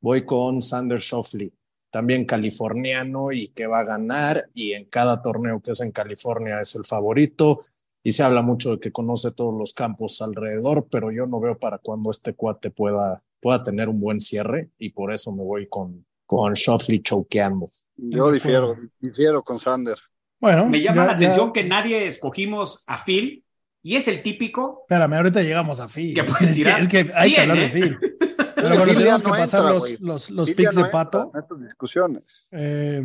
voy 0.00 0.24
con 0.24 0.62
Sander 0.62 0.98
Shoffley, 0.98 1.52
también 1.90 2.24
californiano 2.24 3.32
y 3.32 3.48
que 3.48 3.66
va 3.66 3.80
a 3.80 3.84
ganar 3.84 4.48
y 4.54 4.72
en 4.72 4.86
cada 4.86 5.22
torneo 5.22 5.60
que 5.60 5.72
es 5.72 5.80
en 5.80 5.92
California 5.92 6.60
es 6.60 6.74
el 6.74 6.84
favorito 6.84 7.58
y 8.02 8.12
se 8.12 8.22
habla 8.22 8.40
mucho 8.40 8.72
de 8.72 8.80
que 8.80 8.92
conoce 8.92 9.32
todos 9.32 9.52
los 9.52 9.72
campos 9.74 10.22
alrededor, 10.22 10.86
pero 10.88 11.10
yo 11.10 11.26
no 11.26 11.40
veo 11.40 11.58
para 11.58 11.78
cuando 11.78 12.10
este 12.10 12.34
cuate 12.34 12.70
pueda, 12.70 13.20
pueda 13.40 13.64
tener 13.64 13.88
un 13.88 14.00
buen 14.00 14.20
cierre 14.20 14.70
y 14.78 14.90
por 14.90 15.12
eso 15.12 15.34
me 15.34 15.42
voy 15.42 15.68
con, 15.68 16.06
con 16.24 16.54
Shoffley 16.54 17.00
choqueando. 17.00 17.66
Yo 17.96 18.30
difiero, 18.30 18.76
difiero 19.00 19.42
con 19.42 19.58
Sander. 19.58 19.98
Bueno, 20.38 20.66
me 20.66 20.80
llama 20.80 21.02
ya, 21.02 21.06
la 21.06 21.12
atención 21.12 21.48
ya... 21.48 21.52
que 21.52 21.64
nadie 21.64 22.06
escogimos 22.06 22.84
a 22.86 22.98
Phil 22.98 23.44
y 23.82 23.96
es 23.96 24.08
el 24.08 24.22
típico. 24.22 24.84
Espérame, 24.88 25.14
ahorita 25.14 25.42
llegamos 25.42 25.80
a 25.80 25.88
Phil. 25.88 26.14
Que 26.14 26.24
puede 26.24 26.52
tirar 26.52 26.80
es, 26.80 26.88
que, 26.88 27.00
es 27.00 27.14
que 27.14 27.20
hay 27.20 27.30
100, 27.30 27.34
que 27.34 27.40
hablar 27.40 27.58
¿eh? 27.58 27.60
de 27.60 27.68
Phil. 27.68 27.98
Pero 28.56 28.68
bueno, 28.68 28.94
tenemos 28.94 29.22
que 29.22 29.28
no 29.28 29.36
pasar 29.36 29.60
entra, 29.60 29.74
los, 29.74 30.00
los, 30.00 30.30
los 30.30 30.50
picks 30.50 30.76
no 30.76 30.84
de 30.84 30.90
Pato. 30.90 31.30
En 31.32 31.40
estas 31.40 31.60
discusiones. 31.60 32.46
Eh, 32.50 33.02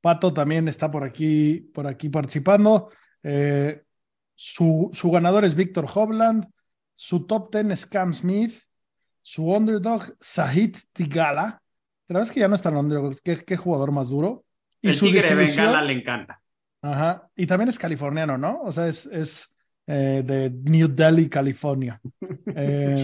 Pato 0.00 0.32
también 0.32 0.66
está 0.68 0.90
por 0.90 1.04
aquí, 1.04 1.70
por 1.72 1.86
aquí 1.86 2.08
participando. 2.08 2.90
Eh, 3.22 3.82
su, 4.34 4.90
su, 4.92 5.10
ganador 5.10 5.44
es 5.44 5.54
Víctor 5.54 5.86
Hovland. 5.92 6.48
Su 6.94 7.26
top 7.26 7.54
10 7.54 7.70
es 7.70 7.86
Cam 7.86 8.14
Smith. 8.14 8.60
Su 9.22 9.52
underdog, 9.52 10.16
Sahid 10.18 10.76
Tigala. 10.92 11.62
La 12.08 12.14
verdad 12.14 12.24
es 12.24 12.32
que 12.32 12.40
ya 12.40 12.48
no 12.48 12.54
es 12.54 12.62
tan 12.62 12.76
underdog. 12.76 13.14
¿Qué, 13.22 13.44
qué 13.44 13.56
jugador 13.56 13.92
más 13.92 14.08
duro? 14.08 14.44
Y 14.82 14.88
el 14.88 14.94
su 14.94 15.04
tigre 15.04 15.22
de 15.22 15.34
Bengala 15.34 15.82
le 15.82 15.92
encanta. 15.92 16.40
Ajá. 16.82 17.28
Y 17.36 17.46
también 17.46 17.68
es 17.68 17.78
californiano, 17.78 18.38
¿no? 18.38 18.60
O 18.62 18.72
sea, 18.72 18.88
es, 18.88 19.06
es 19.06 19.48
eh, 19.86 20.22
de 20.24 20.50
New 20.50 20.88
Delhi, 20.88 21.28
California. 21.28 22.00
eh, 22.54 22.94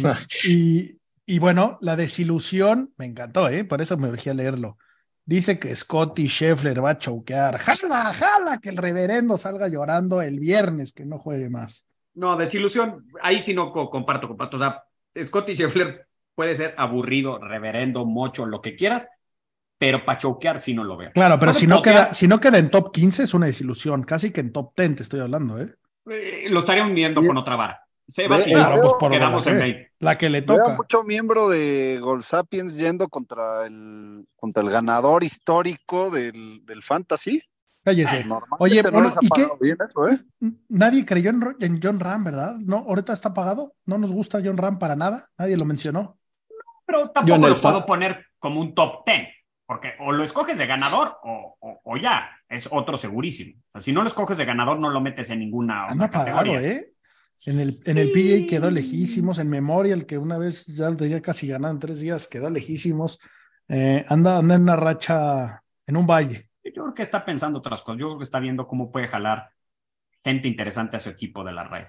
y, 0.44 0.98
y, 1.26 1.38
bueno, 1.38 1.78
la 1.80 1.96
desilusión 1.96 2.92
me 2.96 3.06
encantó, 3.06 3.48
¿eh? 3.48 3.64
Por 3.64 3.80
eso 3.80 3.96
me 3.96 4.08
urgí 4.08 4.30
a 4.30 4.34
leerlo. 4.34 4.78
Dice 5.24 5.58
que 5.58 5.74
Scotty 5.74 6.28
Scheffler 6.28 6.82
va 6.84 6.90
a 6.90 6.98
choquear. 6.98 7.58
¡Jala, 7.58 8.12
jala! 8.14 8.58
Que 8.58 8.68
el 8.68 8.76
reverendo 8.76 9.36
salga 9.36 9.66
llorando 9.66 10.22
el 10.22 10.38
viernes, 10.38 10.92
que 10.92 11.04
no 11.04 11.18
juegue 11.18 11.50
más. 11.50 11.84
No, 12.14 12.36
desilusión, 12.36 13.06
ahí 13.20 13.40
sí 13.40 13.52
no 13.52 13.72
comparto, 13.72 14.28
comparto. 14.28 14.56
O 14.56 14.60
sea, 14.60 14.84
Scotty 15.20 15.54
Scheffler 15.54 16.06
puede 16.34 16.54
ser 16.54 16.74
aburrido, 16.78 17.38
reverendo, 17.38 18.04
mocho, 18.04 18.46
lo 18.46 18.62
que 18.62 18.76
quieras, 18.76 19.08
pero 19.78 20.04
para 20.04 20.18
choquear 20.18 20.58
sí 20.58 20.74
no 20.74 20.84
lo 20.84 20.96
veo. 20.96 21.12
Claro, 21.12 21.38
pero 21.38 21.52
si 21.52 21.66
no, 21.66 21.82
queda, 21.82 22.12
si 22.14 22.26
no 22.28 22.40
queda 22.40 22.58
en 22.58 22.68
top 22.68 22.92
15 22.92 23.24
es 23.24 23.34
una 23.34 23.46
desilusión, 23.46 24.02
casi 24.04 24.30
que 24.30 24.40
en 24.40 24.52
top 24.52 24.72
10 24.76 24.96
te 24.96 25.02
estoy 25.02 25.20
hablando, 25.20 25.60
¿eh? 25.60 25.74
eh 26.10 26.46
lo 26.48 26.60
estaría 26.60 26.84
hundiendo 26.84 27.20
con 27.20 27.36
otra 27.36 27.56
vara. 27.56 27.82
Se 28.08 28.28
va 28.28 28.38
claro, 28.38 28.80
pues 28.80 28.94
por 29.00 29.10
quedamos 29.10 29.44
la 29.44 29.52
en 29.52 29.58
que, 29.58 29.62
20. 29.64 29.92
La 29.98 30.18
que 30.18 30.30
le 30.30 30.42
toca. 30.42 30.62
Veo 30.64 30.76
mucho 30.76 31.02
miembro 31.02 31.48
de 31.48 31.98
Gold 32.00 32.24
Sapiens 32.24 32.76
yendo 32.76 33.08
contra 33.08 33.66
el, 33.66 34.24
contra 34.36 34.62
el 34.62 34.70
ganador 34.70 35.24
histórico 35.24 36.10
del, 36.10 36.64
del 36.64 36.82
Fantasy. 36.84 37.42
Cállese. 37.82 38.24
Oye, 38.58 38.82
no 38.82 38.90
bueno, 38.92 39.14
¿y 39.20 39.28
qué? 39.28 39.48
Bien 39.60 39.76
eso, 39.88 40.08
¿eh? 40.08 40.18
Nadie 40.68 41.04
creyó 41.04 41.30
en, 41.30 41.56
en, 41.60 41.80
John 41.82 42.00
Ram, 42.00 42.24
¿verdad? 42.24 42.56
No, 42.58 42.78
ahorita 42.78 43.12
está 43.12 43.34
pagado. 43.34 43.74
No 43.84 43.98
nos 43.98 44.12
gusta 44.12 44.40
John 44.44 44.56
Ram 44.56 44.78
para 44.78 44.96
nada. 44.96 45.28
Nadie 45.38 45.56
lo 45.56 45.64
mencionó. 45.64 46.18
Pero 46.84 47.10
tampoco 47.10 47.48
lo 47.48 47.56
puedo 47.56 47.86
poner 47.86 48.26
como 48.38 48.60
un 48.60 48.74
top 48.74 49.04
10. 49.06 49.35
Porque 49.66 49.94
o 49.98 50.12
lo 50.12 50.22
escoges 50.22 50.58
de 50.58 50.66
ganador 50.66 51.18
o, 51.24 51.56
o, 51.58 51.80
o 51.82 51.96
ya, 51.96 52.30
es 52.48 52.68
otro 52.70 52.96
segurísimo. 52.96 53.60
O 53.68 53.72
sea, 53.72 53.80
si 53.80 53.92
no 53.92 54.02
lo 54.02 54.08
escoges 54.08 54.38
de 54.38 54.44
ganador, 54.44 54.78
no 54.78 54.90
lo 54.90 55.00
metes 55.00 55.28
en 55.30 55.40
ninguna 55.40 55.84
otra 55.84 55.92
Anda 55.92 56.10
pagado, 56.10 56.38
categoría. 56.38 56.68
¿eh? 56.70 56.92
En 57.46 57.60
el, 57.60 57.70
en 57.84 57.98
el 57.98 58.12
PGA 58.12 58.46
quedó 58.46 58.70
lejísimos, 58.70 59.38
en 59.38 59.50
Memorial, 59.50 60.06
que 60.06 60.16
una 60.16 60.38
vez 60.38 60.64
ya 60.66 60.88
lo 60.88 60.96
tenía 60.96 61.20
casi 61.20 61.48
ganado 61.48 61.74
en 61.74 61.80
tres 61.80 62.00
días, 62.00 62.26
quedó 62.28 62.48
lejísimos. 62.48 63.18
Eh, 63.68 64.04
anda, 64.08 64.38
anda 64.38 64.54
en 64.54 64.62
una 64.62 64.76
racha, 64.76 65.62
en 65.86 65.96
un 65.96 66.06
valle. 66.06 66.48
Yo 66.64 66.82
creo 66.82 66.94
que 66.94 67.02
está 67.02 67.24
pensando 67.24 67.58
otras 67.58 67.82
cosas. 67.82 68.00
Yo 68.00 68.06
creo 68.06 68.18
que 68.18 68.24
está 68.24 68.40
viendo 68.40 68.66
cómo 68.66 68.90
puede 68.90 69.08
jalar 69.08 69.50
gente 70.24 70.48
interesante 70.48 70.96
a 70.96 71.00
su 71.00 71.10
equipo 71.10 71.44
de 71.44 71.52
la 71.52 71.64
red. 71.64 71.86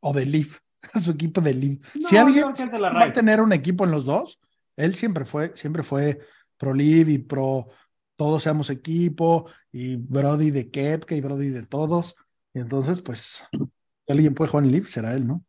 O 0.00 0.12
de 0.12 0.26
Leaf, 0.26 0.58
a 0.92 1.00
su 1.00 1.12
equipo 1.12 1.40
de 1.40 1.54
Leaf. 1.54 1.94
No, 1.94 2.08
si 2.08 2.16
alguien 2.16 2.44
va 2.46 3.04
a 3.04 3.12
tener 3.12 3.40
un 3.40 3.52
equipo 3.52 3.84
en 3.84 3.90
los 3.90 4.04
dos, 4.04 4.38
él 4.76 4.94
siempre 4.94 5.24
fue, 5.24 5.52
siempre 5.56 5.82
fue 5.82 6.20
pro 6.56 6.74
Leaf 6.74 7.08
y 7.08 7.18
pro 7.18 7.68
todos 8.16 8.42
seamos 8.42 8.70
equipo, 8.70 9.46
y 9.70 9.96
Brody 9.96 10.50
de 10.50 10.70
Kepka 10.70 11.14
y 11.14 11.20
Brody 11.20 11.50
de 11.50 11.64
todos. 11.66 12.16
Y 12.54 12.60
entonces, 12.60 13.02
pues, 13.02 13.46
si 13.52 14.12
alguien 14.12 14.34
puede 14.34 14.50
jugar 14.50 14.64
en 14.64 14.72
Leaf, 14.72 14.88
será 14.88 15.12
él, 15.14 15.26
¿no? 15.26 15.44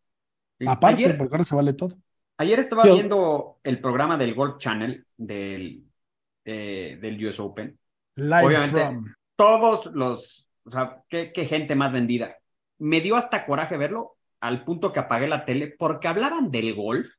Aparte, 0.68 1.06
Ayer- 1.06 1.18
porque 1.18 1.36
ahora 1.36 1.44
se 1.46 1.56
vale 1.56 1.72
todo. 1.74 1.98
Ayer 2.38 2.60
estaba 2.60 2.84
Yo- 2.86 2.96
viendo 2.96 3.60
el 3.64 3.80
programa 3.80 4.18
del 4.18 4.36
Golf 4.36 4.58
Channel 4.58 5.06
del, 5.16 5.86
de- 6.44 6.98
del 7.02 7.26
US 7.26 7.40
Open. 7.40 7.80
Live 8.16 8.44
Obviamente. 8.46 8.80
from. 8.86 9.14
Todos 9.38 9.86
los, 9.94 10.50
o 10.66 10.70
sea, 10.70 11.04
qué, 11.08 11.32
qué 11.32 11.46
gente 11.46 11.74
más 11.76 11.94
vendida. 11.94 12.36
Me 12.80 13.00
dio 13.02 13.16
hasta 13.16 13.46
coraje 13.46 13.78
verlo 13.78 14.18
al 14.42 14.66
punto 14.66 14.92
que 14.92 15.00
apagué 15.00 15.28
la 15.28 15.46
tele 15.46 15.74
porque 15.80 16.08
hablaban 16.08 16.52
del 16.52 16.76
golf, 16.76 17.10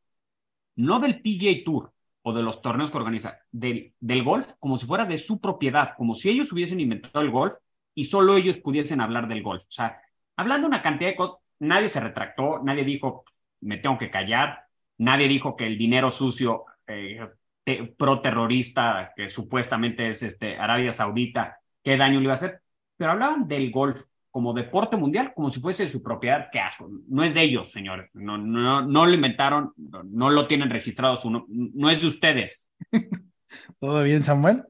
no 0.77 1.01
del 1.01 1.21
PGA 1.23 1.65
Tour 1.65 1.93
o 2.29 2.33
de 2.33 2.43
los 2.43 2.63
torneos 2.63 2.91
que 2.91 2.97
organiza, 2.99 3.39
del, 3.51 3.95
del 4.01 4.23
golf 4.23 4.53
como 4.59 4.77
si 4.77 4.87
fuera 4.87 5.05
de 5.05 5.19
su 5.19 5.41
propiedad, 5.41 5.95
como 5.97 6.15
si 6.15 6.31
ellos 6.31 6.53
hubiesen 6.53 6.81
inventado 6.81 7.21
el 7.25 7.31
golf 7.31 7.55
y 7.95 8.05
solo 8.05 8.37
ellos 8.37 8.59
pudiesen 8.59 9.01
hablar 9.01 9.29
del 9.29 9.43
golf. 9.43 9.63
O 9.63 9.71
sea, 9.71 10.01
hablando 10.37 10.67
una 10.67 10.83
cantidad 10.83 11.11
de 11.11 11.17
cosas, 11.17 11.37
nadie 11.59 11.89
se 11.89 12.01
retractó, 12.01 12.61
nadie 12.63 12.85
dijo, 12.85 13.25
me 13.61 13.79
tengo 13.79 13.99
que 13.99 14.11
callar, 14.11 14.67
nadie 14.99 15.29
dijo 15.29 15.57
que 15.57 15.67
el 15.67 15.79
dinero 15.79 16.11
sucio 16.11 16.65
eh, 16.87 17.21
te- 17.65 17.85
pro 17.85 18.21
terrorista 18.21 19.13
que 19.17 19.29
supuestamente 19.29 20.09
es 20.09 20.23
este, 20.23 20.57
Arabia 20.59 20.93
Saudita, 20.93 21.59
qué 21.83 21.97
daño 21.97 22.19
le 22.21 22.25
iba 22.25 22.33
a 22.33 22.35
hacer, 22.35 22.63
pero 22.97 23.13
hablaban 23.13 23.49
del 23.49 23.71
golf 23.71 24.05
como 24.39 24.53
deporte 24.53 24.97
mundial, 24.97 25.33
como 25.35 25.51
si 25.51 25.59
fuese 25.59 25.89
su 25.89 26.01
propiedad, 26.01 26.47
qué 26.53 26.61
asco, 26.61 26.89
no 27.09 27.25
es 27.25 27.35
de 27.35 27.43
ellos, 27.43 27.73
señores, 27.73 28.09
no, 28.15 28.39
no, 28.39 28.83
no 28.87 29.05
lo 29.05 29.13
inventaron, 29.13 29.73
no, 29.77 30.05
no 30.05 30.31
lo 30.31 30.47
tienen 30.47 30.71
registrado, 30.71 31.17
su, 31.17 31.29
no, 31.29 31.45
no 31.49 31.91
es 31.91 32.01
de 32.01 32.07
ustedes. 32.07 32.71
¿Todo 33.81 34.05
bien, 34.05 34.23
Samuel? 34.23 34.63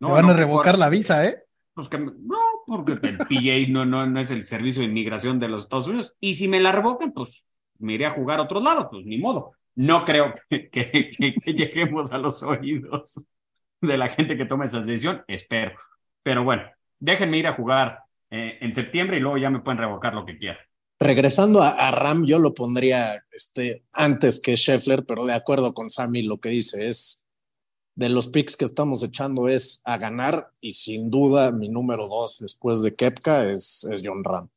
No, 0.00 0.08
Te 0.08 0.12
van 0.14 0.26
no, 0.26 0.32
a 0.32 0.36
revocar 0.36 0.72
por- 0.72 0.80
la 0.80 0.88
visa, 0.88 1.24
¿eh? 1.24 1.36
Pues 1.72 1.88
que, 1.88 1.98
no, 1.98 2.36
porque 2.66 2.94
el 2.94 3.18
PJ 3.18 3.68
no, 3.70 3.84
no, 3.86 4.04
no 4.06 4.18
es 4.18 4.32
el 4.32 4.44
servicio 4.44 4.82
de 4.82 4.88
inmigración 4.88 5.38
de 5.38 5.46
los 5.46 5.62
Estados 5.62 5.86
Unidos. 5.86 6.16
Y 6.18 6.34
si 6.34 6.48
me 6.48 6.58
la 6.58 6.72
revocan, 6.72 7.12
pues 7.12 7.44
me 7.78 7.92
iré 7.94 8.06
a 8.06 8.10
jugar 8.10 8.40
a 8.40 8.42
otro 8.42 8.58
lado, 8.60 8.90
pues 8.90 9.06
ni 9.06 9.18
modo. 9.18 9.52
No 9.76 10.04
creo 10.04 10.34
que, 10.50 10.68
que- 10.72 11.12
que- 11.16 11.34
que 11.34 11.52
lleguemos 11.54 12.12
a 12.12 12.18
los 12.18 12.42
oídos 12.42 13.24
de 13.80 13.96
la 13.96 14.08
gente 14.08 14.36
que 14.36 14.46
toma 14.46 14.64
esa 14.64 14.80
decisión, 14.80 15.22
espero. 15.28 15.78
Pero 16.24 16.42
bueno, 16.42 16.64
déjenme 16.98 17.38
ir 17.38 17.46
a 17.46 17.54
jugar 17.54 18.00
eh, 18.32 18.58
en 18.60 18.72
septiembre 18.72 19.18
y 19.18 19.20
luego 19.20 19.36
ya 19.36 19.50
me 19.50 19.60
pueden 19.60 19.78
revocar 19.78 20.14
lo 20.14 20.24
que 20.24 20.38
quieran. 20.38 20.56
Regresando 20.98 21.62
a, 21.62 21.70
a 21.70 21.90
Ram, 21.90 22.24
yo 22.24 22.38
lo 22.38 22.54
pondría 22.54 23.24
este, 23.30 23.84
antes 23.92 24.40
que 24.40 24.56
Scheffler, 24.56 25.04
pero 25.04 25.26
de 25.26 25.34
acuerdo 25.34 25.74
con 25.74 25.90
Sammy, 25.90 26.22
lo 26.22 26.40
que 26.40 26.48
dice 26.48 26.88
es 26.88 27.24
de 27.94 28.08
los 28.08 28.28
picks 28.28 28.56
que 28.56 28.64
estamos 28.64 29.02
echando 29.02 29.48
es 29.48 29.82
a 29.84 29.98
ganar 29.98 30.50
y 30.60 30.72
sin 30.72 31.10
duda 31.10 31.52
mi 31.52 31.68
número 31.68 32.08
dos 32.08 32.38
después 32.38 32.82
de 32.82 32.94
Kepka 32.94 33.50
es, 33.50 33.86
es 33.90 34.00
John 34.04 34.24
Ram. 34.24 34.48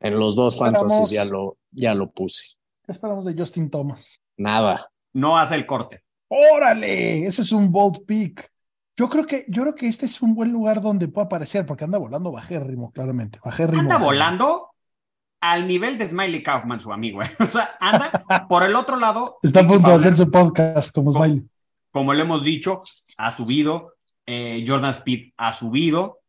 En 0.00 0.18
los 0.18 0.34
dos 0.34 0.58
fantasies 0.58 1.10
ya 1.10 1.24
lo, 1.24 1.58
ya 1.70 1.94
lo 1.94 2.10
puse. 2.10 2.56
¿Qué 2.84 2.90
esperamos 2.90 3.24
de 3.24 3.34
Justin 3.34 3.70
Thomas? 3.70 4.20
Nada. 4.36 4.90
No 5.12 5.38
hace 5.38 5.54
el 5.54 5.64
corte. 5.64 6.02
¡Órale! 6.26 7.24
Ese 7.24 7.42
es 7.42 7.52
un 7.52 7.70
bold 7.70 8.04
pick. 8.04 8.51
Yo 8.96 9.08
creo 9.08 9.26
que, 9.26 9.44
yo 9.48 9.62
creo 9.62 9.74
que 9.74 9.88
este 9.88 10.06
es 10.06 10.20
un 10.20 10.34
buen 10.34 10.52
lugar 10.52 10.82
donde 10.82 11.08
puede 11.08 11.26
aparecer, 11.26 11.64
porque 11.64 11.84
anda 11.84 11.98
volando 11.98 12.30
bajérrimo, 12.30 12.92
claramente. 12.92 13.38
Bajérrimo. 13.42 13.80
Anda 13.80 13.98
volando 13.98 14.70
al 15.40 15.66
nivel 15.66 15.96
de 15.96 16.06
Smiley 16.06 16.42
Kaufman, 16.42 16.78
su 16.78 16.92
amigo. 16.92 17.22
¿eh? 17.22 17.30
O 17.40 17.46
sea, 17.46 17.76
anda 17.80 18.24
por 18.48 18.62
el 18.62 18.76
otro 18.76 18.96
lado. 18.96 19.38
Está 19.42 19.60
a 19.60 19.66
punto 19.66 19.88
de 19.88 19.94
hacer 19.94 20.14
su 20.14 20.30
podcast 20.30 20.94
como. 20.94 21.12
Smiley. 21.12 21.42
como 21.90 22.12
le 22.12 22.22
hemos 22.22 22.44
dicho, 22.44 22.78
ha 23.18 23.30
subido, 23.30 23.94
eh, 24.26 24.62
Jordan 24.66 24.90
Speed 24.90 25.32
ha 25.38 25.52
subido, 25.52 26.20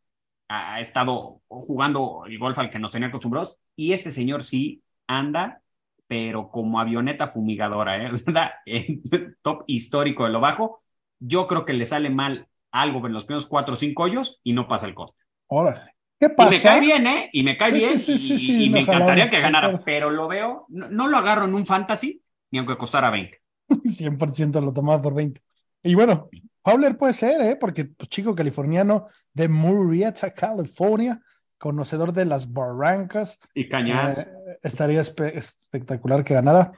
ha, 0.48 0.76
ha 0.76 0.80
estado 0.80 1.42
jugando 1.48 2.24
el 2.26 2.40
golf 2.40 2.58
al 2.60 2.70
que 2.70 2.80
nos 2.80 2.92
tenía 2.92 3.10
acostumbrados, 3.10 3.58
y 3.76 3.92
este 3.92 4.10
señor 4.10 4.44
sí 4.44 4.82
anda, 5.08 5.62
pero 6.08 6.50
como 6.50 6.80
avioneta 6.80 7.28
fumigadora, 7.28 8.06
¿eh? 8.06 8.12
O 8.14 8.16
sea, 8.16 8.56
en 8.66 9.02
top 9.42 9.64
histórico 9.68 10.24
de 10.24 10.32
lo 10.32 10.40
bajo. 10.40 10.80
Yo 11.20 11.48
creo 11.48 11.66
que 11.66 11.74
le 11.74 11.86
sale 11.86 12.10
mal 12.10 12.48
algo 12.74 13.06
en 13.08 13.14
los 13.14 13.26
primeros 13.26 13.46
cuatro 13.46 13.76
o 13.76 13.78
cinco 13.78 14.04
hoyos 14.04 14.42
y 14.44 14.52
no 14.54 14.68
pasa 14.68 14.88
el 14.88 14.96
coste. 14.96 15.18
Órale. 15.48 15.96
¿Qué 16.20 16.30
Y 16.30 16.36
pasa? 16.36 16.50
me 16.52 16.62
cae 16.62 16.80
bien, 16.82 17.08
¿eh? 17.08 17.30
Y 17.32 17.44
me 17.44 17.58
cae 17.58 17.72
Sí, 17.72 17.78
bien. 17.80 18.00
sí, 18.00 18.18
sí, 18.18 18.38
sí, 18.40 18.54
y, 18.64 18.66
y 18.66 18.70
me 18.70 18.80
encantaría 18.82 19.30
que 19.30 19.40
ganara, 19.42 19.82
pero 19.86 20.10
lo 20.10 20.28
veo, 20.28 20.66
no, 20.70 20.90
no 20.90 21.08
lo 21.08 21.18
agarro 21.18 21.46
en 21.46 21.54
un 21.56 21.66
fantasy, 21.66 22.22
ni 22.52 22.60
aunque 22.60 22.78
costara 22.78 23.10
20. 23.10 23.42
100% 23.86 24.62
lo 24.62 24.74
tomaba 24.74 25.02
por 25.02 25.14
20. 25.14 25.42
Y 25.84 25.96
bueno, 25.96 26.30
Fowler 26.64 26.98
puede 26.98 27.14
ser, 27.14 27.42
¿eh? 27.42 27.56
Porque 27.60 27.86
pues, 27.86 28.10
chico 28.10 28.34
californiano 28.36 29.08
de 29.34 29.48
Murrieta, 29.50 30.32
California, 30.34 31.22
conocedor 31.58 32.14
de 32.14 32.26
las 32.26 32.52
barrancas, 32.52 33.40
Y 33.54 33.68
Cañas. 33.68 34.20
eh, 34.20 34.60
estaría 34.64 35.02
espe- 35.02 35.36
espectacular 35.36 36.24
que 36.24 36.34
ganara. 36.34 36.72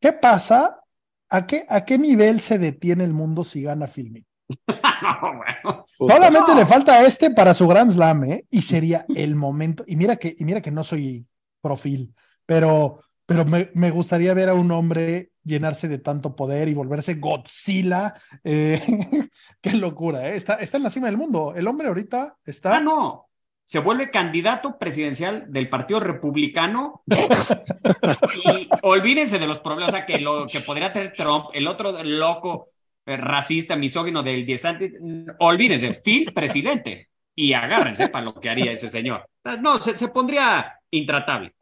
¿Qué 0.00 0.12
pasa? 0.12 0.80
¿A 1.28 1.46
qué, 1.46 1.64
¿A 1.68 1.84
qué 1.84 1.98
nivel 1.98 2.40
se 2.40 2.58
detiene 2.58 3.04
el 3.04 3.12
mundo 3.12 3.44
si 3.44 3.62
gana 3.62 3.86
Filming? 3.86 4.24
no, 5.02 5.36
bueno. 5.36 5.84
Solamente 5.96 6.52
No. 6.52 6.54
le 6.54 6.66
falta 6.66 6.94
a 6.94 7.04
este 7.06 7.30
para 7.30 7.54
su 7.54 7.66
Grand 7.66 7.90
Slam, 7.92 8.24
¿eh? 8.24 8.44
Y 8.50 8.62
sería 8.62 9.04
el 9.14 9.34
momento. 9.36 9.84
Y 9.86 9.96
mira 9.96 10.16
que, 10.16 10.34
y 10.38 10.44
mira 10.44 10.60
que 10.60 10.70
no 10.70 10.84
soy 10.84 11.26
profil, 11.60 12.14
pero, 12.46 13.00
pero 13.26 13.44
me, 13.44 13.70
me 13.74 13.90
gustaría 13.90 14.34
ver 14.34 14.48
a 14.48 14.54
un 14.54 14.70
hombre 14.72 15.30
llenarse 15.42 15.88
de 15.88 15.98
tanto 15.98 16.36
poder 16.36 16.68
y 16.68 16.74
volverse 16.74 17.14
Godzilla. 17.14 18.14
eh, 18.44 18.80
qué 19.60 19.72
locura, 19.74 20.28
¿eh? 20.30 20.36
Está, 20.36 20.54
está 20.56 20.76
en 20.76 20.82
la 20.84 20.90
cima 20.90 21.06
del 21.06 21.16
mundo. 21.16 21.54
El 21.56 21.66
hombre 21.68 21.88
ahorita 21.88 22.36
está. 22.44 22.76
Ah, 22.76 22.80
no. 22.80 23.26
Se 23.64 23.78
vuelve 23.78 24.10
candidato 24.10 24.78
presidencial 24.78 25.44
del 25.48 25.68
Partido 25.68 26.00
Republicano 26.00 27.04
y 28.44 28.68
olvídense 28.82 29.38
de 29.38 29.46
los 29.46 29.60
problemas 29.60 29.94
o 29.94 29.96
sea, 29.96 30.06
que, 30.06 30.18
lo, 30.18 30.46
que 30.48 30.58
podría 30.60 30.92
tener 30.92 31.12
Trump, 31.12 31.46
el 31.52 31.68
otro 31.68 31.92
loco 32.02 32.70
racista, 33.16 33.76
misógino 33.76 34.22
del 34.22 34.44
DeSantis. 34.46 34.92
Olvídense, 35.38 35.94
Phil, 35.94 36.32
presidente. 36.32 37.08
Y 37.34 37.52
agárrense 37.52 38.08
para 38.08 38.24
lo 38.26 38.32
que 38.32 38.50
haría 38.50 38.72
ese 38.72 38.90
señor. 38.90 39.28
No, 39.60 39.80
se, 39.80 39.96
se 39.96 40.08
pondría 40.08 40.78
intratable. 40.90 41.54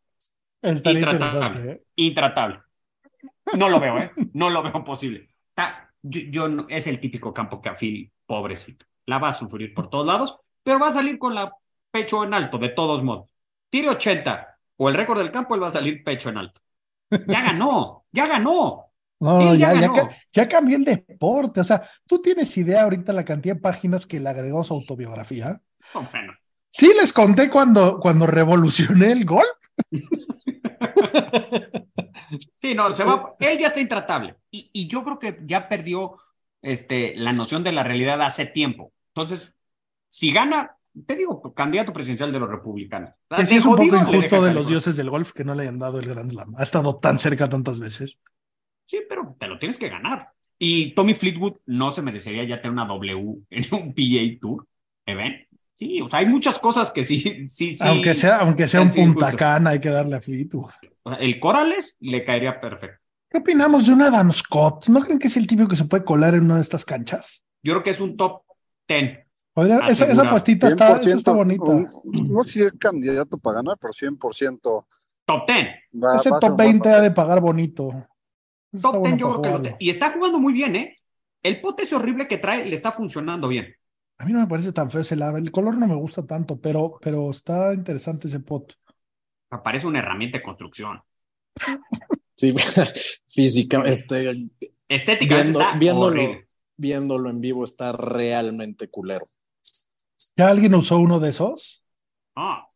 Intratable. 1.20 1.70
¿eh? 1.72 1.82
Intratable. 1.96 2.60
No 3.54 3.68
lo 3.68 3.78
veo, 3.80 3.98
¿eh? 3.98 4.10
No 4.32 4.50
lo 4.50 4.62
veo 4.62 4.82
posible. 4.84 5.28
Está- 5.50 5.92
yo, 6.02 6.20
yo 6.30 6.48
no- 6.48 6.66
es 6.68 6.86
el 6.86 6.98
típico 7.00 7.32
campo 7.32 7.60
que 7.60 7.68
a 7.68 7.74
Phil, 7.76 8.10
pobrecito, 8.26 8.86
la 9.06 9.18
va 9.18 9.30
a 9.30 9.34
sufrir 9.34 9.72
por 9.74 9.88
todos 9.88 10.06
lados, 10.06 10.38
pero 10.62 10.78
va 10.78 10.88
a 10.88 10.92
salir 10.92 11.18
con 11.18 11.34
la 11.34 11.52
pecho 11.90 12.24
en 12.24 12.34
alto, 12.34 12.58
de 12.58 12.68
todos 12.70 13.02
modos. 13.02 13.30
Tire 13.70 13.88
80 13.88 14.58
o 14.76 14.88
el 14.88 14.94
récord 14.94 15.18
del 15.18 15.30
campo, 15.30 15.54
él 15.54 15.62
va 15.62 15.68
a 15.68 15.72
salir 15.72 16.02
pecho 16.04 16.28
en 16.28 16.38
alto. 16.38 16.60
Ya 17.10 17.40
ganó, 17.42 18.04
ya 18.12 18.26
ganó. 18.26 18.87
No, 19.20 19.38
no, 19.40 19.54
ya 19.54 19.74
ya, 19.74 19.74
ya, 19.74 19.80
ganó. 19.88 19.94
ca- 19.94 20.10
ya 20.32 20.48
cambió 20.48 20.76
el 20.76 20.84
deporte. 20.84 21.60
O 21.60 21.64
sea, 21.64 21.82
¿tú 22.06 22.20
tienes 22.22 22.56
idea 22.56 22.82
ahorita 22.84 23.12
la 23.12 23.24
cantidad 23.24 23.54
de 23.56 23.60
páginas 23.60 24.06
que 24.06 24.20
le 24.20 24.28
agregó 24.28 24.62
su 24.64 24.74
autobiografía? 24.74 25.60
Oh, 25.94 26.04
bueno. 26.12 26.32
Sí, 26.68 26.92
les 27.00 27.12
conté 27.12 27.48
cuando, 27.50 27.98
cuando 27.98 28.26
revolucioné 28.26 29.12
el 29.12 29.24
golf. 29.24 29.46
Sí, 32.60 32.74
no, 32.74 32.92
se 32.92 33.04
va. 33.04 33.34
Él 33.40 33.58
ya 33.58 33.68
está 33.68 33.80
intratable. 33.80 34.36
Y, 34.50 34.70
y 34.72 34.86
yo 34.86 35.02
creo 35.02 35.18
que 35.18 35.40
ya 35.44 35.68
perdió 35.68 36.16
este, 36.62 37.14
la 37.16 37.32
noción 37.32 37.62
de 37.62 37.72
la 37.72 37.82
realidad 37.82 38.20
hace 38.22 38.46
tiempo. 38.46 38.92
Entonces, 39.14 39.54
si 40.08 40.32
gana, 40.32 40.76
te 41.06 41.16
digo, 41.16 41.40
candidato 41.54 41.92
presidencial 41.92 42.32
de 42.32 42.38
los 42.38 42.50
republicanos. 42.50 43.10
Que 43.30 43.46
sí 43.46 43.54
De 43.54 43.60
es 43.60 43.66
un 43.66 43.76
poco 43.76 43.96
injusto 43.96 44.42
de 44.42 44.52
los 44.52 44.68
dioses 44.68 44.96
del 44.96 45.10
golf 45.10 45.32
que 45.32 45.44
no 45.44 45.54
le 45.54 45.62
hayan 45.62 45.78
dado 45.78 45.98
el 46.00 46.06
Grand 46.08 46.30
Slam. 46.30 46.54
Ha 46.56 46.62
estado 46.62 46.96
tan 46.96 47.18
cerca 47.18 47.48
tantas 47.48 47.80
veces. 47.80 48.20
Sí, 48.88 49.00
pero 49.06 49.36
te 49.38 49.46
lo 49.46 49.58
tienes 49.58 49.76
que 49.76 49.90
ganar. 49.90 50.24
Y 50.58 50.94
Tommy 50.94 51.12
Fleetwood 51.12 51.58
no 51.66 51.92
se 51.92 52.00
merecería 52.00 52.42
ya 52.44 52.56
tener 52.56 52.72
una 52.72 52.86
W 52.86 53.36
en 53.50 53.64
un 53.74 53.92
PGA 53.94 54.40
Tour 54.40 54.66
event. 55.04 55.36
Sí, 55.74 56.00
o 56.00 56.08
sea, 56.08 56.20
hay 56.20 56.26
muchas 56.26 56.58
cosas 56.58 56.90
que 56.90 57.04
sí, 57.04 57.18
sí, 57.50 57.74
sí. 57.74 57.78
aunque 57.86 58.14
sea, 58.14 58.38
aunque 58.38 58.66
sea 58.66 58.80
un 58.80 58.90
sí, 58.90 59.00
Punta 59.02 59.26
justo. 59.26 59.36
Cana, 59.36 59.70
hay 59.70 59.80
que 59.80 59.90
darle 59.90 60.16
a 60.16 60.22
Fleetwood. 60.22 60.70
O 61.02 61.10
sea, 61.10 61.20
el 61.20 61.38
Corales 61.38 61.98
le 62.00 62.24
caería 62.24 62.50
perfecto. 62.52 62.98
¿Qué 63.28 63.38
opinamos 63.38 63.86
de 63.86 63.92
un 63.92 64.00
Adam 64.00 64.32
Scott? 64.32 64.88
¿No 64.88 65.00
creen 65.00 65.18
que 65.18 65.26
es 65.28 65.36
el 65.36 65.46
tipo 65.46 65.68
que 65.68 65.76
se 65.76 65.84
puede 65.84 66.02
colar 66.02 66.34
en 66.34 66.44
una 66.44 66.56
de 66.56 66.62
estas 66.62 66.86
canchas? 66.86 67.44
Yo 67.62 67.74
creo 67.74 67.82
que 67.82 67.90
es 67.90 68.00
un 68.00 68.16
top 68.16 68.38
10. 68.88 69.18
Podría- 69.52 69.86
esa, 69.88 70.22
apuestita 70.22 70.68
está, 70.68 70.92
esa 70.94 71.02
100%, 71.02 71.16
está 71.18 71.32
bonita. 71.32 71.64
un- 71.64 71.88
no 72.04 72.40
sé 72.42 72.50
si 72.52 72.60
es 72.60 72.72
candidato 72.72 73.36
para 73.36 73.56
ganar, 73.56 73.76
pero 73.78 73.92
100% 73.92 74.86
Top 75.26 75.46
10. 75.46 75.58
va, 75.92 76.16
Ese 76.16 76.30
va 76.30 76.36
a 76.36 76.40
ser 76.40 76.40
top 76.40 76.50
un 76.50 76.56
buen 76.56 76.68
20 76.70 76.88
ha 76.88 77.00
de 77.02 77.10
pagar 77.10 77.40
bonito. 77.42 77.90
Top 78.80 78.96
está 78.96 79.08
10 79.08 79.18
bueno 79.18 79.18
yo 79.18 79.40
creo 79.40 79.62
que 79.62 79.68
lo 79.70 79.76
Y 79.78 79.90
está 79.90 80.12
jugando 80.12 80.38
muy 80.38 80.52
bien, 80.52 80.76
¿eh? 80.76 80.94
El 81.42 81.60
pote 81.60 81.84
ese 81.84 81.94
horrible 81.94 82.26
que 82.26 82.38
trae 82.38 82.64
le 82.64 82.74
está 82.74 82.92
funcionando 82.92 83.48
bien. 83.48 83.74
A 84.18 84.24
mí 84.24 84.32
no 84.32 84.40
me 84.40 84.46
parece 84.46 84.72
tan 84.72 84.90
feo 84.90 85.00
ese 85.02 85.14
lava. 85.16 85.38
El 85.38 85.52
color 85.52 85.76
no 85.76 85.86
me 85.86 85.94
gusta 85.94 86.26
tanto, 86.26 86.60
pero, 86.60 86.98
pero 87.00 87.30
está 87.30 87.72
interesante 87.72 88.26
ese 88.26 88.40
pot. 88.40 88.74
Parece 89.62 89.86
una 89.86 90.00
herramienta 90.00 90.38
de 90.38 90.44
construcción. 90.44 91.00
Sí, 92.34 92.52
física, 93.28 93.82
este, 93.86 94.48
Estéticamente 94.88 95.44
Viendo- 95.50 95.60
está 95.60 95.78
viéndolo, 95.78 96.22
horrible. 96.22 96.46
viéndolo 96.76 97.30
en 97.30 97.40
vivo 97.40 97.64
está 97.64 97.92
realmente 97.92 98.88
culero. 98.88 99.26
¿Ya 100.36 100.48
alguien 100.48 100.74
usó 100.74 100.98
uno 100.98 101.20
de 101.20 101.30
esos? 101.30 101.84
Ah, 102.36 102.68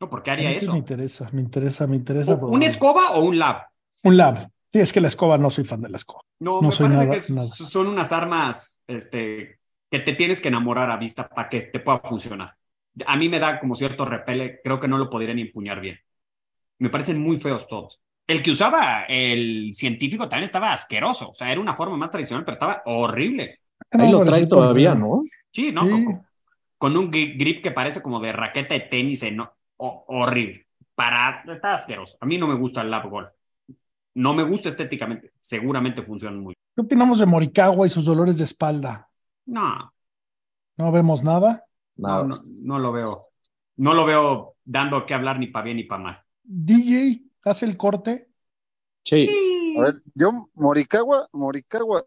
no, 0.00 0.08
¿por 0.10 0.22
qué 0.22 0.30
haría 0.32 0.50
eso? 0.50 0.72
Me 0.72 0.78
interesa, 0.78 1.28
me 1.32 1.40
interesa, 1.42 1.86
me 1.86 1.96
interesa. 1.96 2.34
¿Un 2.34 2.62
escoba 2.62 3.12
o 3.12 3.20
un 3.24 3.38
lab? 3.38 3.62
Un 4.02 4.16
lab. 4.16 4.50
Sí, 4.74 4.80
es 4.80 4.92
que 4.92 5.00
la 5.00 5.06
escoba 5.06 5.38
no 5.38 5.50
soy 5.50 5.62
fan 5.62 5.80
de 5.82 5.88
la 5.88 5.98
escoba. 5.98 6.22
No, 6.40 6.60
No 6.60 6.66
me 6.68 6.72
soy 6.74 6.86
parece 6.88 7.04
nada- 7.04 7.12
que 7.12 7.18
es- 7.18 7.30
nada. 7.30 7.46
son 7.52 7.86
unas 7.86 8.10
armas 8.10 8.80
este, 8.88 9.60
que 9.88 10.00
te 10.00 10.14
tienes 10.14 10.40
que 10.40 10.48
enamorar 10.48 10.90
a 10.90 10.96
vista 10.96 11.28
para 11.28 11.48
que 11.48 11.60
te 11.60 11.78
pueda 11.78 12.00
funcionar. 12.00 12.54
A 13.06 13.16
mí 13.16 13.28
me 13.28 13.38
da 13.38 13.60
como 13.60 13.76
cierto 13.76 14.04
repele, 14.04 14.58
creo 14.64 14.80
que 14.80 14.88
no 14.88 14.98
lo 14.98 15.08
podría 15.08 15.32
ni 15.32 15.42
empuñar 15.42 15.80
bien. 15.80 16.00
Me 16.80 16.90
parecen 16.90 17.20
muy 17.20 17.36
feos 17.36 17.68
todos. 17.68 18.00
El 18.26 18.42
que 18.42 18.50
usaba 18.50 19.02
el 19.08 19.70
científico 19.74 20.28
también 20.28 20.46
estaba 20.46 20.72
asqueroso, 20.72 21.30
o 21.30 21.34
sea, 21.34 21.52
era 21.52 21.60
una 21.60 21.74
forma 21.74 21.96
más 21.96 22.10
tradicional, 22.10 22.44
pero 22.44 22.54
estaba 22.54 22.82
horrible. 22.86 23.60
Ahí 23.92 24.10
lo 24.10 24.24
trae 24.24 24.44
todavía. 24.48 24.96
¿no? 24.96 25.22
Sí, 25.52 25.70
¿no? 25.70 25.82
Sí. 25.84 25.90
Con, 26.04 26.26
con 26.78 26.96
un 26.96 27.12
gri- 27.12 27.38
grip 27.38 27.62
que 27.62 27.70
parece 27.70 28.02
como 28.02 28.18
de 28.18 28.32
raqueta 28.32 28.74
de 28.74 28.80
tenis, 28.80 29.24
no, 29.32 29.52
ho- 29.76 30.04
horrible. 30.08 30.66
Para, 30.96 31.44
está 31.46 31.74
asqueroso. 31.74 32.16
A 32.20 32.26
mí 32.26 32.38
no 32.38 32.48
me 32.48 32.56
gusta 32.56 32.80
el 32.82 32.90
lap 32.90 33.06
golf. 33.06 33.28
No 34.14 34.34
me 34.34 34.44
gusta 34.44 34.68
estéticamente. 34.68 35.32
Seguramente 35.40 36.02
funciona 36.02 36.36
muy 36.36 36.54
bien. 36.54 36.56
¿Qué 36.74 36.82
opinamos 36.82 37.18
de 37.18 37.26
Morikawa 37.26 37.86
y 37.86 37.90
sus 37.90 38.04
dolores 38.04 38.38
de 38.38 38.44
espalda? 38.44 39.08
No, 39.46 39.92
No 40.76 40.92
vemos 40.92 41.22
nada. 41.22 41.64
Nada. 41.96 42.22
no, 42.26 42.36
no, 42.36 42.42
no 42.62 42.78
lo 42.78 42.92
veo. 42.92 43.22
No 43.76 43.94
lo 43.94 44.04
veo 44.04 44.56
dando 44.64 45.04
que 45.06 45.14
hablar 45.14 45.38
ni 45.38 45.48
para 45.48 45.64
bien 45.64 45.76
ni 45.76 45.84
para 45.84 46.02
mal. 46.02 46.22
DJ 46.42 47.22
hace 47.44 47.66
el 47.66 47.76
corte. 47.76 48.28
Sí, 49.04 49.28
A 49.78 49.82
ver, 49.82 50.02
yo, 50.14 50.48
Morikawa, 50.54 51.28
Morikawa, 51.32 52.04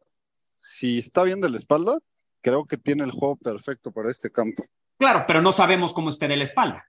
si 0.79 0.99
está 0.99 1.23
bien 1.23 1.41
de 1.41 1.49
la 1.49 1.57
espalda, 1.57 1.99
creo 2.41 2.65
que 2.65 2.77
tiene 2.77 3.03
el 3.03 3.11
juego 3.11 3.35
perfecto 3.35 3.91
para 3.91 4.09
este 4.09 4.31
campo. 4.31 4.63
Claro, 4.97 5.25
pero 5.27 5.41
no 5.41 5.51
sabemos 5.51 5.93
cómo 5.93 6.09
esté 6.09 6.27
de 6.27 6.37
la 6.37 6.43
espalda. 6.45 6.85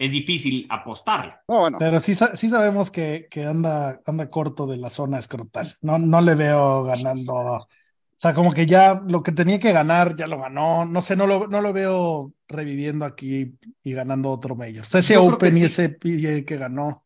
Es 0.00 0.12
difícil 0.12 0.66
apostarle. 0.70 1.34
No, 1.46 1.58
bueno, 1.60 1.76
Pero 1.78 2.00
sí, 2.00 2.14
sí 2.14 2.48
sabemos 2.48 2.90
que, 2.90 3.28
que 3.30 3.44
anda, 3.44 4.00
anda 4.06 4.30
corto 4.30 4.66
de 4.66 4.78
la 4.78 4.88
zona 4.88 5.18
escrotal. 5.18 5.76
No, 5.82 5.98
no 5.98 6.22
le 6.22 6.34
veo 6.34 6.84
ganando. 6.84 7.34
O 7.34 7.68
sea, 8.16 8.32
como 8.32 8.54
que 8.54 8.64
ya 8.64 9.02
lo 9.06 9.22
que 9.22 9.32
tenía 9.32 9.58
que 9.58 9.74
ganar, 9.74 10.16
ya 10.16 10.26
lo 10.26 10.40
ganó. 10.40 10.86
No 10.86 11.02
sé, 11.02 11.16
no 11.16 11.26
lo, 11.26 11.48
no 11.48 11.60
lo 11.60 11.74
veo 11.74 12.32
reviviendo 12.48 13.04
aquí 13.04 13.52
y 13.84 13.92
ganando 13.92 14.30
otro 14.30 14.56
mayor. 14.56 14.86
O 14.86 14.88
sea, 14.88 15.00
ese 15.00 15.14
Yo 15.14 15.24
Open 15.24 15.50
que 15.50 15.56
y 15.56 15.60
sí. 15.60 15.66
ese 15.66 15.90
PGA 15.90 16.46
que 16.46 16.56
ganó. 16.56 17.04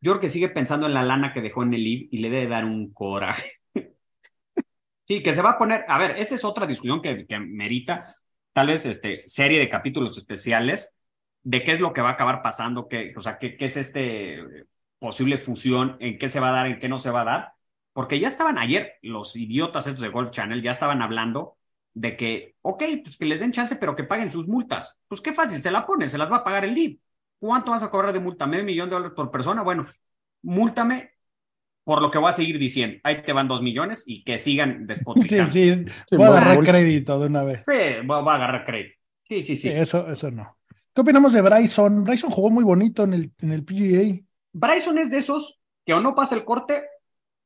Yo 0.00 0.12
creo 0.12 0.20
que 0.20 0.28
sigue 0.28 0.48
pensando 0.48 0.86
en 0.86 0.94
la 0.94 1.02
lana 1.02 1.32
que 1.32 1.40
dejó 1.40 1.64
en 1.64 1.74
el 1.74 1.80
LIV 1.82 2.08
y 2.12 2.18
le 2.18 2.30
debe 2.30 2.46
dar 2.46 2.64
un 2.64 2.92
coraje. 2.92 3.50
Sí, 5.08 5.22
que 5.22 5.32
se 5.32 5.40
va 5.40 5.52
a 5.52 5.56
poner, 5.56 5.86
a 5.88 5.96
ver, 5.96 6.18
esa 6.18 6.34
es 6.34 6.44
otra 6.44 6.66
discusión 6.66 7.00
que, 7.00 7.26
que 7.26 7.40
merita 7.40 8.04
tal 8.52 8.66
vez 8.66 8.84
este, 8.84 9.22
serie 9.24 9.58
de 9.58 9.70
capítulos 9.70 10.18
especiales 10.18 10.94
de 11.50 11.64
qué 11.64 11.72
es 11.72 11.80
lo 11.80 11.92
que 11.92 12.02
va 12.02 12.10
a 12.10 12.12
acabar 12.12 12.42
pasando, 12.42 12.88
qué, 12.88 13.14
o 13.16 13.20
sea, 13.20 13.38
qué, 13.38 13.56
qué 13.56 13.66
es 13.66 13.76
este 13.76 14.66
posible 14.98 15.38
fusión, 15.38 15.96
en 16.00 16.18
qué 16.18 16.28
se 16.28 16.40
va 16.40 16.48
a 16.50 16.52
dar, 16.52 16.66
en 16.66 16.78
qué 16.78 16.88
no 16.88 16.98
se 16.98 17.10
va 17.10 17.22
a 17.22 17.24
dar, 17.24 17.52
porque 17.92 18.18
ya 18.20 18.28
estaban 18.28 18.58
ayer 18.58 18.94
los 19.02 19.34
idiotas 19.36 19.86
estos 19.86 20.02
de 20.02 20.08
Golf 20.10 20.30
Channel, 20.30 20.62
ya 20.62 20.70
estaban 20.72 21.02
hablando 21.02 21.56
de 21.94 22.16
que, 22.16 22.56
ok, 22.62 22.82
pues 23.02 23.16
que 23.16 23.24
les 23.24 23.40
den 23.40 23.52
chance, 23.52 23.76
pero 23.76 23.96
que 23.96 24.04
paguen 24.04 24.30
sus 24.30 24.46
multas. 24.48 24.96
Pues 25.08 25.20
qué 25.20 25.32
fácil, 25.32 25.62
se 25.62 25.70
la 25.70 25.86
ponen, 25.86 26.08
se 26.08 26.18
las 26.18 26.30
va 26.30 26.38
a 26.38 26.44
pagar 26.44 26.64
el 26.64 26.74
LIV. 26.74 27.00
¿Cuánto 27.40 27.70
vas 27.70 27.82
a 27.82 27.90
cobrar 27.90 28.12
de 28.12 28.20
multa? 28.20 28.46
¿Medio 28.46 28.64
millón 28.64 28.88
de 28.90 28.94
dólares 28.96 29.14
por 29.16 29.30
persona? 29.30 29.62
Bueno, 29.62 29.86
múltame 30.42 31.12
por 31.84 32.02
lo 32.02 32.10
que 32.10 32.18
voy 32.18 32.30
a 32.30 32.34
seguir 32.34 32.58
diciendo. 32.58 32.98
Ahí 33.04 33.22
te 33.22 33.32
van 33.32 33.48
dos 33.48 33.62
millones 33.62 34.04
y 34.06 34.24
que 34.24 34.38
sigan 34.38 34.86
despotricando. 34.86 35.52
sí. 35.52 35.84
Sí, 36.06 36.16
Voy 36.16 36.26
a 36.26 36.28
agarrar 36.28 36.62
crédito 36.62 37.18
de 37.20 37.26
una 37.26 37.42
vez. 37.44 37.64
Sí, 37.66 37.72
voy 38.04 38.22
voy 38.22 38.32
a 38.32 38.34
agarrar 38.36 38.64
crédito. 38.66 38.96
Sí, 39.28 39.42
sí, 39.42 39.56
Sí, 39.56 39.70
sí. 39.70 39.70
eso, 39.72 40.08
eso 40.10 40.30
no. 40.30 40.57
¿Qué 40.98 41.02
opinamos 41.02 41.32
de 41.32 41.42
Bryson? 41.42 42.02
Bryson 42.02 42.28
jugó 42.28 42.50
muy 42.50 42.64
bonito 42.64 43.04
en 43.04 43.14
el, 43.14 43.32
en 43.38 43.52
el 43.52 43.64
PGA. 43.64 44.20
Bryson 44.52 44.98
es 44.98 45.12
de 45.12 45.18
esos 45.18 45.60
que 45.86 45.94
o 45.94 46.00
no 46.00 46.12
pasa 46.12 46.34
el 46.34 46.44
corte 46.44 46.88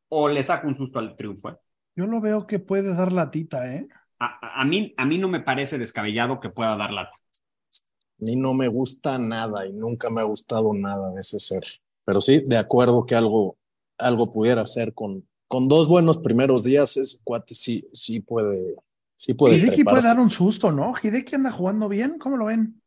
o 0.08 0.26
le 0.30 0.42
saca 0.42 0.66
un 0.66 0.74
susto 0.74 0.98
al 0.98 1.14
triunfo. 1.16 1.50
¿eh? 1.50 1.56
Yo 1.94 2.06
lo 2.06 2.22
veo 2.22 2.46
que 2.46 2.60
puede 2.60 2.94
dar 2.94 3.12
latita, 3.12 3.70
¿eh? 3.74 3.86
A, 4.18 4.64
mí, 4.64 4.94
a 4.96 5.04
mí 5.04 5.18
no 5.18 5.28
me 5.28 5.40
parece 5.40 5.76
descabellado 5.76 6.40
que 6.40 6.48
pueda 6.48 6.78
dar 6.78 6.92
lata. 6.92 7.12
a 7.12 8.24
mí 8.24 8.36
no 8.36 8.54
me 8.54 8.68
gusta 8.68 9.18
nada 9.18 9.66
y 9.66 9.74
nunca 9.74 10.08
me 10.08 10.22
ha 10.22 10.24
gustado 10.24 10.72
nada 10.72 11.10
de 11.10 11.20
ese 11.20 11.38
ser. 11.38 11.64
Pero 12.06 12.22
sí, 12.22 12.42
de 12.46 12.56
acuerdo 12.56 13.04
que 13.04 13.16
algo, 13.16 13.58
algo 13.98 14.32
pudiera 14.32 14.62
hacer 14.62 14.94
con, 14.94 15.28
con 15.46 15.68
dos 15.68 15.88
buenos 15.88 16.16
primeros 16.16 16.64
días, 16.64 16.96
ese 16.96 17.18
cuate 17.22 17.54
sí, 17.54 17.86
sí 17.92 18.20
puede, 18.20 18.76
sí 19.14 19.34
puede 19.34 19.56
Hideki 19.56 19.84
puede 19.84 20.00
treparse. 20.00 20.08
dar 20.08 20.20
un 20.20 20.30
susto, 20.30 20.72
¿no? 20.72 20.94
Hideki 21.02 21.34
anda 21.34 21.50
jugando 21.50 21.90
bien, 21.90 22.16
¿cómo 22.18 22.38
lo 22.38 22.46
ven? 22.46 22.81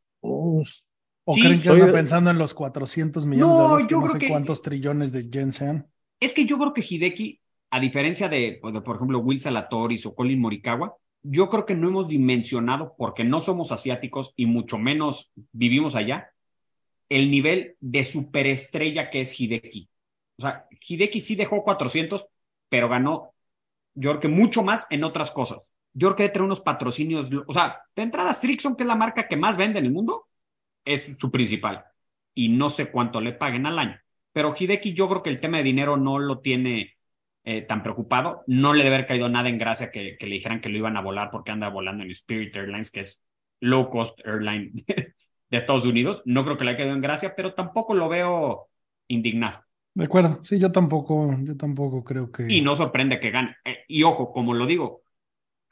¿O 1.27 1.33
Sí, 1.33 1.41
creen 1.41 1.59
que 1.59 1.69
anda 1.69 1.85
de- 1.87 1.93
pensando 1.93 2.29
en 2.29 2.37
los 2.37 2.53
400 2.53 3.25
millones 3.25 3.47
No, 3.49 3.55
de 3.55 3.61
dólares 3.63 3.85
que 3.87 3.91
yo 3.91 3.97
no 3.97 4.03
creo 4.03 4.13
sé 4.13 4.19
que- 4.19 4.27
cuántos 4.29 4.61
trillones 4.61 5.11
de 5.11 5.29
yen 5.29 5.51
sean? 5.51 5.87
Es 6.19 6.33
que 6.33 6.45
yo 6.45 6.57
creo 6.57 6.73
que 6.73 6.85
Hideki, 6.87 7.41
a 7.71 7.79
diferencia 7.79 8.29
de, 8.29 8.59
pues, 8.61 8.73
de, 8.73 8.81
por 8.81 8.95
ejemplo, 8.95 9.19
Will 9.19 9.39
Salatoris 9.39 10.05
o 10.05 10.15
Colin 10.15 10.39
Morikawa, 10.39 10.95
yo 11.23 11.49
creo 11.49 11.65
que 11.65 11.75
no 11.75 11.87
hemos 11.87 12.07
dimensionado, 12.07 12.93
porque 12.97 13.23
no 13.23 13.39
somos 13.39 13.71
asiáticos 13.71 14.33
y 14.35 14.45
mucho 14.45 14.77
menos 14.77 15.31
vivimos 15.51 15.95
allá, 15.95 16.29
el 17.09 17.31
nivel 17.31 17.75
de 17.79 18.03
superestrella 18.05 19.09
que 19.09 19.21
es 19.21 19.39
Hideki. 19.39 19.89
O 20.37 20.41
sea, 20.43 20.67
Hideki 20.87 21.21
sí 21.21 21.35
dejó 21.35 21.63
400, 21.63 22.27
pero 22.69 22.87
ganó, 22.89 23.33
yo 23.95 24.11
creo 24.11 24.19
que 24.21 24.27
mucho 24.27 24.61
más 24.63 24.85
en 24.89 25.03
otras 25.03 25.31
cosas. 25.31 25.67
Yo 25.95 26.09
creo 26.09 26.15
que 26.17 26.25
entre 26.25 26.43
unos 26.43 26.59
patrocinios, 26.59 27.31
o 27.47 27.53
sea, 27.53 27.81
de 27.95 28.03
entrada 28.03 28.33
Strixon, 28.33 28.75
que 28.75 28.83
es 28.83 28.87
la 28.87 28.97
marca 28.97 29.27
que 29.27 29.37
más 29.37 29.55
vende 29.55 29.79
en 29.79 29.85
el 29.85 29.91
mundo, 29.91 30.27
es 30.83 31.17
su 31.17 31.31
principal. 31.31 31.85
Y 32.33 32.49
no 32.49 32.69
sé 32.69 32.91
cuánto 32.91 33.21
le 33.21 33.31
paguen 33.31 33.65
al 33.65 33.79
año. 33.79 33.97
Pero 34.33 34.53
Hideki, 34.57 34.93
yo 34.93 35.07
creo 35.07 35.23
que 35.23 35.29
el 35.29 35.39
tema 35.39 35.57
de 35.57 35.63
dinero 35.63 35.95
no 35.95 36.19
lo 36.19 36.39
tiene 36.39 36.97
eh, 37.45 37.61
tan 37.61 37.81
preocupado. 37.81 38.43
No 38.45 38.73
le 38.73 38.83
debe 38.83 38.97
haber 38.97 39.07
caído 39.07 39.29
nada 39.29 39.47
en 39.47 39.57
gracia 39.57 39.89
que, 39.89 40.17
que 40.17 40.27
le 40.27 40.35
dijeran 40.35 40.59
que 40.59 40.67
lo 40.67 40.77
iban 40.77 40.97
a 40.97 41.01
volar 41.01 41.29
porque 41.31 41.51
anda 41.51 41.69
volando 41.69 42.03
en 42.03 42.11
Spirit 42.11 42.53
Airlines, 42.53 42.91
que 42.91 42.99
es 42.99 43.23
low 43.61 43.89
cost 43.89 44.19
airline 44.25 44.73
de 45.49 45.57
Estados 45.57 45.85
Unidos. 45.85 46.21
No 46.25 46.43
creo 46.43 46.57
que 46.57 46.65
le 46.65 46.71
haya 46.71 46.77
caído 46.79 46.93
en 46.93 47.01
gracia, 47.01 47.35
pero 47.37 47.53
tampoco 47.53 47.93
lo 47.93 48.09
veo 48.09 48.67
indignado. 49.07 49.63
De 49.93 50.03
acuerdo, 50.03 50.43
sí, 50.43 50.59
yo 50.59 50.73
tampoco, 50.73 51.33
yo 51.41 51.55
tampoco 51.55 52.03
creo 52.03 52.29
que. 52.29 52.47
Y 52.49 52.59
no 52.59 52.75
sorprende 52.75 53.17
que 53.21 53.31
gane. 53.31 53.55
Eh, 53.63 53.85
y 53.87 54.03
ojo, 54.03 54.33
como 54.33 54.53
lo 54.53 54.65
digo, 54.65 55.03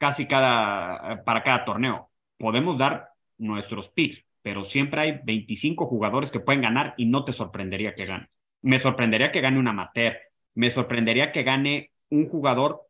casi 0.04 0.26
cada, 0.26 1.24
para 1.24 1.42
cada 1.42 1.64
torneo, 1.64 2.10
podemos 2.36 2.76
dar 2.76 3.08
nuestros 3.38 3.88
picks, 3.88 4.22
pero 4.42 4.62
siempre 4.62 5.00
hay 5.00 5.20
25 5.24 5.86
jugadores 5.86 6.30
que 6.30 6.40
pueden 6.40 6.60
ganar 6.60 6.92
y 6.98 7.06
no 7.06 7.24
te 7.24 7.32
sorprendería 7.32 7.94
que 7.94 8.04
gane. 8.04 8.28
Me 8.60 8.78
sorprendería 8.78 9.32
que 9.32 9.40
gane 9.40 9.58
un 9.58 9.66
amateur, 9.66 10.18
me 10.54 10.68
sorprendería 10.68 11.32
que 11.32 11.42
gane 11.42 11.90
un 12.10 12.28
jugador 12.28 12.82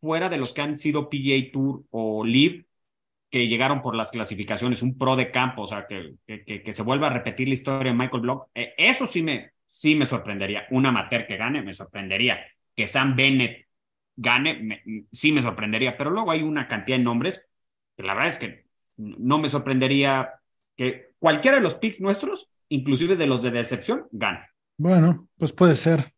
fuera 0.00 0.30
de 0.30 0.38
los 0.38 0.54
que 0.54 0.62
han 0.62 0.78
sido 0.78 1.10
PGA 1.10 1.52
Tour 1.52 1.84
o 1.90 2.24
Live 2.24 2.64
que 3.28 3.48
llegaron 3.48 3.82
por 3.82 3.94
las 3.94 4.10
clasificaciones, 4.10 4.80
un 4.80 4.96
pro 4.96 5.14
de 5.14 5.30
campo, 5.30 5.62
o 5.62 5.66
sea, 5.66 5.86
que, 5.86 6.14
que, 6.26 6.72
se 6.72 6.82
vuelva 6.82 7.08
a 7.08 7.12
repetir 7.12 7.48
la 7.48 7.54
historia 7.54 7.92
de 7.92 7.98
Michael 7.98 8.22
Block. 8.22 8.48
Eh, 8.54 8.72
eso 8.78 9.06
sí 9.06 9.22
me, 9.22 9.50
sí 9.66 9.94
me 9.94 10.06
sorprendería. 10.06 10.64
Un 10.70 10.86
amateur 10.86 11.26
que 11.26 11.36
gane, 11.36 11.60
me 11.60 11.74
sorprendería. 11.74 12.40
Que 12.74 12.86
Sam 12.86 13.14
Bennett 13.14 13.66
gane, 14.16 14.62
me, 14.62 15.06
sí 15.12 15.32
me 15.32 15.42
sorprendería. 15.42 15.96
Pero 15.96 16.10
luego 16.10 16.30
hay 16.30 16.42
una 16.42 16.68
cantidad 16.68 16.98
de 16.98 17.04
nombres 17.04 17.42
que 17.96 18.02
la 18.02 18.14
verdad 18.14 18.30
es 18.30 18.38
que 18.38 18.66
no 18.96 19.38
me 19.38 19.48
sorprendería 19.48 20.30
que 20.76 21.14
cualquiera 21.18 21.56
de 21.56 21.62
los 21.62 21.74
picks 21.74 22.00
nuestros, 22.00 22.50
inclusive 22.68 23.16
de 23.16 23.26
los 23.26 23.42
de 23.42 23.50
decepción, 23.50 24.06
gane. 24.12 24.46
Bueno, 24.78 25.28
pues 25.36 25.52
puede 25.52 25.74
ser. 25.74 26.12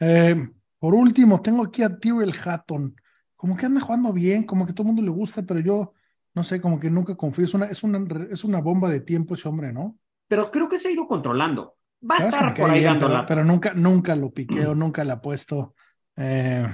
Eh, 0.00 0.36
por 0.78 0.94
último, 0.94 1.40
tengo 1.40 1.64
aquí 1.64 1.82
a 1.82 1.96
Tyrell 1.96 2.34
Hatton. 2.44 2.94
Como 3.36 3.56
que 3.56 3.66
anda 3.66 3.80
jugando 3.80 4.12
bien, 4.12 4.44
como 4.44 4.66
que 4.66 4.72
todo 4.72 4.82
el 4.82 4.94
mundo 4.94 5.02
le 5.02 5.10
gusta, 5.10 5.42
pero 5.42 5.60
yo 5.60 5.92
no 6.34 6.44
sé, 6.44 6.60
como 6.60 6.80
que 6.80 6.90
nunca 6.90 7.14
confío. 7.14 7.44
Es 7.44 7.54
una, 7.54 7.66
es 7.66 7.82
una, 7.82 8.26
es 8.30 8.44
una 8.44 8.60
bomba 8.60 8.88
de 8.88 9.00
tiempo 9.00 9.34
ese 9.34 9.48
hombre, 9.48 9.72
¿no? 9.72 9.98
Pero 10.28 10.50
creo 10.50 10.68
que 10.68 10.78
se 10.78 10.88
ha 10.88 10.92
ido 10.92 11.06
controlando. 11.06 11.76
Va 12.08 12.16
a 12.16 12.18
estar 12.18 12.54
por 12.54 12.70
ahí 12.70 12.80
bien, 12.80 12.92
dando 12.92 13.06
pero, 13.06 13.18
la. 13.18 13.26
pero 13.26 13.44
nunca, 13.44 13.74
nunca 13.74 14.16
lo 14.16 14.32
piqueo, 14.32 14.74
nunca 14.74 15.04
le 15.04 15.12
apuesto. 15.12 15.74
Eh, 16.16 16.66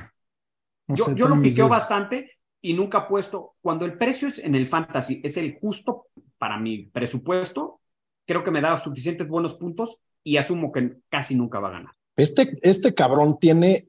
no 0.89 0.97
yo 0.97 1.05
sé, 1.05 1.11
yo 1.13 1.27
tengo 1.27 1.37
lo 1.37 1.43
piqueo 1.43 1.69
bastante 1.69 2.33
y 2.61 2.73
nunca 2.73 2.99
ha 2.99 3.09
puesto, 3.09 3.55
cuando 3.61 3.85
el 3.85 3.97
precio 3.97 4.29
es 4.29 4.39
en 4.39 4.55
el 4.55 4.67
fantasy 4.67 5.21
es 5.23 5.37
el 5.37 5.59
justo 5.61 6.07
para 6.39 6.59
mi 6.59 6.87
presupuesto, 6.87 7.81
creo 8.27 8.43
que 8.43 8.51
me 8.51 8.61
da 8.61 8.77
suficientes 8.79 9.29
buenos 9.29 9.55
puntos 9.55 9.99
y 10.25 10.37
asumo 10.37 10.73
que 10.73 10.99
casi 11.09 11.37
nunca 11.37 11.61
va 11.61 11.69
a 11.69 11.73
ganar. 11.73 11.95
Este, 12.17 12.59
este 12.63 12.95
cabrón 12.95 13.39
tiene 13.39 13.89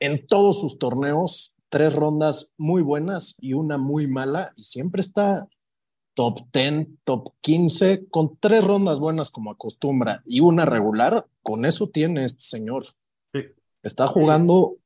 en 0.00 0.26
todos 0.26 0.60
sus 0.60 0.78
torneos 0.78 1.54
tres 1.68 1.94
rondas 1.94 2.54
muy 2.56 2.82
buenas 2.82 3.36
y 3.40 3.52
una 3.52 3.78
muy 3.78 4.06
mala 4.06 4.52
y 4.56 4.64
siempre 4.64 5.00
está 5.00 5.46
top 6.14 6.40
10, 6.52 6.88
top 7.04 7.32
15, 7.40 8.08
con 8.08 8.36
tres 8.40 8.64
rondas 8.64 8.98
buenas 8.98 9.30
como 9.30 9.52
acostumbra 9.52 10.22
y 10.26 10.40
una 10.40 10.64
regular, 10.64 11.26
con 11.42 11.64
eso 11.64 11.88
tiene 11.88 12.24
este 12.24 12.40
señor. 12.40 12.84
Sí. 13.32 13.40
Está 13.82 14.08
jugando 14.08 14.78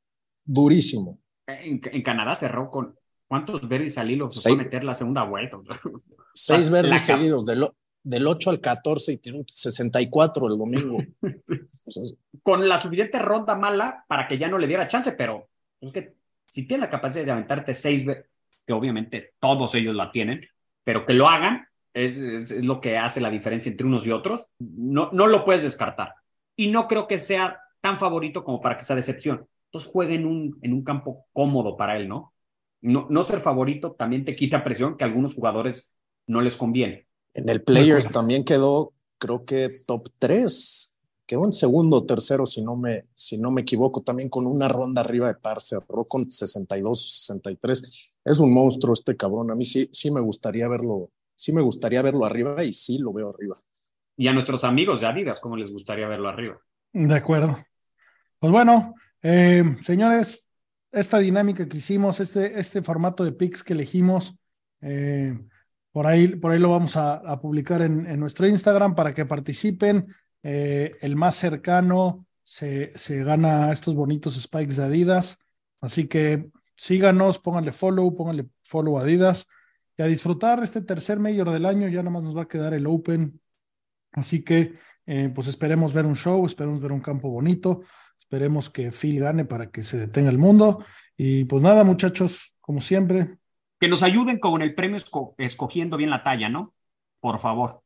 durísimo. 0.44 1.18
En, 1.46 1.80
en, 1.84 2.02
Canadá 2.02 2.34
cerró 2.34 2.70
con 2.70 2.96
cuántos 3.26 3.66
verdes 3.68 3.98
al 3.98 4.10
hilo 4.10 4.28
se 4.28 4.52
a 4.52 4.54
meter 4.54 4.84
la 4.84 4.94
segunda 4.94 5.24
vuelta. 5.24 5.58
Seis 6.34 6.70
verdes 6.70 7.02
seguidos, 7.02 7.44
del, 7.46 7.68
del 8.02 8.26
8 8.26 8.50
al 8.50 8.60
14 8.60 9.12
y 9.12 9.16
tiene 9.18 9.44
64 9.46 10.46
el 10.48 10.58
domingo. 10.58 10.98
con 12.42 12.68
la 12.68 12.80
suficiente 12.80 13.18
ronda 13.18 13.56
mala 13.56 14.04
para 14.08 14.26
que 14.26 14.38
ya 14.38 14.48
no 14.48 14.58
le 14.58 14.66
diera 14.66 14.88
chance, 14.88 15.12
pero 15.12 15.48
es 15.80 15.92
que 15.92 16.14
si 16.46 16.66
tiene 16.66 16.82
la 16.82 16.90
capacidad 16.90 17.24
de 17.24 17.30
aventarte 17.30 17.74
seis, 17.74 18.06
que 18.66 18.72
obviamente 18.72 19.34
todos 19.40 19.74
ellos 19.74 19.94
la 19.94 20.10
tienen, 20.10 20.46
pero 20.84 21.06
que 21.06 21.14
lo 21.14 21.28
hagan 21.28 21.66
es, 21.94 22.18
es, 22.18 22.64
lo 22.64 22.80
que 22.80 22.98
hace 22.98 23.20
la 23.20 23.30
diferencia 23.30 23.70
entre 23.70 23.86
unos 23.86 24.06
y 24.06 24.12
otros, 24.12 24.46
no, 24.58 25.10
no 25.12 25.26
lo 25.26 25.44
puedes 25.44 25.62
descartar. 25.62 26.14
Y 26.56 26.68
no 26.68 26.86
creo 26.88 27.06
que 27.06 27.18
sea 27.18 27.60
tan 27.80 27.98
favorito 27.98 28.44
como 28.44 28.60
para 28.60 28.76
que 28.76 28.84
sea 28.84 28.96
decepción. 28.96 29.46
Entonces 29.72 29.90
juegue 29.90 30.16
en 30.16 30.26
un, 30.26 30.58
en 30.60 30.74
un 30.74 30.84
campo 30.84 31.24
cómodo 31.32 31.78
para 31.78 31.96
él, 31.96 32.06
¿no? 32.06 32.34
¿no? 32.82 33.06
No 33.08 33.22
ser 33.22 33.40
favorito 33.40 33.92
también 33.92 34.22
te 34.22 34.36
quita 34.36 34.62
presión 34.62 34.98
que 34.98 35.04
a 35.04 35.06
algunos 35.06 35.34
jugadores 35.34 35.88
no 36.26 36.42
les 36.42 36.56
conviene. 36.56 37.06
En 37.32 37.48
el 37.48 37.62
Players 37.62 38.08
también 38.08 38.44
quedó, 38.44 38.92
creo 39.16 39.46
que 39.46 39.70
top 39.86 40.10
3 40.18 40.98
quedó 41.24 41.46
en 41.46 41.54
segundo 41.54 41.96
o 41.96 42.04
tercero, 42.04 42.44
si 42.44 42.62
no, 42.62 42.76
me, 42.76 43.06
si 43.14 43.38
no 43.38 43.50
me 43.50 43.62
equivoco, 43.62 44.02
también 44.02 44.28
con 44.28 44.46
una 44.46 44.68
ronda 44.68 45.00
arriba 45.00 45.28
de 45.28 45.36
par, 45.36 45.62
cerró 45.62 46.04
con 46.04 46.30
62 46.30 46.90
o 46.90 46.94
63. 46.94 48.10
Es 48.26 48.40
un 48.40 48.52
monstruo 48.52 48.92
este 48.92 49.16
cabrón. 49.16 49.50
A 49.50 49.54
mí 49.54 49.64
sí, 49.64 49.88
sí 49.90 50.10
me 50.10 50.20
gustaría 50.20 50.68
verlo, 50.68 51.08
sí 51.34 51.50
me 51.50 51.62
gustaría 51.62 52.02
verlo 52.02 52.26
arriba 52.26 52.62
y 52.62 52.74
sí 52.74 52.98
lo 52.98 53.14
veo 53.14 53.30
arriba. 53.30 53.56
Y 54.18 54.28
a 54.28 54.34
nuestros 54.34 54.64
amigos 54.64 55.00
de 55.00 55.06
Adidas, 55.06 55.40
¿cómo 55.40 55.56
les 55.56 55.72
gustaría 55.72 56.06
verlo 56.06 56.28
arriba? 56.28 56.60
De 56.92 57.14
acuerdo. 57.14 57.56
Pues 58.38 58.52
bueno, 58.52 58.94
eh, 59.22 59.64
señores, 59.82 60.46
esta 60.90 61.18
dinámica 61.18 61.68
que 61.68 61.78
hicimos, 61.78 62.20
este, 62.20 62.58
este 62.58 62.82
formato 62.82 63.24
de 63.24 63.32
picks 63.32 63.62
que 63.62 63.72
elegimos, 63.72 64.36
eh, 64.82 65.38
por, 65.90 66.06
ahí, 66.06 66.28
por 66.36 66.52
ahí 66.52 66.58
lo 66.58 66.70
vamos 66.70 66.96
a, 66.96 67.40
publicar 67.40 67.82
en, 67.82 68.06
en, 68.06 68.20
nuestro 68.20 68.46
Instagram 68.46 68.94
para 68.94 69.14
que 69.14 69.24
participen. 69.24 70.06
Eh, 70.42 70.96
el 71.00 71.16
más 71.16 71.36
cercano 71.36 72.26
se, 72.44 72.92
se 72.96 73.22
gana 73.24 73.72
estos 73.72 73.94
bonitos 73.94 74.40
spikes 74.40 74.76
de 74.76 74.84
Adidas. 74.84 75.38
Así 75.80 76.08
que 76.08 76.50
síganos, 76.76 77.38
pónganle 77.38 77.72
follow, 77.72 78.14
pónganle 78.14 78.46
follow 78.64 78.98
a 78.98 79.02
Adidas 79.02 79.46
y 79.96 80.02
a 80.02 80.06
disfrutar 80.06 80.62
este 80.62 80.82
tercer 80.82 81.18
mayor 81.18 81.50
del 81.50 81.66
año. 81.66 81.88
Ya 81.88 81.98
nada 82.02 82.10
más 82.10 82.22
nos 82.22 82.36
va 82.36 82.42
a 82.42 82.48
quedar 82.48 82.74
el 82.74 82.86
Open. 82.86 83.40
Así 84.12 84.42
que, 84.42 84.74
eh, 85.06 85.30
pues 85.34 85.48
esperemos 85.48 85.92
ver 85.94 86.06
un 86.06 86.16
show, 86.16 86.44
esperemos 86.44 86.80
ver 86.80 86.92
un 86.92 87.00
campo 87.00 87.30
bonito, 87.30 87.82
esperemos 88.32 88.70
que 88.70 88.92
Phil 88.92 89.20
gane 89.20 89.44
para 89.44 89.70
que 89.70 89.82
se 89.82 89.98
detenga 89.98 90.30
el 90.30 90.38
mundo. 90.38 90.82
Y 91.18 91.44
pues 91.44 91.62
nada, 91.62 91.84
muchachos, 91.84 92.54
como 92.62 92.80
siempre. 92.80 93.36
Que 93.78 93.88
nos 93.88 94.02
ayuden 94.02 94.38
con 94.38 94.62
el 94.62 94.74
premio 94.74 94.96
esco 94.96 95.34
escogiendo 95.36 95.98
bien 95.98 96.08
la 96.08 96.22
talla, 96.22 96.48
¿no? 96.48 96.72
Por 97.20 97.40
favor. 97.40 97.70
O 97.72 97.82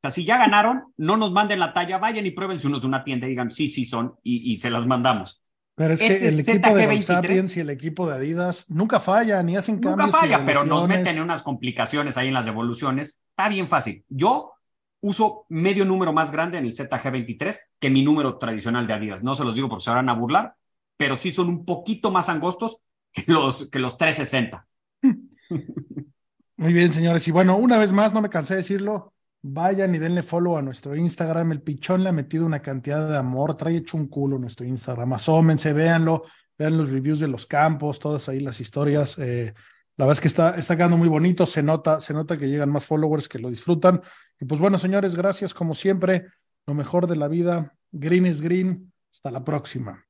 sea, 0.00 0.12
si 0.12 0.24
ya 0.24 0.38
ganaron, 0.38 0.84
no 0.96 1.16
nos 1.16 1.32
manden 1.32 1.58
la 1.58 1.72
talla, 1.72 1.98
vayan 1.98 2.24
y 2.26 2.30
pruébense 2.30 2.68
unos 2.68 2.82
de 2.82 2.86
una 2.86 3.02
tienda 3.02 3.26
y 3.26 3.30
digan, 3.30 3.50
sí, 3.50 3.68
sí 3.68 3.84
son, 3.84 4.14
y, 4.22 4.52
y 4.52 4.58
se 4.58 4.70
las 4.70 4.86
mandamos. 4.86 5.42
Pero 5.74 5.94
es 5.94 6.00
este 6.00 6.18
que 6.20 6.28
el 6.28 6.38
equipo 6.38 6.76
de 6.76 7.02
Sapiens 7.02 7.56
y 7.56 7.60
el 7.60 7.70
equipo 7.70 8.06
de 8.06 8.14
Adidas 8.14 8.70
nunca 8.70 9.00
fallan 9.00 9.46
ni 9.46 9.56
hacen 9.56 9.80
cambios. 9.80 10.06
Nunca 10.06 10.18
falla, 10.20 10.44
pero 10.44 10.64
nos 10.64 10.86
meten 10.86 11.16
en 11.16 11.22
unas 11.22 11.42
complicaciones 11.42 12.16
ahí 12.16 12.28
en 12.28 12.34
las 12.34 12.46
devoluciones. 12.46 13.16
Está 13.30 13.48
bien 13.48 13.66
fácil. 13.66 14.04
Yo 14.08 14.52
uso 15.02 15.44
medio 15.50 15.84
número 15.84 16.12
más 16.12 16.32
grande 16.32 16.56
en 16.58 16.64
el 16.64 16.72
ZG23 16.72 17.56
que 17.78 17.90
mi 17.90 18.02
número 18.02 18.38
tradicional 18.38 18.86
de 18.86 18.94
Adidas. 18.94 19.22
No 19.22 19.34
se 19.34 19.44
los 19.44 19.54
digo 19.54 19.68
porque 19.68 19.84
se 19.84 19.90
van 19.90 20.08
a 20.08 20.14
burlar, 20.14 20.54
pero 20.96 21.16
sí 21.16 21.30
son 21.30 21.48
un 21.48 21.64
poquito 21.64 22.10
más 22.10 22.28
angostos 22.28 22.78
que 23.12 23.24
los, 23.26 23.68
que 23.68 23.78
los 23.78 23.98
360. 23.98 24.66
Muy 26.56 26.72
bien, 26.72 26.92
señores. 26.92 27.26
Y 27.28 27.30
bueno, 27.30 27.56
una 27.56 27.78
vez 27.78 27.92
más, 27.92 28.14
no 28.14 28.22
me 28.22 28.30
cansé 28.30 28.54
de 28.54 28.58
decirlo, 28.58 29.12
Vayan 29.44 29.92
y 29.92 29.98
denle 29.98 30.22
follow 30.22 30.56
a 30.56 30.62
nuestro 30.62 30.94
Instagram. 30.94 31.50
El 31.50 31.62
pichón 31.62 32.04
le 32.04 32.10
ha 32.10 32.12
metido 32.12 32.46
una 32.46 32.62
cantidad 32.62 33.08
de 33.08 33.16
amor. 33.16 33.56
Trae 33.56 33.76
hecho 33.76 33.96
un 33.96 34.06
culo 34.06 34.38
nuestro 34.38 34.64
Instagram. 34.64 35.14
Asómense, 35.14 35.72
véanlo, 35.72 36.22
vean 36.56 36.78
los 36.78 36.92
reviews 36.92 37.18
de 37.18 37.26
los 37.26 37.46
campos, 37.46 37.98
todas 37.98 38.28
ahí 38.28 38.38
las 38.38 38.60
historias. 38.60 39.18
Eh, 39.18 39.52
la 39.96 40.06
verdad 40.06 40.18
es 40.18 40.20
que 40.20 40.28
está, 40.28 40.56
está 40.56 40.76
quedando 40.76 40.96
muy 40.96 41.08
bonito. 41.08 41.46
Se 41.46 41.62
nota, 41.62 42.00
se 42.00 42.14
nota 42.14 42.38
que 42.38 42.48
llegan 42.48 42.70
más 42.70 42.86
followers 42.86 43.28
que 43.28 43.38
lo 43.38 43.50
disfrutan. 43.50 44.00
Y 44.40 44.46
pues 44.46 44.60
bueno, 44.60 44.78
señores, 44.78 45.14
gracias 45.14 45.52
como 45.52 45.74
siempre. 45.74 46.26
Lo 46.66 46.74
mejor 46.74 47.06
de 47.06 47.16
la 47.16 47.28
vida. 47.28 47.74
Green 47.90 48.26
is 48.26 48.40
green. 48.40 48.92
Hasta 49.10 49.30
la 49.30 49.44
próxima. 49.44 50.04